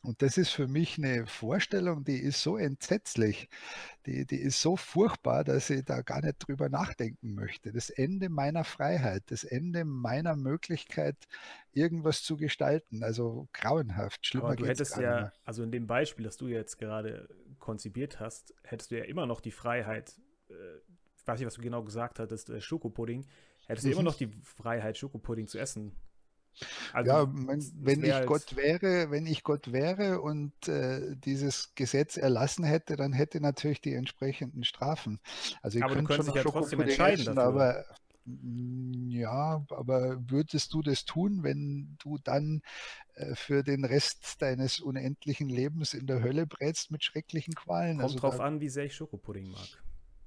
Und 0.03 0.21
das 0.21 0.37
ist 0.37 0.51
für 0.51 0.67
mich 0.67 0.97
eine 0.97 1.25
Vorstellung, 1.25 2.05
die 2.05 2.19
ist 2.19 2.41
so 2.41 2.55
entsetzlich, 2.55 3.49
die, 4.05 4.25
die 4.25 4.37
ist 4.37 4.61
so 4.61 4.77
furchtbar, 4.77 5.43
dass 5.43 5.69
ich 5.69 5.83
da 5.83 6.01
gar 6.01 6.21
nicht 6.21 6.37
drüber 6.39 6.69
nachdenken 6.69 7.33
möchte. 7.33 7.73
Das 7.73 7.89
Ende 7.89 8.29
meiner 8.29 8.63
Freiheit, 8.63 9.23
das 9.27 9.43
Ende 9.43 9.83
meiner 9.83 10.35
Möglichkeit, 10.35 11.17
irgendwas 11.73 12.23
zu 12.23 12.37
gestalten. 12.37 13.03
Also 13.03 13.49
grauenhaft, 13.51 14.25
schlimmer 14.25 14.45
Aber 14.45 14.55
du 14.55 14.67
hättest 14.67 14.97
ja, 14.97 15.33
also 15.43 15.63
in 15.63 15.71
dem 15.71 15.87
Beispiel, 15.87 16.23
das 16.23 16.37
du 16.37 16.47
jetzt 16.47 16.77
gerade 16.77 17.27
konzipiert 17.59 18.19
hast, 18.19 18.53
hättest 18.63 18.91
du 18.91 18.97
ja 18.97 19.05
immer 19.05 19.25
noch 19.25 19.41
die 19.41 19.51
Freiheit, 19.51 20.19
äh, 20.49 20.53
ich 21.17 21.27
weiß 21.27 21.39
nicht, 21.39 21.47
was 21.47 21.55
du 21.55 21.61
genau 21.61 21.83
gesagt 21.83 22.19
hattest, 22.19 22.49
äh, 22.49 22.61
Schokopudding, 22.61 23.25
hättest 23.67 23.85
du 23.85 23.89
mhm. 23.89 23.93
immer 23.93 24.03
noch 24.03 24.15
die 24.15 24.31
Freiheit, 24.43 24.97
Schokopudding 24.97 25.47
zu 25.47 25.57
essen. 25.57 25.93
Also, 26.91 27.11
ja, 27.11 27.27
wenn, 27.31 27.71
wenn 27.81 28.03
ich 28.03 28.25
Gott 28.25 28.55
wäre, 28.55 29.11
wenn 29.11 29.27
ich 29.27 29.43
Gott 29.43 29.71
wäre 29.71 30.21
und 30.21 30.67
äh, 30.67 31.15
dieses 31.15 31.75
Gesetz 31.75 32.17
erlassen 32.17 32.63
hätte, 32.63 32.95
dann 32.95 33.13
hätte 33.13 33.39
natürlich 33.41 33.79
die 33.79 33.93
entsprechenden 33.93 34.63
Strafen. 34.63 35.19
Also 35.61 35.77
ich 35.77 35.83
aber 35.83 35.95
könnte 35.95 36.25
schon 36.25 36.33
ja 36.33 36.43
trotzdem 36.43 36.81
entscheiden 36.81 37.21
essen, 37.21 37.35
dafür. 37.35 37.61
aber 37.61 37.85
ja, 38.27 39.65
aber 39.69 40.17
würdest 40.29 40.73
du 40.73 40.81
das 40.81 41.05
tun, 41.05 41.43
wenn 41.43 41.97
du 41.99 42.17
dann 42.17 42.61
äh, 43.15 43.35
für 43.35 43.63
den 43.63 43.85
Rest 43.85 44.41
deines 44.41 44.79
unendlichen 44.79 45.49
Lebens 45.49 45.93
in 45.93 46.07
der 46.07 46.21
Hölle 46.21 46.45
brätst 46.45 46.91
mit 46.91 47.03
schrecklichen 47.03 47.53
Qualen? 47.53 47.97
Kommt 47.97 48.03
also 48.03 48.19
drauf 48.19 48.39
an, 48.39 48.59
wie 48.59 48.69
sehr 48.69 48.85
ich 48.85 48.95
Schokopudding 48.95 49.49
mag. 49.49 49.67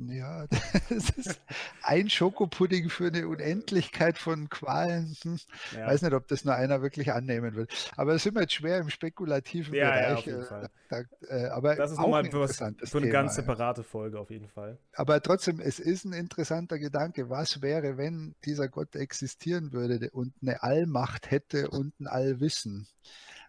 Ja, 0.09 0.47
das 0.89 1.11
ist 1.11 1.41
ein 1.83 2.09
Schokopudding 2.09 2.89
für 2.89 3.09
eine 3.09 3.29
Unendlichkeit 3.29 4.17
von 4.17 4.49
Qualen. 4.49 5.15
Hm. 5.23 5.39
Ja. 5.77 5.87
Weiß 5.87 6.01
nicht, 6.01 6.15
ob 6.15 6.27
das 6.29 6.45
nur 6.45 6.55
einer 6.55 6.81
wirklich 6.81 7.13
annehmen 7.13 7.55
will. 7.55 7.67
Aber 7.97 8.15
das 8.15 8.23
sind 8.23 8.35
wir 8.35 8.43
jetzt 8.43 8.55
schwer 8.55 8.79
im 8.79 8.89
spekulativen 8.89 9.75
ja, 9.75 9.91
Bereich. 9.91 10.09
Ja, 10.09 10.15
auf 10.15 10.27
jeden 10.27 10.41
äh, 10.41 10.45
Fall. 10.45 10.71
Da, 10.89 11.03
äh, 11.29 11.49
aber 11.49 11.77
das 11.77 11.93
ist 11.93 11.99
nochmal 11.99 12.25
ein 12.25 12.31
für, 12.31 12.49
für 12.49 12.99
eine 12.99 13.11
ganz 13.11 13.35
separate 13.35 13.83
Folge 13.83 14.19
auf 14.19 14.31
jeden 14.31 14.49
Fall. 14.49 14.79
Aber 14.95 15.21
trotzdem, 15.21 15.61
es 15.61 15.79
ist 15.79 16.05
ein 16.07 16.15
interessanter 16.15 16.79
Gedanke. 16.79 17.29
Was 17.29 17.61
wäre, 17.61 17.99
wenn 17.99 18.35
dieser 18.47 18.69
Gott 18.69 18.97
existieren 18.97 19.73
würde 19.73 20.11
und 20.11 20.33
eine 20.41 20.63
Allmacht 20.63 21.31
hätte 21.31 21.69
und 21.69 21.99
ein 22.01 22.07
Allwissen? 22.07 22.87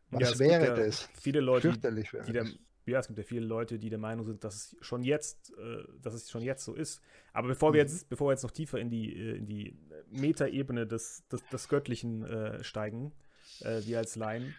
Was 0.09 0.39
wäre 0.39 0.75
das? 0.75 1.07
Viele 1.13 1.39
Leute, 1.39 1.71
die, 1.71 2.03
die 2.27 2.33
der 2.33 2.45
ja, 2.91 2.99
es 2.99 3.07
gibt 3.07 3.17
ja 3.17 3.23
viele 3.23 3.45
Leute, 3.45 3.79
die 3.79 3.89
der 3.89 3.99
Meinung 3.99 4.25
sind, 4.25 4.43
dass 4.43 4.55
es 4.55 4.75
schon 4.81 5.03
jetzt, 5.03 5.51
äh, 5.57 5.83
dass 6.01 6.13
es 6.13 6.29
schon 6.29 6.41
jetzt 6.41 6.63
so 6.63 6.73
ist. 6.73 7.01
Aber 7.33 7.47
bevor 7.47 7.73
wir 7.73 7.83
mhm. 7.83 7.89
jetzt, 7.89 8.09
bevor 8.09 8.27
wir 8.27 8.33
jetzt 8.33 8.43
noch 8.43 8.51
tiefer 8.51 8.79
in 8.79 8.89
die, 8.89 9.15
äh, 9.15 9.37
in 9.37 9.45
die 9.45 9.77
Metaebene 10.09 10.85
des, 10.85 11.27
des, 11.27 11.43
des 11.47 11.67
Göttlichen 11.67 12.23
äh, 12.23 12.63
steigen, 12.63 13.13
äh, 13.61 13.81
wir 13.85 13.97
als 13.97 14.15
Laien, 14.15 14.53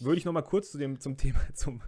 würde 0.00 0.18
ich 0.18 0.24
noch 0.24 0.32
mal 0.32 0.42
kurz 0.42 0.70
zu 0.70 0.78
dem, 0.78 1.00
zum 1.00 1.16
Thema, 1.16 1.40
zum 1.54 1.82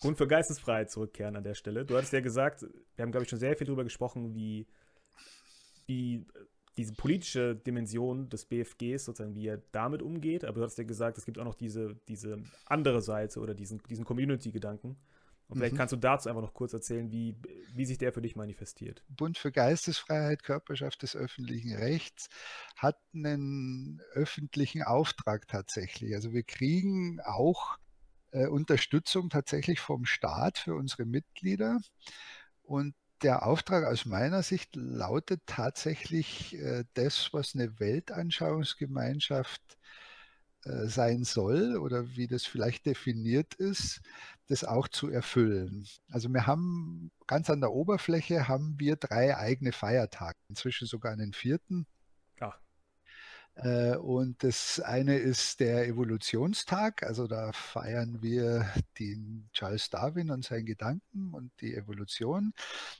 Grund 0.00 0.18
für 0.18 0.26
Geistesfreiheit 0.26 0.90
zurückkehren 0.90 1.36
an 1.36 1.44
der 1.44 1.54
Stelle. 1.54 1.84
Du 1.84 1.96
hattest 1.96 2.12
ja 2.12 2.20
gesagt, 2.20 2.62
wir 2.62 3.02
haben, 3.02 3.12
glaube 3.12 3.24
ich, 3.24 3.30
schon 3.30 3.38
sehr 3.38 3.56
viel 3.56 3.66
darüber 3.66 3.84
gesprochen, 3.84 4.34
wie, 4.34 4.66
wie 5.86 6.26
diese 6.76 6.92
politische 6.92 7.56
Dimension 7.56 8.28
des 8.28 8.44
BFGs, 8.44 9.04
sozusagen, 9.04 9.34
wie 9.34 9.46
er 9.46 9.62
damit 9.72 10.02
umgeht. 10.02 10.44
Aber 10.44 10.60
du 10.60 10.64
hast 10.64 10.78
ja 10.78 10.84
gesagt, 10.84 11.16
es 11.18 11.24
gibt 11.24 11.38
auch 11.38 11.44
noch 11.44 11.54
diese, 11.54 11.96
diese 12.08 12.42
andere 12.66 13.00
Seite 13.00 13.40
oder 13.40 13.54
diesen, 13.54 13.82
diesen 13.88 14.04
Community-Gedanken. 14.04 14.96
Und 15.48 15.58
vielleicht 15.58 15.74
mhm. 15.74 15.78
kannst 15.78 15.92
du 15.92 15.96
dazu 15.96 16.28
einfach 16.28 16.42
noch 16.42 16.54
kurz 16.54 16.72
erzählen, 16.72 17.10
wie, 17.12 17.36
wie 17.72 17.84
sich 17.84 17.98
der 17.98 18.12
für 18.12 18.20
dich 18.20 18.34
manifestiert. 18.34 19.04
Bund 19.08 19.38
für 19.38 19.52
Geistesfreiheit, 19.52 20.42
Körperschaft 20.42 21.02
des 21.02 21.14
öffentlichen 21.14 21.72
Rechts 21.74 22.28
hat 22.76 22.98
einen 23.14 24.02
öffentlichen 24.12 24.82
Auftrag 24.82 25.46
tatsächlich. 25.46 26.14
Also 26.14 26.32
wir 26.32 26.42
kriegen 26.42 27.20
auch 27.20 27.78
äh, 28.32 28.48
Unterstützung 28.48 29.30
tatsächlich 29.30 29.78
vom 29.78 30.04
Staat 30.04 30.58
für 30.58 30.74
unsere 30.74 31.04
Mitglieder. 31.04 31.78
Und 32.62 32.96
der 33.22 33.46
Auftrag 33.46 33.84
aus 33.84 34.04
meiner 34.06 34.42
Sicht 34.42 34.76
lautet 34.76 35.40
tatsächlich 35.46 36.54
äh, 36.58 36.84
das, 36.94 37.32
was 37.32 37.54
eine 37.54 37.78
Weltanschauungsgemeinschaft 37.80 39.62
äh, 40.64 40.86
sein 40.88 41.24
soll 41.24 41.76
oder 41.76 42.16
wie 42.16 42.26
das 42.26 42.44
vielleicht 42.44 42.86
definiert 42.86 43.54
ist, 43.54 44.00
das 44.48 44.64
auch 44.64 44.88
zu 44.88 45.08
erfüllen. 45.08 45.86
Also 46.10 46.28
wir 46.28 46.46
haben 46.46 47.10
ganz 47.26 47.50
an 47.50 47.60
der 47.60 47.72
Oberfläche 47.72 48.48
haben 48.48 48.74
wir 48.78 48.96
drei 48.96 49.36
eigene 49.36 49.72
Feiertage, 49.72 50.38
inzwischen 50.48 50.86
sogar 50.86 51.12
einen 51.12 51.32
vierten. 51.32 51.86
Äh, 53.56 53.96
und 53.96 54.42
das 54.42 54.80
eine 54.80 55.16
ist 55.16 55.60
der 55.60 55.88
Evolutionstag, 55.88 57.02
also 57.02 57.26
da 57.26 57.52
feiern 57.52 58.20
wir 58.20 58.70
den 58.98 59.48
Charles 59.52 59.88
Darwin 59.88 60.30
und 60.30 60.44
seinen 60.44 60.66
Gedanken 60.66 61.32
und 61.32 61.50
die 61.60 61.74
Evolution. 61.74 62.52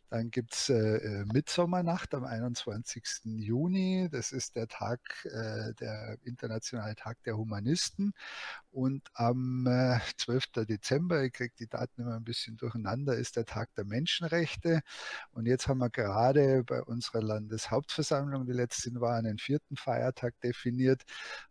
Dann 0.09 0.31
gibt 0.31 0.55
es 0.55 0.71
äh, 0.71 0.75
äh, 0.75 1.25
Mitsommernacht 1.27 2.15
am 2.15 2.25
21. 2.25 3.05
Juni, 3.25 4.09
das 4.11 4.33
ist 4.33 4.57
der 4.57 4.67
Tag, 4.69 5.01
äh, 5.25 5.75
der 5.75 6.17
internationale 6.23 6.95
Tag 6.95 7.23
der 7.25 7.37
Humanisten. 7.37 8.15
Und 8.71 9.09
am 9.15 9.67
äh, 9.67 9.99
12. 10.17 10.67
Dezember, 10.69 11.23
ich 11.23 11.33
kriege 11.33 11.55
die 11.59 11.69
Daten 11.69 12.03
immer 12.03 12.15
ein 12.15 12.25
bisschen 12.25 12.57
durcheinander, 12.57 13.15
ist 13.17 13.37
der 13.37 13.45
Tag 13.45 13.75
der 13.75 13.85
Menschenrechte. 13.85 14.81
Und 15.33 15.47
jetzt 15.47 15.69
haben 15.69 15.79
wir 15.79 15.91
gerade 15.91 16.65
bei 16.65 16.83
unserer 16.83 17.23
Landeshauptversammlung, 17.23 18.47
die 18.47 18.53
letzten 18.53 19.01
war, 19.01 19.17
einen 19.17 19.39
vierten 19.39 19.77
Feiertag 19.77 20.35
definiert. 20.49 21.03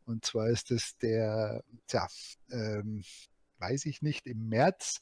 Und 0.06 0.26
zwar 0.26 0.50
ist 0.50 0.72
es 0.72 0.98
der, 0.98 1.64
tja, 1.88 2.08
ähm, 2.52 3.04
weiß 3.60 3.86
ich 3.86 4.02
nicht, 4.02 4.28
im 4.28 4.50
März 4.50 5.02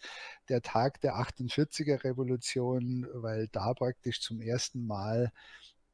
der 0.50 0.62
Tag 0.62 1.02
der 1.02 1.16
48er 1.16 2.04
Revolution, 2.04 3.08
weil 3.14 3.48
da 3.48 3.74
praktisch 3.74 4.22
zum 4.22 4.42
ersten 4.42 4.86
Mal 4.86 5.32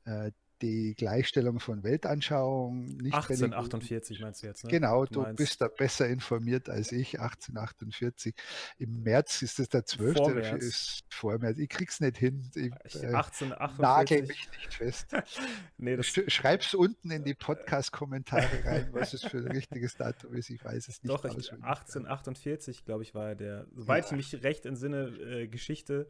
äh, 0.06 0.32
die 0.62 0.94
Gleichstellung 0.96 1.60
von 1.60 1.84
Weltanschauungen. 1.84 2.98
Nicht 2.98 3.14
1848 3.14 4.20
meinst 4.20 4.44
du 4.44 4.48
jetzt, 4.48 4.64
ne? 4.64 4.70
Genau, 4.70 5.06
du, 5.06 5.24
du 5.24 5.34
bist 5.34 5.62
da 5.62 5.68
besser 5.68 6.08
informiert 6.08 6.70
als 6.70 6.92
ich, 6.92 7.20
1848. 7.20 8.34
Im 8.78 9.04
März 9.04 9.42
ist 9.42 9.60
es 9.60 9.70
der 9.70 9.86
12. 9.86 10.18
Vor 10.18 10.30
März. 10.32 10.64
Ist 10.64 11.04
vor 11.10 11.38
März. 11.40 11.58
Ich 11.58 11.70
krieg's 11.70 12.00
nicht 12.00 12.18
hin. 12.18 12.50
Ich, 12.56 12.74
1848. 12.74 13.80
Äh, 13.80 13.82
nagel 13.82 14.22
mich 14.28 14.50
nicht 14.52 14.74
fest. 14.74 15.08
nee, 15.78 15.96
das 15.96 16.08
Schreib's 16.08 16.74
unten 16.74 17.12
in 17.12 17.24
die 17.24 17.34
Podcast-Kommentare 17.34 18.66
rein, 18.66 18.90
was 18.94 19.14
es 19.14 19.24
für 19.24 19.38
ein 19.38 19.48
richtiges 19.48 19.96
Datum 19.96 20.34
ist. 20.34 20.50
Ich 20.50 20.64
weiß 20.64 20.88
es 20.88 21.04
nicht. 21.04 21.10
Doch, 21.10 21.26
ich, 21.26 21.52
1848, 21.52 22.86
glaube 22.86 23.04
ich, 23.04 23.16
war 23.16 23.36
der, 23.36 23.68
soweit 23.76 24.06
ja. 24.06 24.12
ich 24.12 24.18
mich 24.18 24.44
recht 24.44 24.66
entsinne, 24.66 25.08
äh, 25.20 25.48
Geschichte, 25.48 26.10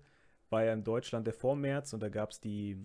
war 0.50 0.64
ja 0.64 0.74
in 0.74 0.84
Deutschland 0.84 1.28
der 1.28 1.34
Vormärz 1.34 1.94
und 1.94 2.02
da 2.02 2.10
gab 2.10 2.32
es 2.32 2.40
die 2.40 2.78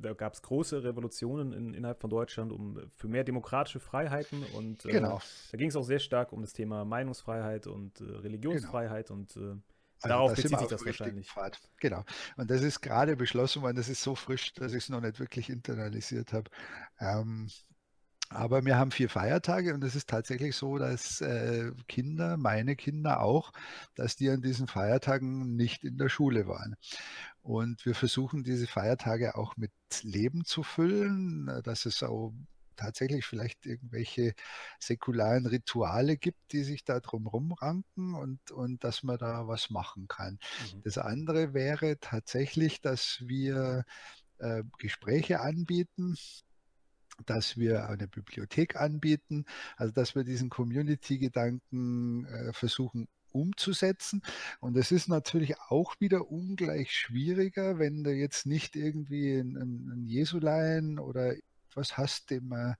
da 0.00 0.14
gab 0.14 0.34
es 0.34 0.42
große 0.42 0.82
Revolutionen 0.82 1.52
in, 1.52 1.74
innerhalb 1.74 2.00
von 2.00 2.10
Deutschland 2.10 2.52
um 2.52 2.78
für 2.96 3.08
mehr 3.08 3.24
demokratische 3.24 3.80
Freiheiten 3.80 4.44
und 4.54 4.84
äh, 4.84 4.92
genau. 4.92 5.20
da 5.50 5.58
ging 5.58 5.68
es 5.68 5.76
auch 5.76 5.84
sehr 5.84 5.98
stark 5.98 6.32
um 6.32 6.42
das 6.42 6.52
Thema 6.52 6.84
Meinungsfreiheit 6.84 7.66
und 7.66 8.00
äh, 8.00 8.04
Religionsfreiheit 8.04 9.08
genau. 9.08 9.20
und 9.20 9.36
äh, 9.36 9.60
also 10.02 10.14
Darauf 10.14 10.34
bezieht 10.34 10.58
sich 10.58 10.68
das 10.68 10.86
wahrscheinlich. 10.86 11.28
Pfad. 11.28 11.60
Genau. 11.78 12.04
Und 12.38 12.50
das 12.50 12.62
ist 12.62 12.80
gerade 12.80 13.16
beschlossen 13.16 13.60
worden, 13.60 13.76
das 13.76 13.90
ist 13.90 14.02
so 14.02 14.14
frisch, 14.14 14.54
dass 14.54 14.72
ich 14.72 14.84
es 14.84 14.88
noch 14.88 15.02
nicht 15.02 15.20
wirklich 15.20 15.50
internalisiert 15.50 16.32
habe. 16.32 16.50
Ähm, 16.98 17.50
aber 18.32 18.64
wir 18.64 18.78
haben 18.78 18.92
vier 18.92 19.08
Feiertage 19.08 19.74
und 19.74 19.82
es 19.82 19.96
ist 19.96 20.08
tatsächlich 20.08 20.54
so, 20.54 20.78
dass 20.78 21.20
äh, 21.20 21.72
Kinder, 21.88 22.36
meine 22.36 22.76
Kinder 22.76 23.20
auch, 23.22 23.52
dass 23.96 24.14
die 24.14 24.30
an 24.30 24.40
diesen 24.40 24.68
Feiertagen 24.68 25.56
nicht 25.56 25.82
in 25.82 25.98
der 25.98 26.08
Schule 26.08 26.46
waren. 26.46 26.76
Und 27.42 27.84
wir 27.86 27.94
versuchen 27.94 28.44
diese 28.44 28.66
Feiertage 28.66 29.36
auch 29.36 29.56
mit 29.56 29.72
Leben 30.02 30.44
zu 30.44 30.62
füllen, 30.62 31.48
äh, 31.48 31.62
dass 31.62 31.86
es 31.86 32.02
auch 32.02 32.32
tatsächlich 32.76 33.26
vielleicht 33.26 33.66
irgendwelche 33.66 34.34
säkularen 34.78 35.46
Rituale 35.46 36.16
gibt, 36.16 36.52
die 36.52 36.64
sich 36.64 36.84
da 36.84 37.00
drumherum 37.00 37.52
ranken 37.52 38.14
und, 38.14 38.50
und 38.50 38.82
dass 38.84 39.02
man 39.02 39.18
da 39.18 39.46
was 39.46 39.70
machen 39.70 40.08
kann. 40.08 40.38
Mhm. 40.74 40.82
Das 40.84 40.96
andere 40.96 41.52
wäre 41.52 41.98
tatsächlich, 42.00 42.80
dass 42.80 43.18
wir 43.20 43.84
äh, 44.38 44.62
Gespräche 44.78 45.40
anbieten, 45.40 46.16
dass 47.26 47.58
wir 47.58 47.88
eine 47.88 48.08
Bibliothek 48.08 48.76
anbieten, 48.76 49.44
also 49.76 49.92
dass 49.92 50.14
wir 50.14 50.24
diesen 50.24 50.48
Community-Gedanken 50.48 52.24
äh, 52.24 52.52
versuchen 52.54 53.08
umzusetzen. 53.32 54.22
Und 54.60 54.76
es 54.76 54.92
ist 54.92 55.08
natürlich 55.08 55.58
auch 55.68 55.94
wieder 56.00 56.30
ungleich 56.30 56.92
schwieriger, 56.92 57.78
wenn 57.78 58.04
du 58.04 58.12
jetzt 58.12 58.46
nicht 58.46 58.76
irgendwie 58.76 59.38
ein, 59.38 59.56
ein 59.56 60.06
Jesulein 60.06 60.98
oder 60.98 61.34
was 61.74 61.96
hast, 61.96 62.30
dem 62.30 62.48
man 62.48 62.76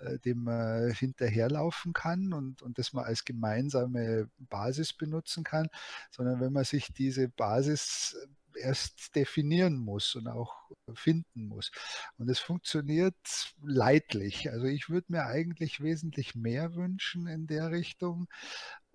äh, 0.00 0.18
dem 0.18 0.44
man 0.44 0.92
hinterherlaufen 0.92 1.92
kann 1.92 2.32
und, 2.32 2.62
und 2.62 2.78
das 2.78 2.92
man 2.92 3.04
als 3.04 3.24
gemeinsame 3.24 4.28
Basis 4.38 4.92
benutzen 4.92 5.44
kann, 5.44 5.68
sondern 6.10 6.40
wenn 6.40 6.52
man 6.52 6.64
sich 6.64 6.92
diese 6.92 7.28
Basis 7.28 8.16
erst 8.56 9.14
definieren 9.14 9.76
muss 9.76 10.14
und 10.14 10.28
auch 10.28 10.54
finden 10.94 11.46
muss. 11.46 11.70
Und 12.18 12.28
es 12.28 12.38
funktioniert 12.38 13.16
leidlich. 13.62 14.50
Also 14.50 14.66
ich 14.66 14.88
würde 14.88 15.12
mir 15.12 15.26
eigentlich 15.26 15.80
wesentlich 15.80 16.34
mehr 16.34 16.74
wünschen 16.74 17.26
in 17.26 17.46
der 17.46 17.70
Richtung. 17.70 18.28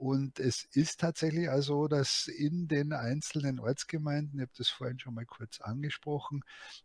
Und 0.01 0.39
es 0.39 0.67
ist 0.73 0.99
tatsächlich 0.99 1.47
also, 1.47 1.87
dass 1.87 2.27
in 2.27 2.67
den 2.67 2.91
einzelnen 2.91 3.59
Ortsgemeinden, 3.59 4.39
ich 4.39 4.41
habe 4.41 4.51
das 4.57 4.67
vorhin 4.69 4.97
schon 4.99 5.13
mal 5.13 5.27
kurz 5.27 5.61
angesprochen, 5.61 6.41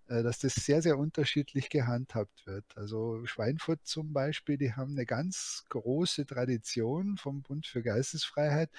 äh, 0.09 0.23
dass 0.23 0.39
das 0.41 0.55
sehr, 0.55 0.83
sehr 0.83 0.99
unterschiedlich 0.99 1.71
gehandhabt 1.71 2.47
wird. 2.47 2.67
Also 2.77 3.25
Schweinfurt 3.25 3.81
zum 3.87 4.13
Beispiel, 4.13 4.59
die 4.59 4.75
haben 4.75 4.93
eine 4.93 5.07
ganz 5.07 5.65
große 5.71 6.27
Tradition 6.27 7.17
vom 7.17 7.41
Bund 7.43 7.67
für 7.67 7.83
Geistesfreiheit. 7.83 8.71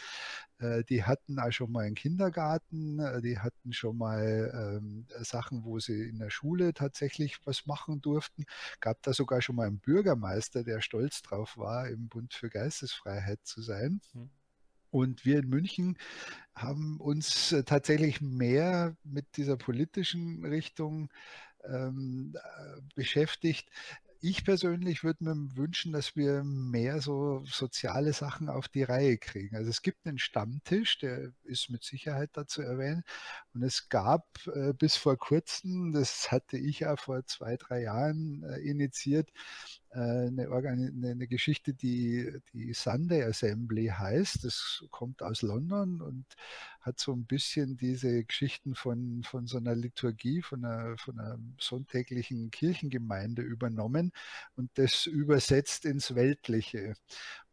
Äh, 0.59 0.83
die 0.83 1.03
hatten 1.03 1.39
auch 1.39 1.51
schon 1.51 1.71
mal 1.71 1.85
einen 1.85 1.95
Kindergarten, 1.95 2.99
äh, 2.99 3.21
die 3.21 3.39
hatten 3.39 3.73
schon 3.73 3.97
mal 3.97 4.77
ähm, 4.81 5.07
Sachen, 5.23 5.63
wo 5.63 5.79
sie 5.79 6.09
in 6.09 6.19
der 6.19 6.29
Schule 6.29 6.73
tatsächlich 6.75 7.39
was 7.45 7.65
machen 7.65 8.01
durften. 8.01 8.45
Gab 8.81 9.01
da 9.03 9.13
sogar 9.13 9.41
schon 9.41 9.55
mal 9.55 9.65
einen 9.67 9.79
Bürgermeister, 9.79 10.63
der 10.63 10.81
stolz 10.81 11.21
drauf 11.23 11.57
war, 11.57 11.87
im 11.89 12.07
Bund 12.07 12.33
für 12.35 12.49
Geistesfreiheit 12.49 13.39
zu 13.43 13.61
sein. 13.63 14.01
Hm. 14.13 14.26
Und 14.89 15.25
wir 15.25 15.39
in 15.39 15.49
München 15.49 15.97
haben 16.55 16.99
uns 16.99 17.51
äh, 17.51 17.63
tatsächlich 17.63 18.21
mehr 18.21 18.95
mit 19.03 19.37
dieser 19.37 19.57
politischen 19.57 20.43
Richtung 20.45 21.09
ähm, 21.65 22.33
äh, 22.35 22.81
beschäftigt 22.95 23.69
ich 24.21 24.43
persönlich 24.43 25.03
würde 25.03 25.23
mir 25.23 25.55
wünschen, 25.55 25.93
dass 25.93 26.15
wir 26.15 26.43
mehr 26.43 27.01
so 27.01 27.43
soziale 27.45 28.13
Sachen 28.13 28.49
auf 28.49 28.67
die 28.67 28.83
Reihe 28.83 29.17
kriegen. 29.17 29.55
Also 29.55 29.69
es 29.69 29.81
gibt 29.81 30.05
einen 30.05 30.17
Stammtisch, 30.17 30.97
der 30.99 31.31
ist 31.43 31.69
mit 31.69 31.83
Sicherheit 31.83 32.31
dazu 32.33 32.61
erwähnt. 32.61 33.03
Und 33.57 33.63
es 33.63 33.89
gab 33.89 34.27
äh, 34.53 34.71
bis 34.71 34.97
vor 34.97 35.17
kurzem, 35.17 35.91
das 35.91 36.31
hatte 36.31 36.59
ich 36.59 36.81
ja 36.81 36.95
vor 36.95 37.25
zwei, 37.25 37.57
drei 37.57 37.81
Jahren 37.81 38.43
äh, 38.43 38.59
initiiert, 38.59 39.31
äh, 39.89 40.27
eine, 40.27 40.47
eine, 40.51 41.27
Geschichte, 41.27 41.73
die, 41.73 42.39
die 42.53 42.71
Sunday 42.73 43.23
Assembly 43.23 43.87
heißt. 43.87 44.43
Das 44.43 44.85
kommt 44.91 45.23
aus 45.23 45.41
London 45.41 46.01
und 46.01 46.25
hat 46.81 46.99
so 46.99 47.13
ein 47.13 47.25
bisschen 47.25 47.77
diese 47.77 48.23
Geschichten 48.25 48.75
von, 48.75 49.23
von 49.23 49.47
so 49.47 49.57
einer 49.57 49.73
Liturgie, 49.73 50.43
von 50.43 50.63
einer, 50.63 50.95
von 50.99 51.19
einer 51.19 51.39
sonntäglichen 51.59 52.51
Kirchengemeinde 52.51 53.41
übernommen 53.41 54.11
und 54.55 54.69
das 54.75 55.07
übersetzt 55.07 55.83
ins 55.85 56.13
Weltliche. 56.13 56.93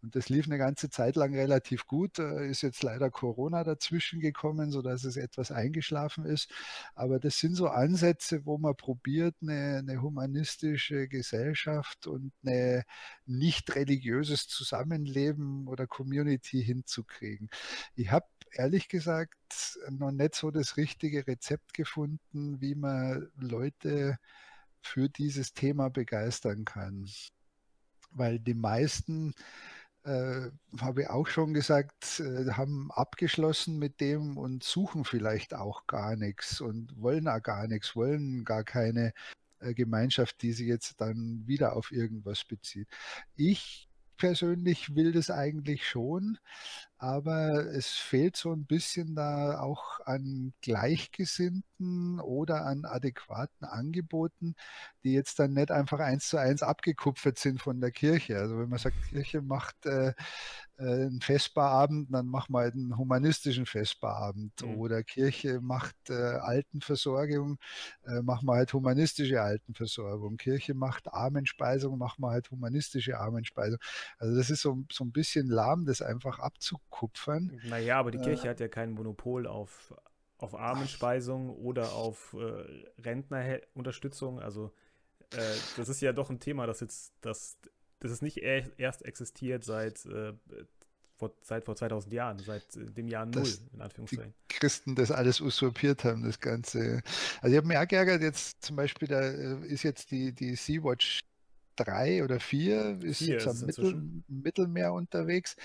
Und 0.05 0.15
das 0.17 0.29
lief 0.29 0.45
eine 0.45 0.59
ganze 0.59 0.91
Zeit 0.91 1.17
lang 1.17 1.35
relativ 1.35 1.87
gut. 1.87 2.19
Da 2.19 2.41
ist 2.41 2.61
jetzt 2.61 2.83
leider 2.83 3.11
Corona 3.11 3.65
dazwischen 3.65 4.21
gekommen, 4.21 4.71
sodass 4.71 5.05
es 5.05 5.17
etwas 5.17 5.51
eingeschlafen 5.51 6.27
ist. 6.27 6.51
Aber 6.95 7.19
das 7.19 7.39
sind 7.39 7.55
so 7.55 7.69
Ansätze, 7.69 8.45
wo 8.45 8.59
man 8.59 8.77
probiert, 8.77 9.35
eine, 9.41 9.79
eine 9.79 10.03
humanistische 10.03 11.09
Gesellschaft 11.09 12.07
und 12.07 12.33
ein 12.45 12.83
nicht 13.25 13.75
religiöses 13.77 14.47
Zusammenleben 14.47 15.67
oder 15.69 15.87
Community 15.87 16.63
hinzukriegen. 16.63 17.49
Ich 17.95 18.11
habe 18.11 18.27
ehrlich 18.53 18.89
gesagt 18.89 19.79
noch 19.89 20.11
nicht 20.11 20.35
so 20.35 20.51
das 20.51 20.77
richtige 20.77 21.27
Rezept 21.27 21.73
gefunden, 21.73 22.61
wie 22.61 22.75
man 22.75 23.31
Leute 23.39 24.19
für 24.83 25.09
dieses 25.09 25.55
Thema 25.55 25.89
begeistern 25.89 26.67
kann. 26.67 27.09
Weil 28.11 28.39
die 28.39 28.53
meisten 28.53 29.35
äh, 30.05 30.51
habe 30.81 31.03
ich 31.03 31.11
auch 31.11 31.27
schon 31.27 31.55
gesagt, 31.55 32.21
äh, 32.21 32.51
haben 32.53 32.91
abgeschlossen 32.93 33.79
mit 33.79 34.01
dem 34.01 34.37
und 34.37 34.63
suchen 34.63 35.05
vielleicht 35.05 35.55
auch 35.55 35.87
gar 35.87 36.17
nichts 36.17 36.61
und 36.61 36.95
wollen 37.01 37.27
auch 37.29 37.43
gar 37.43 37.67
nichts, 37.67 37.97
wollen 37.97 38.45
gar 38.45 38.65
keine 38.65 39.13
äh, 39.61 39.75
Gemeinschaft, 39.75 40.43
die 40.43 40.53
sich 40.53 40.67
jetzt 40.67 41.01
dann 41.01 41.43
wieder 41.47 41.75
auf 41.75 41.91
irgendwas 41.91 42.45
bezieht. 42.45 42.89
Ich 43.35 43.89
persönlich 44.17 44.95
will 44.95 45.13
das 45.13 45.31
eigentlich 45.31 45.89
schon, 45.89 46.39
aber 46.99 47.67
es 47.75 47.89
fehlt 47.89 48.37
so 48.37 48.53
ein 48.53 48.67
bisschen 48.67 49.15
da 49.15 49.61
auch 49.61 50.01
an 50.05 50.55
Gleichgesinnten 50.63 52.21
oder 52.21 52.65
an 52.65 52.85
adäquaten 52.85 53.67
Angeboten, 53.67 54.55
die 55.03 55.13
jetzt 55.13 55.39
dann 55.39 55.53
nicht 55.55 55.71
einfach 55.71 56.01
eins 56.01 56.29
zu 56.29 56.39
eins 56.39 56.63
abgekupfert 56.63 57.39
sind 57.39 57.61
von 57.61 57.81
der 57.81 57.91
Kirche. 57.91 58.39
Also 58.39 58.59
wenn 58.59 58.69
man 58.69 58.79
sagt, 58.79 58.97
Kirche 59.09 59.43
macht 59.43 59.85
äh, 59.87 60.15
äh, 60.79 60.83
einen 60.83 61.21
Vesperabend, 61.21 62.13
dann 62.13 62.27
machen 62.27 62.53
wir 62.55 62.61
halt 62.61 62.75
einen 62.75 62.97
humanistischen 62.97 63.67
Vesperabend. 63.67 64.53
Mhm. 64.63 64.77
Oder 64.77 65.03
Kirche 65.03 65.61
macht 65.61 65.97
äh, 66.09 66.15
Altenversorgung, 66.15 67.59
äh, 68.07 68.23
machen 68.23 68.47
wir 68.47 68.55
halt 68.55 68.73
humanistische 68.73 69.43
Altenversorgung. 69.43 70.37
Kirche 70.37 70.75
macht 70.75 71.13
Armenspeisung, 71.13 71.99
machen 71.99 72.23
wir 72.23 72.31
halt 72.31 72.51
humanistische 72.51 73.19
Armenspeisung. 73.19 73.79
Also 74.19 74.37
das 74.37 74.51
ist 74.51 74.63
so, 74.63 74.85
so 74.91 75.05
ein 75.05 75.13
bisschen 75.13 75.49
lahm, 75.49 75.85
das 75.87 76.03
einfach 76.03 76.39
abzukupfern. 76.39 76.94
Naja, 77.65 77.99
aber 77.99 78.11
die 78.11 78.19
äh, 78.19 78.25
Kirche 78.25 78.49
hat 78.49 78.61
ja 78.61 78.69
kein 78.69 78.93
Monopol 78.93 79.47
auf, 79.47 79.95
auf 80.39 80.55
Armenspeisung 80.55 81.51
oder 81.51 81.93
auf 81.93 82.35
äh, 82.39 83.03
Rentnerunterstützung. 83.03 84.41
Also 84.41 84.73
äh, 85.33 85.39
das 85.77 85.89
ist 85.89 86.01
ja 86.01 86.13
doch 86.13 86.31
ein 86.31 86.41
Thema, 86.41 86.67
das 86.67 86.81
jetzt, 86.81 87.13
das 87.21 87.59
das 88.05 88.13
ist 88.13 88.23
nicht 88.23 88.37
erst 88.37 89.03
existiert 89.07 89.65
seit, 89.65 90.05
äh, 90.05 90.35
vor, 91.17 91.33
seit 91.41 91.65
vor 91.65 91.75
2000 91.75 92.13
Jahren, 92.13 92.39
seit 92.39 92.77
äh, 92.77 92.85
dem 92.85 93.09
Jahr 93.09 93.25
Null, 93.25 93.49
in 93.73 93.81
Anführungszeichen. 93.81 94.35
Die 94.51 94.55
Christen 94.57 94.95
das 94.95 95.11
alles 95.11 95.41
usurpiert 95.41 96.05
haben, 96.05 96.23
das 96.23 96.39
Ganze. 96.39 97.01
Also 97.41 97.55
ich 97.55 97.57
habe 97.57 97.67
mich 97.67 97.79
auch 97.79 97.89
geärgert, 97.89 98.21
jetzt 98.21 98.63
zum 98.63 98.77
Beispiel, 98.77 99.09
da 99.09 99.23
äh, 99.23 99.67
ist 99.67 99.85
jetzt 99.85 100.11
die, 100.11 100.33
die 100.33 100.55
Sea-Watch 100.55 101.23
3 101.77 102.25
oder 102.25 102.41
4 102.41 103.03
ist 103.03 103.19
vier 103.19 103.35
jetzt 103.35 103.49
am 103.49 103.61
Mittel, 103.61 104.03
Mittelmeer 104.29 104.93
unterwegs. 104.93 105.57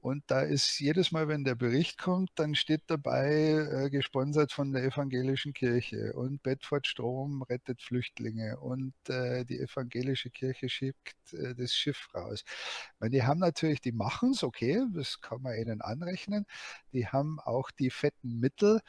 Und 0.00 0.22
da 0.26 0.42
ist 0.42 0.78
jedes 0.80 1.12
Mal, 1.12 1.28
wenn 1.28 1.44
der 1.44 1.54
Bericht 1.54 1.96
kommt, 1.96 2.30
dann 2.34 2.54
steht 2.54 2.82
dabei, 2.88 3.30
äh, 3.30 3.90
gesponsert 3.90 4.52
von 4.52 4.70
der 4.70 4.84
evangelischen 4.84 5.54
Kirche. 5.54 6.12
Und 6.12 6.42
Bedford 6.42 6.86
Strom 6.86 7.42
rettet 7.42 7.80
Flüchtlinge. 7.80 8.58
Und 8.60 8.92
äh, 9.08 9.46
die 9.46 9.58
evangelische 9.58 10.28
Kirche 10.28 10.68
schickt 10.68 11.32
äh, 11.32 11.54
das 11.54 11.72
Schiff 11.72 12.08
raus. 12.14 12.44
Meine, 12.98 13.12
die 13.12 13.22
haben 13.22 13.40
natürlich, 13.40 13.80
die 13.80 13.92
machen 13.92 14.32
es, 14.32 14.42
okay, 14.42 14.82
das 14.92 15.22
kann 15.22 15.40
man 15.40 15.56
ihnen 15.56 15.80
anrechnen. 15.80 16.44
Die 16.92 17.06
haben 17.08 17.40
auch 17.40 17.70
die 17.70 17.88
fetten 17.88 18.38
Mittel, 18.40 18.80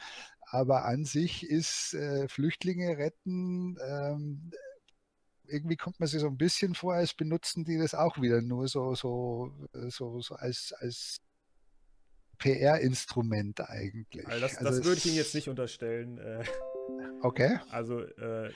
aber 0.42 0.84
an 0.84 1.04
sich 1.04 1.48
ist 1.48 1.94
äh, 1.94 2.28
Flüchtlinge 2.28 2.98
retten 2.98 3.76
ähm, 3.84 4.50
irgendwie 5.48 5.76
kommt 5.76 6.00
man 6.00 6.08
sich 6.08 6.20
so 6.20 6.26
ein 6.26 6.36
bisschen 6.36 6.74
vor, 6.74 6.94
als 6.94 7.14
benutzen 7.14 7.64
die 7.64 7.78
das 7.78 7.94
auch 7.94 8.20
wieder 8.20 8.42
nur 8.42 8.68
so, 8.68 8.94
so, 8.94 9.52
äh, 9.74 9.90
so, 9.90 10.20
so 10.20 10.34
als, 10.34 10.72
als 10.78 11.20
PR-Instrument 12.38 13.60
eigentlich. 13.68 14.26
Also 14.26 14.40
das, 14.40 14.56
also 14.58 14.70
das 14.70 14.84
würde 14.84 14.98
ich 14.98 15.06
Ihnen 15.06 15.16
jetzt 15.16 15.34
nicht 15.34 15.48
unterstellen. 15.48 16.18
Äh. 16.18 16.44
Okay. 17.22 17.58
Also 17.70 18.00
äh, 18.00 18.52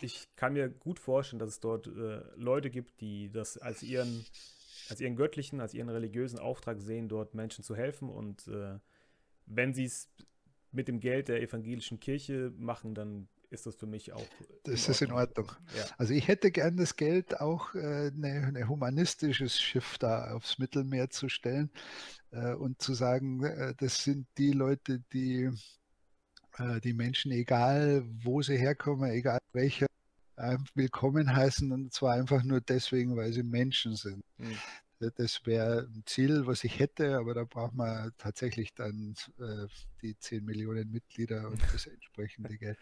ich 0.00 0.28
kann 0.36 0.52
mir 0.52 0.68
gut 0.68 0.98
vorstellen, 0.98 1.40
dass 1.40 1.50
es 1.50 1.60
dort 1.60 1.86
äh, 1.86 2.20
Leute 2.36 2.70
gibt, 2.70 3.00
die 3.00 3.30
das 3.30 3.56
als 3.58 3.82
ihren, 3.82 4.24
als 4.88 5.00
ihren 5.00 5.16
göttlichen, 5.16 5.60
als 5.60 5.74
ihren 5.74 5.88
religiösen 5.88 6.38
Auftrag 6.38 6.80
sehen, 6.80 7.08
dort 7.08 7.34
Menschen 7.34 7.64
zu 7.64 7.74
helfen. 7.74 8.08
Und 8.08 8.46
äh, 8.48 8.78
wenn 9.46 9.72
sie 9.74 9.84
es 9.84 10.08
mit 10.70 10.88
dem 10.88 11.00
Geld 11.00 11.28
der 11.28 11.40
evangelischen 11.40 12.00
Kirche 12.00 12.52
machen, 12.56 12.94
dann 12.94 13.28
ist 13.54 13.66
das 13.66 13.76
für 13.76 13.86
mich 13.86 14.12
auch. 14.12 14.26
Das 14.64 14.88
ist 14.88 15.00
in 15.02 15.12
Ordnung. 15.12 15.50
Ja. 15.76 15.84
Also 15.96 16.12
ich 16.12 16.28
hätte 16.28 16.50
gern 16.50 16.76
das 16.76 16.96
Geld 16.96 17.40
auch 17.40 17.74
äh, 17.74 18.08
ein 18.08 18.52
ne 18.52 18.68
humanistisches 18.68 19.60
Schiff 19.60 19.98
da 19.98 20.32
aufs 20.32 20.58
Mittelmeer 20.58 21.10
zu 21.10 21.28
stellen 21.28 21.70
äh, 22.32 22.52
und 22.54 22.82
zu 22.82 22.94
sagen, 22.94 23.44
äh, 23.44 23.74
das 23.78 24.02
sind 24.04 24.26
die 24.38 24.52
Leute, 24.52 25.00
die 25.12 25.50
die 26.84 26.92
Menschen, 26.92 27.32
egal 27.32 28.04
wo 28.22 28.40
sie 28.40 28.56
herkommen, 28.56 29.10
egal 29.10 29.40
welcher, 29.52 29.88
willkommen 30.74 31.34
heißen 31.34 31.72
und 31.72 31.92
zwar 31.92 32.12
einfach 32.14 32.44
nur 32.44 32.60
deswegen, 32.60 33.16
weil 33.16 33.32
sie 33.32 33.42
Menschen 33.42 33.96
sind. 33.96 34.22
Mhm. 34.38 34.56
Das 35.00 35.44
wäre 35.44 35.88
ein 35.92 36.02
Ziel, 36.06 36.46
was 36.46 36.64
ich 36.64 36.78
hätte, 36.78 37.16
aber 37.16 37.34
da 37.34 37.44
braucht 37.44 37.74
man 37.74 38.12
tatsächlich 38.16 38.74
dann 38.74 39.14
äh, 39.38 39.66
die 40.02 40.18
10 40.18 40.44
Millionen 40.44 40.90
Mitglieder 40.90 41.48
und 41.48 41.60
das 41.72 41.86
entsprechende 41.86 42.56
Geld. 42.56 42.78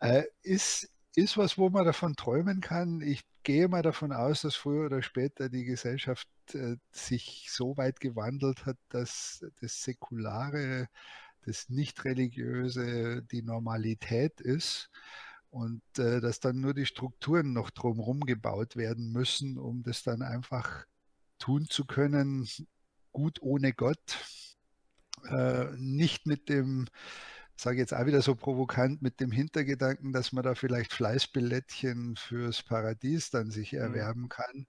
Äh, 0.00 0.24
ist, 0.42 0.88
ist 1.14 1.36
was, 1.36 1.58
wo 1.58 1.70
man 1.70 1.84
davon 1.84 2.16
träumen 2.16 2.60
kann. 2.60 3.00
Ich 3.00 3.22
gehe 3.42 3.68
mal 3.68 3.82
davon 3.82 4.12
aus, 4.12 4.42
dass 4.42 4.54
früher 4.54 4.86
oder 4.86 5.02
später 5.02 5.48
die 5.48 5.64
Gesellschaft 5.64 6.28
äh, 6.54 6.76
sich 6.92 7.48
so 7.50 7.76
weit 7.76 8.00
gewandelt 8.00 8.66
hat, 8.66 8.76
dass 8.88 9.44
das 9.60 9.82
Säkulare, 9.82 10.88
das 11.42 11.68
Nicht-Religiöse 11.68 13.22
die 13.22 13.42
Normalität 13.42 14.40
ist 14.40 14.90
und 15.50 15.82
äh, 15.98 16.20
dass 16.20 16.40
dann 16.40 16.60
nur 16.60 16.74
die 16.74 16.86
Strukturen 16.86 17.52
noch 17.52 17.70
drumherum 17.70 18.20
gebaut 18.20 18.76
werden 18.76 19.12
müssen, 19.12 19.58
um 19.58 19.82
das 19.82 20.02
dann 20.02 20.22
einfach 20.22 20.86
tun 21.40 21.66
zu 21.68 21.84
können, 21.84 22.48
gut 23.10 23.42
ohne 23.42 23.72
Gott, 23.72 24.18
äh, 25.28 25.66
nicht 25.76 26.26
mit 26.26 26.48
dem, 26.48 26.86
sage 27.56 27.78
jetzt 27.78 27.92
auch 27.92 28.06
wieder 28.06 28.22
so 28.22 28.34
provokant, 28.34 29.02
mit 29.02 29.20
dem 29.20 29.32
Hintergedanken, 29.32 30.12
dass 30.12 30.32
man 30.32 30.44
da 30.44 30.54
vielleicht 30.54 30.92
Fleißbillettchen 30.92 32.16
fürs 32.16 32.62
Paradies 32.62 33.30
dann 33.30 33.50
sich 33.50 33.72
mhm. 33.72 33.80
erwerben 33.80 34.28
kann 34.28 34.66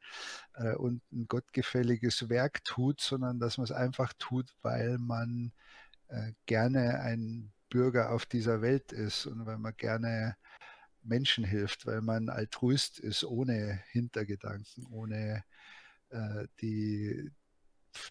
äh, 0.56 0.74
und 0.74 1.02
ein 1.12 1.28
gottgefälliges 1.28 2.30
Werk 2.30 2.64
tut, 2.64 3.00
sondern 3.00 3.40
dass 3.40 3.58
man 3.58 3.66
es 3.66 3.72
einfach 3.72 4.14
tut, 4.18 4.54
weil 4.62 4.98
man 4.98 5.54
äh, 6.08 6.34
gerne 6.46 7.00
ein 7.02 7.54
Bürger 7.70 8.12
auf 8.12 8.26
dieser 8.26 8.62
Welt 8.62 8.92
ist 8.92 9.26
und 9.26 9.46
weil 9.46 9.58
man 9.58 9.74
gerne 9.78 10.36
Menschen 11.04 11.44
hilft, 11.44 11.86
weil 11.86 12.02
man 12.02 12.30
Altruist 12.30 13.00
ist, 13.00 13.24
ohne 13.24 13.82
Hintergedanken, 13.92 14.86
ohne 14.92 15.44
die, 16.62 17.32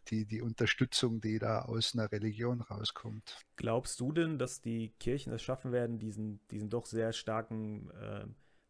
die, 0.08 0.26
die 0.26 0.42
Unterstützung, 0.42 1.20
die 1.20 1.38
da 1.38 1.62
aus 1.62 1.94
einer 1.94 2.10
Religion 2.10 2.60
rauskommt. 2.60 3.44
Glaubst 3.56 4.00
du 4.00 4.12
denn, 4.12 4.38
dass 4.38 4.60
die 4.60 4.92
Kirchen 4.98 5.32
es 5.32 5.42
schaffen 5.42 5.72
werden, 5.72 5.98
diesen, 5.98 6.40
diesen 6.48 6.70
doch 6.70 6.86
sehr 6.86 7.12
starken 7.12 7.90
äh, 7.90 8.26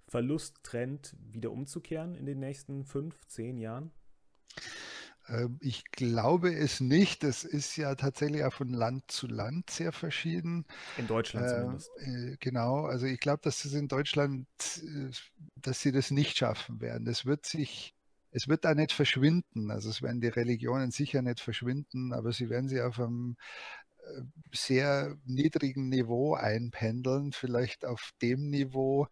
Verlusttrend 0.08 1.14
wieder 1.20 1.52
umzukehren 1.52 2.16
in 2.16 2.26
den 2.26 2.40
nächsten 2.40 2.84
fünf, 2.84 3.26
zehn 3.28 3.58
Jahren? 3.58 3.92
Ähm, 5.28 5.58
ich 5.60 5.84
glaube 5.92 6.52
es 6.52 6.80
nicht. 6.80 7.22
Das 7.22 7.44
ist 7.44 7.76
ja 7.76 7.94
tatsächlich 7.94 8.44
auch 8.44 8.52
von 8.52 8.70
Land 8.70 9.10
zu 9.10 9.28
Land 9.28 9.70
sehr 9.70 9.92
verschieden. 9.92 10.66
In 10.96 11.06
Deutschland 11.06 11.46
äh, 11.46 11.50
zumindest. 11.50 11.90
Äh, 11.98 12.36
genau. 12.40 12.86
Also 12.86 13.06
ich 13.06 13.20
glaube, 13.20 13.40
dass 13.42 13.64
es 13.64 13.72
in 13.72 13.86
Deutschland, 13.86 14.48
äh, 14.82 15.10
dass 15.56 15.80
sie 15.80 15.92
das 15.92 16.10
nicht 16.10 16.36
schaffen 16.36 16.80
werden. 16.80 17.04
Das 17.04 17.24
wird 17.24 17.46
sich 17.46 17.94
es 18.30 18.48
wird 18.48 18.64
da 18.64 18.74
nicht 18.74 18.92
verschwinden. 18.92 19.70
Also 19.70 19.90
es 19.90 20.02
werden 20.02 20.20
die 20.20 20.28
Religionen 20.28 20.90
sicher 20.90 21.22
nicht 21.22 21.40
verschwinden, 21.40 22.12
aber 22.12 22.32
sie 22.32 22.48
werden 22.48 22.68
sie 22.68 22.80
auf 22.80 22.98
einem 22.98 23.36
äh, 23.98 24.22
sehr 24.52 25.16
niedrigen 25.24 25.88
Niveau 25.88 26.34
einpendeln, 26.34 27.32
vielleicht 27.32 27.84
auf 27.84 28.10
dem 28.22 28.50
Niveau, 28.50 29.08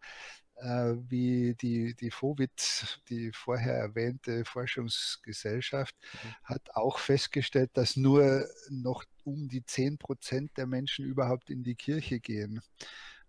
äh, 0.55 0.95
wie 1.07 1.55
die, 1.55 1.95
die 1.95 2.11
FOVIT, 2.11 3.01
die 3.09 3.31
vorher 3.33 3.75
erwähnte 3.75 4.45
Forschungsgesellschaft, 4.45 5.95
mhm. 6.01 6.33
hat 6.43 6.75
auch 6.75 6.99
festgestellt, 6.99 7.71
dass 7.73 7.95
nur 7.95 8.45
noch 8.69 9.03
um 9.23 9.47
die 9.47 9.63
10 9.63 9.97
Prozent 9.97 10.57
der 10.57 10.67
Menschen 10.67 11.05
überhaupt 11.05 11.49
in 11.49 11.63
die 11.63 11.75
Kirche 11.75 12.19
gehen. 12.19 12.61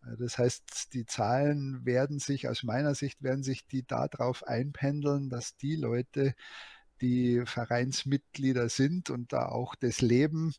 Äh, 0.04 0.16
das 0.18 0.38
heißt, 0.38 0.94
die 0.94 1.06
Zahlen 1.06 1.84
werden 1.84 2.18
sich, 2.18 2.48
aus 2.48 2.62
meiner 2.62 2.94
Sicht, 2.94 3.22
werden 3.22 3.42
sich 3.42 3.66
die 3.66 3.86
darauf 3.86 4.46
einpendeln, 4.46 5.30
dass 5.30 5.56
die 5.56 5.76
Leute, 5.76 6.34
die 7.00 7.42
Vereinsmitglieder 7.46 8.68
sind 8.68 9.10
und 9.10 9.32
da 9.32 9.46
auch 9.46 9.74
das 9.74 10.00
Leben, 10.02 10.54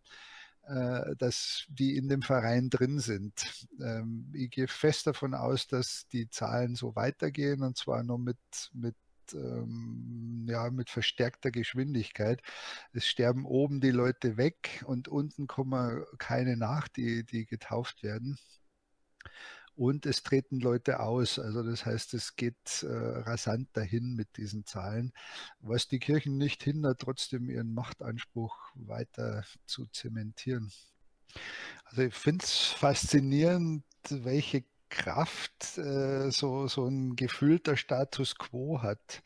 äh, 0.63 1.15
dass 1.17 1.65
die 1.69 1.95
in 1.97 2.07
dem 2.09 2.21
Verein 2.21 2.69
drin 2.69 2.99
sind. 2.99 3.67
Ähm, 3.79 4.31
ich 4.33 4.49
gehe 4.51 4.67
fest 4.67 5.07
davon 5.07 5.33
aus, 5.33 5.67
dass 5.67 6.07
die 6.09 6.29
Zahlen 6.29 6.75
so 6.75 6.95
weitergehen 6.95 7.63
und 7.63 7.77
zwar 7.77 8.03
nur 8.03 8.19
mit, 8.19 8.39
mit 8.73 8.95
ähm, 9.33 10.45
ja, 10.49 10.69
mit 10.69 10.89
verstärkter 10.89 11.51
Geschwindigkeit. 11.51 12.41
Es 12.93 13.07
sterben 13.07 13.45
oben 13.45 13.81
die 13.81 13.91
Leute 13.91 14.37
weg 14.37 14.83
und 14.85 15.07
unten 15.07 15.47
kommen 15.47 16.03
keine 16.17 16.57
nach, 16.57 16.87
die, 16.87 17.23
die 17.23 17.45
getauft 17.45 18.03
werden. 18.03 18.37
Und 19.75 20.05
es 20.05 20.23
treten 20.23 20.59
Leute 20.59 20.99
aus. 20.99 21.39
Also 21.39 21.63
das 21.63 21.85
heißt, 21.85 22.13
es 22.13 22.35
geht 22.35 22.83
äh, 22.83 22.87
rasant 22.87 23.69
dahin 23.73 24.15
mit 24.15 24.37
diesen 24.37 24.65
Zahlen, 24.65 25.13
was 25.59 25.87
die 25.87 25.99
Kirchen 25.99 26.37
nicht 26.37 26.63
hindert, 26.63 26.99
trotzdem 26.99 27.49
ihren 27.49 27.73
Machtanspruch 27.73 28.55
weiter 28.75 29.43
zu 29.65 29.85
zementieren. 29.87 30.71
Also 31.85 32.03
ich 32.03 32.13
finde 32.13 32.43
es 32.43 32.65
faszinierend, 32.65 33.83
welche 34.09 34.65
Kraft 34.89 35.77
äh, 35.77 36.29
so, 36.31 36.67
so 36.67 36.85
ein 36.85 37.15
gefühlter 37.15 37.77
Status 37.77 38.35
quo 38.35 38.81
hat. 38.81 39.23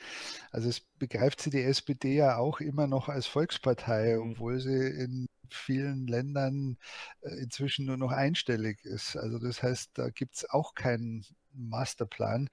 Also 0.51 0.69
es 0.69 0.79
begreift 0.79 1.41
sie 1.41 1.49
die 1.49 1.63
SPD 1.63 2.15
ja 2.15 2.37
auch 2.37 2.59
immer 2.59 2.87
noch 2.87 3.09
als 3.09 3.25
Volkspartei, 3.25 4.15
mhm. 4.15 4.31
obwohl 4.31 4.59
sie 4.59 4.87
in 4.87 5.27
vielen 5.53 6.07
Ländern 6.07 6.77
äh, 7.21 7.29
inzwischen 7.35 7.85
nur 7.85 7.97
noch 7.97 8.11
einstellig 8.11 8.83
ist. 8.83 9.15
Also 9.15 9.39
das 9.39 9.63
heißt, 9.63 9.91
da 9.93 10.09
gibt 10.09 10.35
es 10.35 10.49
auch 10.49 10.75
keinen 10.75 11.25
Masterplan, 11.53 12.49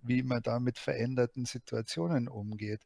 wie 0.00 0.22
man 0.22 0.42
da 0.42 0.60
mit 0.60 0.78
veränderten 0.78 1.44
Situationen 1.44 2.28
umgeht. 2.28 2.82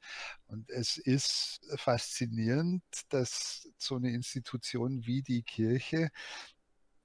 Und 0.47 0.71
es 0.71 0.97
ist 0.97 1.61
faszinierend, 1.77 2.83
dass 3.11 3.69
so 3.77 3.97
eine 3.97 4.11
Institution 4.11 5.07
wie 5.07 5.23
die 5.23 5.43
Kirche, 5.43 6.11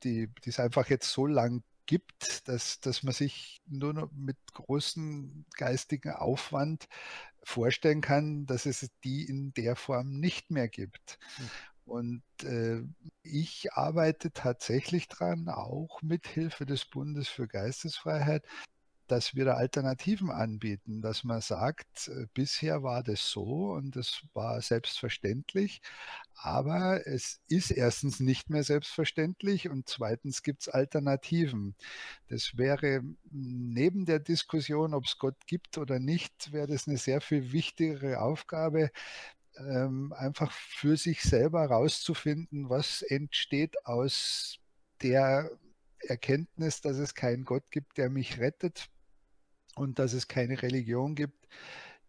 die, 0.03 0.29
es 0.45 0.59
einfach 0.59 0.89
jetzt 0.89 1.11
so 1.11 1.25
lang 1.25 1.63
gibt, 1.85 2.47
dass, 2.47 2.79
dass 2.79 3.03
man 3.03 3.13
sich 3.13 3.61
nur 3.67 3.93
noch 3.93 4.11
mit 4.11 4.37
großem 4.53 5.45
geistigen 5.57 6.11
Aufwand 6.11 6.87
vorstellen 7.43 8.01
kann, 8.01 8.45
dass 8.45 8.65
es 8.65 8.89
die 9.03 9.25
in 9.25 9.53
der 9.53 9.75
Form 9.75 10.19
nicht 10.19 10.49
mehr 10.49 10.69
gibt. 10.69 11.19
Mhm. 11.37 11.49
Und 11.85 12.23
äh, 12.43 12.81
ich 13.23 13.73
arbeite 13.73 14.31
tatsächlich 14.31 15.07
dran, 15.07 15.49
auch 15.49 16.01
mit 16.01 16.27
Hilfe 16.27 16.65
des 16.65 16.85
Bundes 16.85 17.27
für 17.27 17.47
Geistesfreiheit, 17.47 18.45
dass 19.07 19.35
wir 19.35 19.45
da 19.45 19.55
Alternativen 19.55 20.31
anbieten, 20.31 21.01
dass 21.01 21.23
man 21.23 21.41
sagt, 21.41 22.07
äh, 22.07 22.25
bisher 22.33 22.83
war 22.83 23.03
das 23.03 23.29
so 23.29 23.73
und 23.73 23.95
das 23.95 24.23
war 24.33 24.61
selbstverständlich, 24.61 25.81
aber 26.35 27.05
es 27.05 27.41
ist 27.47 27.71
erstens 27.71 28.19
nicht 28.19 28.49
mehr 28.49 28.63
selbstverständlich 28.63 29.69
und 29.69 29.89
zweitens 29.89 30.41
gibt 30.41 30.61
es 30.63 30.69
Alternativen. 30.69 31.75
Das 32.29 32.57
wäre 32.57 33.01
neben 33.29 34.05
der 34.05 34.19
Diskussion, 34.19 34.93
ob 34.93 35.05
es 35.05 35.17
Gott 35.17 35.45
gibt 35.47 35.77
oder 35.77 35.99
nicht, 35.99 36.51
wäre 36.53 36.67
das 36.67 36.87
eine 36.87 36.97
sehr 36.97 37.21
viel 37.21 37.51
wichtigere 37.51 38.21
Aufgabe, 38.21 38.89
ähm, 39.57 40.13
einfach 40.13 40.51
für 40.51 40.97
sich 40.97 41.21
selber 41.21 41.61
herauszufinden, 41.61 42.69
was 42.69 43.01
entsteht 43.01 43.85
aus 43.85 44.59
der 45.01 45.51
Erkenntnis, 45.99 46.81
dass 46.81 46.97
es 46.97 47.15
keinen 47.15 47.45
Gott 47.45 47.71
gibt, 47.71 47.97
der 47.97 48.09
mich 48.09 48.39
rettet 48.39 48.89
und 49.75 49.99
dass 49.99 50.13
es 50.13 50.27
keine 50.27 50.61
Religion 50.61 51.15
gibt, 51.15 51.47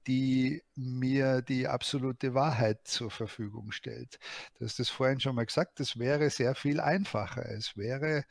die 0.07 0.63
mir 0.75 1.43
die 1.43 1.67
absolute 1.67 2.35
Wahrheit 2.35 2.87
zur 2.87 3.11
Verfügung 3.11 3.73
stellt. 3.73 4.19
Du 4.59 4.65
hast 4.65 4.79
das 4.79 4.91
vorhin 4.91 5.21
schon 5.21 5.35
mal 5.35 5.47
gesagt, 5.47 5.81
das 5.81 5.99
wäre 5.99 6.29
sehr 6.31 6.55
viel 6.55 6.81
einfacher. 6.81 7.47
Es 7.51 7.77
wäre 7.77 8.25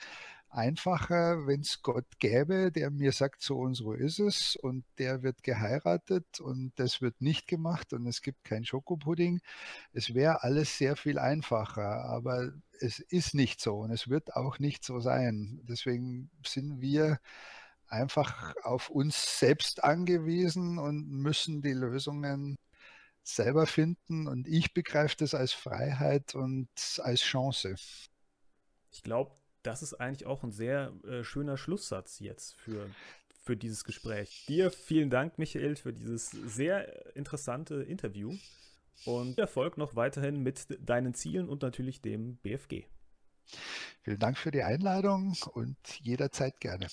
einfacher, 0.54 1.48
wenn 1.48 1.62
es 1.62 1.82
Gott 1.82 2.06
gäbe, 2.20 2.72
der 2.72 2.92
mir 2.92 3.12
sagt, 3.12 3.42
so 3.42 3.60
und 3.60 3.76
so 3.76 3.94
ist 3.94 4.20
es 4.20 4.56
und 4.56 4.86
der 4.98 5.24
wird 5.24 5.44
geheiratet 5.44 6.40
und 6.40 6.72
das 6.76 7.02
wird 7.02 7.22
nicht 7.22 7.48
gemacht 7.48 7.94
und 7.94 8.08
es 8.08 8.22
gibt 8.22 8.44
kein 8.44 8.66
Schokopudding. 8.66 9.42
Es 9.94 10.14
wäre 10.14 10.44
alles 10.44 10.78
sehr 10.78 10.96
viel 10.96 11.20
einfacher, 11.20 12.06
aber 12.06 12.54
es 12.80 13.00
ist 13.00 13.34
nicht 13.34 13.62
so 13.62 13.80
und 13.80 13.92
es 13.92 14.10
wird 14.10 14.36
auch 14.36 14.60
nicht 14.60 14.84
so 14.84 15.00
sein. 15.00 15.62
Deswegen 15.68 16.30
sind 16.46 16.82
wir 16.82 17.20
einfach 17.88 18.56
auf 18.64 18.90
uns 18.90 19.40
selbst 19.40 19.84
angewiesen 19.84 20.78
und 20.80 21.10
müssen 21.10 21.62
die 21.62 21.74
Lösungen 21.74 22.58
selber 23.24 23.68
finden. 23.68 24.28
Und 24.28 24.48
ich 24.48 24.74
begreife 24.74 25.16
das 25.18 25.34
als 25.34 25.54
Freiheit 25.54 26.36
und 26.36 26.70
als 27.02 27.22
Chance. 27.22 27.76
Ich 28.92 29.04
glaube, 29.04 29.32
das 29.64 29.82
ist 29.82 29.96
eigentlich 29.96 30.26
auch 30.26 30.44
ein 30.44 30.52
sehr 30.52 30.94
äh, 31.08 31.24
schöner 31.24 31.58
Schlusssatz 31.58 32.20
jetzt 32.20 32.56
für, 32.56 32.90
für 33.42 33.58
dieses 33.58 33.84
Gespräch. 33.84 34.46
Dir 34.48 34.72
vielen 34.72 35.10
Dank, 35.10 35.40
Michael, 35.40 35.76
für 35.76 35.94
dieses 35.94 36.32
sehr 36.32 37.16
interessante 37.16 37.76
Interview 37.84 38.36
und 39.06 39.40
Erfolg 39.40 39.78
noch 39.78 39.96
weiterhin 39.96 40.44
mit 40.44 40.68
deinen 40.80 41.14
Zielen 41.14 41.50
und 41.50 41.62
natürlich 41.62 42.02
dem 42.02 42.38
BFG. 42.38 42.84
Vielen 44.04 44.20
Dank 44.20 44.38
für 44.38 44.52
die 44.52 44.64
Einladung 44.64 45.36
und 45.54 45.78
jederzeit 46.02 46.60
gerne. 46.60 46.88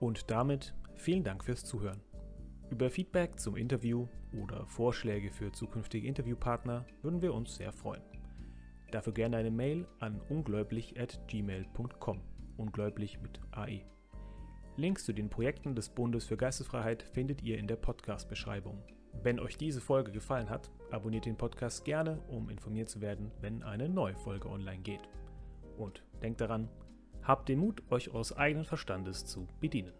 Und 0.00 0.30
damit 0.30 0.74
vielen 0.96 1.24
Dank 1.24 1.44
fürs 1.44 1.64
Zuhören. 1.64 2.00
Über 2.70 2.90
Feedback 2.90 3.38
zum 3.38 3.56
Interview 3.56 4.08
oder 4.32 4.66
Vorschläge 4.66 5.30
für 5.30 5.52
zukünftige 5.52 6.08
Interviewpartner 6.08 6.86
würden 7.02 7.20
wir 7.20 7.34
uns 7.34 7.56
sehr 7.56 7.72
freuen. 7.72 8.02
Dafür 8.92 9.12
gerne 9.12 9.38
eine 9.38 9.50
Mail 9.50 9.88
an 9.98 10.20
ungläublich.gmail.com. 10.28 12.20
Ungläublich 12.56 13.20
mit 13.20 13.40
AE. 13.50 13.80
Links 14.76 15.04
zu 15.04 15.12
den 15.12 15.28
Projekten 15.28 15.74
des 15.74 15.88
Bundes 15.88 16.26
für 16.26 16.36
Geistesfreiheit 16.36 17.02
findet 17.02 17.42
ihr 17.42 17.58
in 17.58 17.66
der 17.66 17.76
Podcast-Beschreibung. 17.76 18.80
Wenn 19.22 19.40
euch 19.40 19.56
diese 19.56 19.80
Folge 19.80 20.12
gefallen 20.12 20.48
hat, 20.48 20.70
abonniert 20.90 21.26
den 21.26 21.36
Podcast 21.36 21.84
gerne, 21.84 22.20
um 22.28 22.48
informiert 22.48 22.88
zu 22.88 23.00
werden, 23.00 23.32
wenn 23.40 23.62
eine 23.62 23.88
neue 23.88 24.14
Folge 24.14 24.48
online 24.48 24.82
geht. 24.82 25.08
Und 25.76 26.04
denkt 26.22 26.40
daran, 26.40 26.68
Habt 27.22 27.48
den 27.48 27.60
Mut, 27.60 27.82
euch 27.90 28.10
eures 28.10 28.36
eigenen 28.36 28.64
Verstandes 28.64 29.24
zu 29.24 29.46
bedienen. 29.60 29.92